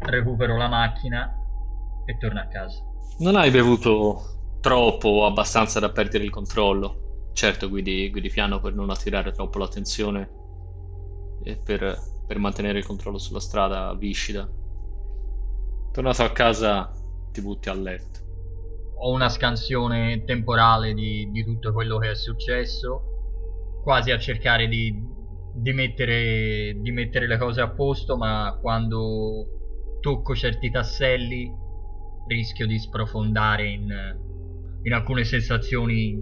recupero 0.00 0.56
la 0.56 0.68
macchina 0.68 1.34
e 2.04 2.16
torno 2.18 2.40
a 2.40 2.46
casa. 2.46 2.82
Non 3.18 3.36
hai 3.36 3.50
bevuto 3.50 4.58
troppo 4.60 5.08
o 5.08 5.26
abbastanza 5.26 5.80
da 5.80 5.90
perdere 5.90 6.24
il 6.24 6.30
controllo. 6.30 7.30
Certo, 7.32 7.68
guidi, 7.68 8.10
guidi 8.10 8.28
piano 8.28 8.60
per 8.60 8.74
non 8.74 8.90
attirare 8.90 9.32
troppo 9.32 9.58
l'attenzione 9.58 10.30
e 11.42 11.56
per, 11.56 11.98
per 12.26 12.38
mantenere 12.38 12.78
il 12.78 12.86
controllo 12.86 13.18
sulla 13.18 13.40
strada 13.40 13.94
viscida. 13.94 14.48
Tornato 15.92 16.22
a 16.22 16.30
casa, 16.30 16.92
ti 17.32 17.40
butti 17.40 17.68
a 17.68 17.74
letto 17.74 18.24
ho 18.98 19.12
una 19.12 19.28
scansione 19.28 20.24
temporale 20.24 20.94
di, 20.94 21.28
di, 21.30 21.44
tutto 21.44 21.72
quello 21.72 21.98
che 21.98 22.10
è 22.10 22.14
successo, 22.14 23.80
quasi 23.82 24.10
a 24.10 24.18
cercare 24.18 24.68
di, 24.68 24.94
di, 25.54 25.72
mettere, 25.72 26.74
di 26.78 26.90
mettere 26.92 27.26
le 27.26 27.36
cose 27.36 27.60
a 27.60 27.68
posto, 27.68 28.16
ma 28.16 28.56
quando 28.60 29.98
tocco 30.00 30.34
certi 30.34 30.70
tasselli 30.70 31.52
rischio 32.26 32.66
di 32.66 32.78
sprofondare 32.78 33.68
in, 33.68 33.86
in 34.82 34.92
alcune 34.92 35.24
sensazioni 35.24 36.18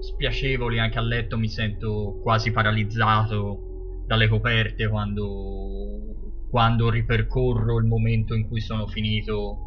spiacevoli 0.00 0.78
anche 0.78 0.98
a 0.98 1.02
letto, 1.02 1.36
mi 1.36 1.48
sento 1.48 2.18
quasi 2.22 2.50
paralizzato 2.50 3.68
dalle 4.10 4.26
coperte 4.26 4.88
quando, 4.88 6.48
quando 6.50 6.90
ripercorro 6.90 7.78
il 7.78 7.84
momento 7.84 8.34
in 8.34 8.48
cui 8.48 8.60
sono 8.60 8.88
finito 8.88 9.58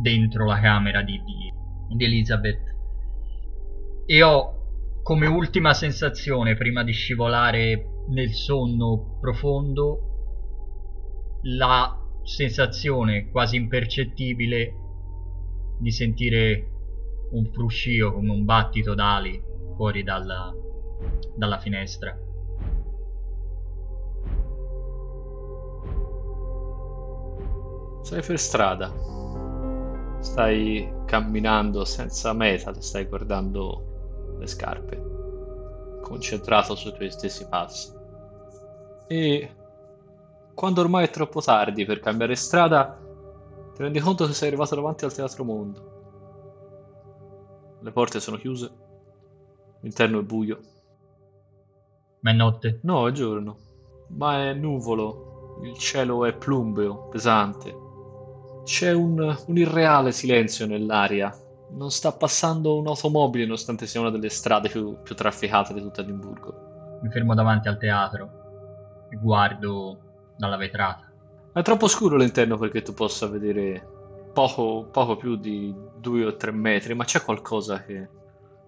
dentro 0.00 0.46
la 0.46 0.58
camera 0.58 1.02
di, 1.02 1.20
di, 1.22 1.52
di 1.94 2.04
Elizabeth. 2.06 2.74
E 4.06 4.22
ho 4.22 5.02
come 5.02 5.26
ultima 5.26 5.74
sensazione 5.74 6.56
prima 6.56 6.84
di 6.84 6.92
scivolare 6.92 8.04
nel 8.08 8.32
sonno 8.32 9.18
profondo 9.20 11.40
la 11.42 12.02
sensazione 12.22 13.28
quasi 13.28 13.56
impercettibile 13.56 14.72
di 15.78 15.90
sentire 15.90 16.70
un 17.32 17.44
fruscio 17.52 18.14
come 18.14 18.30
un 18.30 18.46
battito 18.46 18.94
d'ali 18.94 19.38
fuori 19.76 20.02
dalla, 20.02 20.50
dalla 21.36 21.58
finestra. 21.58 22.25
Sei 28.06 28.22
per 28.22 28.38
strada. 28.38 28.92
Stai 30.20 30.88
camminando 31.06 31.84
senza 31.84 32.32
meta, 32.32 32.70
ti 32.70 32.80
stai 32.80 33.06
guardando 33.06 34.36
le 34.38 34.46
scarpe, 34.46 35.98
concentrato 36.02 36.76
sui 36.76 36.92
tuoi 36.92 37.10
stessi 37.10 37.48
passi. 37.48 37.92
E 39.08 39.56
quando 40.54 40.82
ormai 40.82 41.06
è 41.06 41.10
troppo 41.10 41.40
tardi 41.40 41.84
per 41.84 41.98
cambiare 41.98 42.36
strada, 42.36 42.96
ti 43.74 43.82
rendi 43.82 43.98
conto 43.98 44.24
che 44.24 44.34
sei 44.34 44.46
arrivato 44.50 44.76
davanti 44.76 45.04
al 45.04 45.12
Teatro 45.12 45.42
Mondo. 45.42 45.80
Le 47.80 47.90
porte 47.90 48.20
sono 48.20 48.36
chiuse, 48.36 48.70
l'interno 49.80 50.20
è 50.20 50.22
buio. 50.22 50.60
Ma 52.20 52.30
è 52.30 52.34
notte? 52.34 52.78
No, 52.84 53.08
è 53.08 53.10
giorno, 53.10 53.56
ma 54.10 54.44
è 54.44 54.52
nuvolo, 54.54 55.58
il 55.64 55.76
cielo 55.76 56.24
è 56.24 56.32
plumbeo, 56.32 57.08
pesante. 57.08 57.82
C'è 58.66 58.92
un, 58.92 59.18
un 59.46 59.56
irreale 59.56 60.10
silenzio 60.10 60.66
nell'aria. 60.66 61.32
Non 61.70 61.92
sta 61.92 62.10
passando 62.10 62.76
un'automobile 62.76 63.44
nonostante 63.44 63.86
sia 63.86 64.00
una 64.00 64.10
delle 64.10 64.28
strade 64.28 64.68
più, 64.68 65.00
più 65.02 65.14
trafficate 65.14 65.72
di 65.72 65.80
tutta 65.80 66.00
Edimburgo. 66.00 66.98
Mi 67.00 67.08
fermo 67.08 67.36
davanti 67.36 67.68
al 67.68 67.78
teatro 67.78 69.06
e 69.08 69.16
guardo 69.22 70.34
dalla 70.36 70.56
vetrata. 70.56 71.08
È 71.52 71.62
troppo 71.62 71.86
scuro 71.86 72.16
l'interno 72.16 72.58
perché 72.58 72.82
tu 72.82 72.92
possa 72.92 73.28
vedere 73.28 74.30
poco, 74.32 74.88
poco 74.90 75.14
più 75.16 75.36
di 75.36 75.72
due 75.96 76.24
o 76.24 76.34
tre 76.34 76.50
metri, 76.50 76.92
ma 76.94 77.04
c'è 77.04 77.22
qualcosa 77.22 77.84
che... 77.84 78.08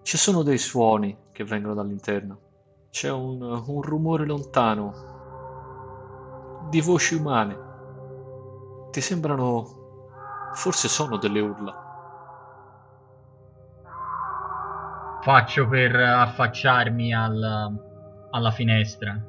Ci 0.01 0.17
sono 0.17 0.43
dei 0.43 0.57
suoni 0.57 1.13
che 1.33 1.43
vengono 1.43 1.73
dall'interno. 1.73 2.39
C'è 2.89 3.11
un, 3.11 3.41
un 3.41 3.81
rumore 3.81 4.25
lontano 4.25 4.93
di 6.69 6.79
voci 6.79 7.15
umane. 7.15 7.67
Ti 8.91 9.01
sembrano 9.01 9.78
Forse 10.53 10.87
sono 10.87 11.17
delle 11.17 11.39
urla. 11.39 11.87
Faccio 15.21 15.67
per 15.67 15.95
affacciarmi 15.95 17.13
al, 17.13 17.79
alla 18.31 18.51
finestra, 18.51 19.21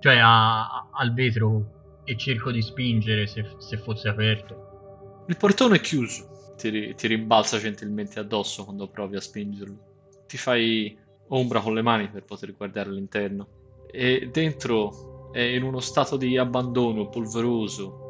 cioè 0.00 0.18
a, 0.18 0.88
al 0.90 1.12
vetro 1.14 2.00
e 2.04 2.16
cerco 2.16 2.50
di 2.50 2.60
spingere 2.60 3.26
se, 3.26 3.54
se, 3.58 3.78
fosse 3.78 4.08
aperto. 4.08 5.24
Il 5.28 5.36
portone 5.36 5.76
è 5.76 5.80
chiuso, 5.80 6.54
ti, 6.56 6.94
ti 6.94 7.06
rimbalza 7.06 7.58
gentilmente 7.58 8.18
addosso 8.18 8.64
quando 8.64 8.88
provi 8.88 9.16
a 9.16 9.20
spingerlo. 9.20 9.90
Ti 10.26 10.36
fai 10.36 10.98
ombra 11.28 11.60
con 11.60 11.74
le 11.74 11.82
mani 11.82 12.08
per 12.08 12.24
poter 12.24 12.54
guardare 12.56 12.88
all'interno 12.88 13.86
e 13.90 14.28
dentro 14.32 15.30
è 15.32 15.40
in 15.40 15.62
uno 15.62 15.80
stato 15.80 16.16
di 16.16 16.36
abbandono 16.36 17.08
polveroso, 17.08 18.01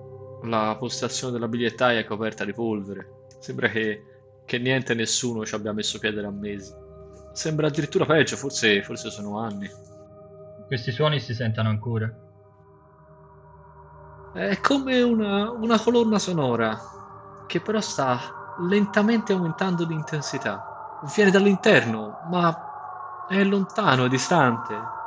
la 0.42 0.76
postazione 0.78 1.32
della 1.32 1.48
bigliettaia 1.48 2.00
è 2.00 2.04
coperta 2.04 2.44
di 2.44 2.52
polvere. 2.52 3.26
Sembra 3.38 3.68
che, 3.68 4.04
che 4.44 4.58
niente 4.58 4.92
e 4.92 4.96
nessuno 4.96 5.44
ci 5.44 5.54
abbia 5.54 5.72
messo 5.72 5.98
piede 5.98 6.20
da 6.20 6.30
mesi. 6.30 6.72
Sembra 7.32 7.68
addirittura 7.68 8.04
peggio, 8.04 8.36
forse, 8.36 8.82
forse 8.82 9.10
sono 9.10 9.38
anni. 9.38 9.70
Questi 10.66 10.92
suoni 10.92 11.20
si 11.20 11.34
sentono 11.34 11.68
ancora. 11.68 12.12
È 14.32 14.60
come 14.60 15.02
una, 15.02 15.50
una 15.50 15.78
colonna 15.78 16.18
sonora 16.18 16.78
che 17.46 17.60
però 17.60 17.80
sta 17.80 18.56
lentamente 18.68 19.32
aumentando 19.32 19.84
di 19.84 19.94
intensità. 19.94 21.00
Viene 21.14 21.30
dall'interno, 21.30 22.18
ma 22.30 23.26
è 23.28 23.42
lontano, 23.44 24.06
è 24.06 24.08
distante. 24.08 25.00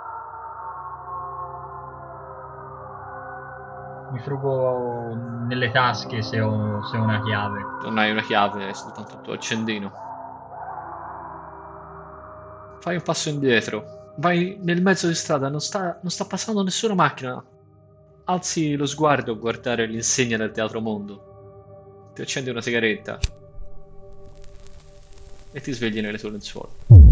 Mi 4.15 4.21
frugo 4.21 5.13
nelle 5.47 5.71
tasche 5.71 6.21
se 6.21 6.39
ho, 6.39 6.81
se 6.85 6.97
ho 6.97 7.03
una 7.03 7.21
chiave. 7.21 7.59
Non 7.83 7.97
hai 7.97 8.11
una 8.11 8.21
chiave, 8.21 8.69
è 8.69 8.73
soltanto 8.73 9.15
il 9.15 9.21
tuo 9.21 9.33
accendino. 9.33 9.91
Fai 12.79 12.95
un 12.95 13.01
passo 13.01 13.29
indietro. 13.29 14.13
Vai 14.17 14.57
nel 14.61 14.81
mezzo 14.81 15.07
di 15.07 15.15
strada, 15.15 15.49
non 15.49 15.59
sta, 15.59 15.99
non 16.01 16.09
sta 16.09 16.23
passando 16.25 16.63
nessuna 16.63 16.93
macchina. 16.93 17.43
Alzi 18.25 18.75
lo 18.75 18.85
sguardo 18.85 19.33
a 19.33 19.35
guardare 19.35 19.85
l'insegna 19.85 20.37
del 20.37 20.51
Teatro 20.51 20.79
Mondo. 20.79 22.11
Ti 22.13 22.21
accendi 22.21 22.49
una 22.49 22.61
sigaretta. 22.61 23.19
E 25.51 25.61
ti 25.61 25.71
svegli 25.73 25.99
nelle 25.99 26.17
tue 26.17 26.31
lenzuola. 26.31 27.04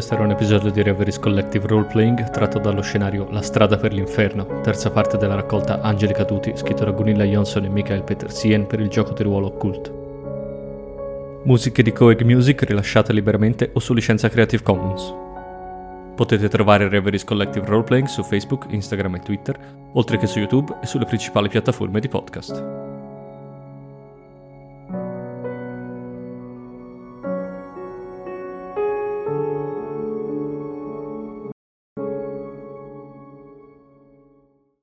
Questo 0.00 0.16
era 0.16 0.26
un 0.26 0.34
episodio 0.34 0.70
di 0.70 0.82
Reveries 0.82 1.18
Collective 1.18 1.66
Roleplaying 1.66 2.30
tratto 2.30 2.58
dallo 2.58 2.80
scenario 2.80 3.28
La 3.32 3.42
strada 3.42 3.76
per 3.76 3.92
l'inferno, 3.92 4.62
terza 4.62 4.90
parte 4.90 5.18
della 5.18 5.34
raccolta 5.34 5.82
Angeli 5.82 6.14
Caduti, 6.14 6.52
scritto 6.56 6.86
da 6.86 6.90
Gunilla 6.92 7.24
Johnson 7.24 7.66
e 7.66 7.68
Michael 7.68 8.02
Petersien 8.02 8.66
per 8.66 8.80
il 8.80 8.88
gioco 8.88 9.12
di 9.12 9.22
ruolo 9.24 9.48
Occult. 9.48 9.92
Musiche 11.44 11.82
di 11.82 11.92
Coeg 11.92 12.22
Music 12.22 12.62
rilasciate 12.62 13.12
liberamente 13.12 13.72
o 13.74 13.78
su 13.78 13.92
licenza 13.92 14.30
Creative 14.30 14.62
Commons. 14.62 15.14
Potete 16.16 16.48
trovare 16.48 16.88
Reveries 16.88 17.24
Collective 17.24 17.66
Roleplaying 17.66 18.08
su 18.08 18.22
Facebook, 18.22 18.68
Instagram 18.70 19.16
e 19.16 19.20
Twitter, 19.20 19.58
oltre 19.92 20.16
che 20.16 20.26
su 20.26 20.38
YouTube 20.38 20.78
e 20.82 20.86
sulle 20.86 21.04
principali 21.04 21.50
piattaforme 21.50 22.00
di 22.00 22.08
podcast. 22.08 22.79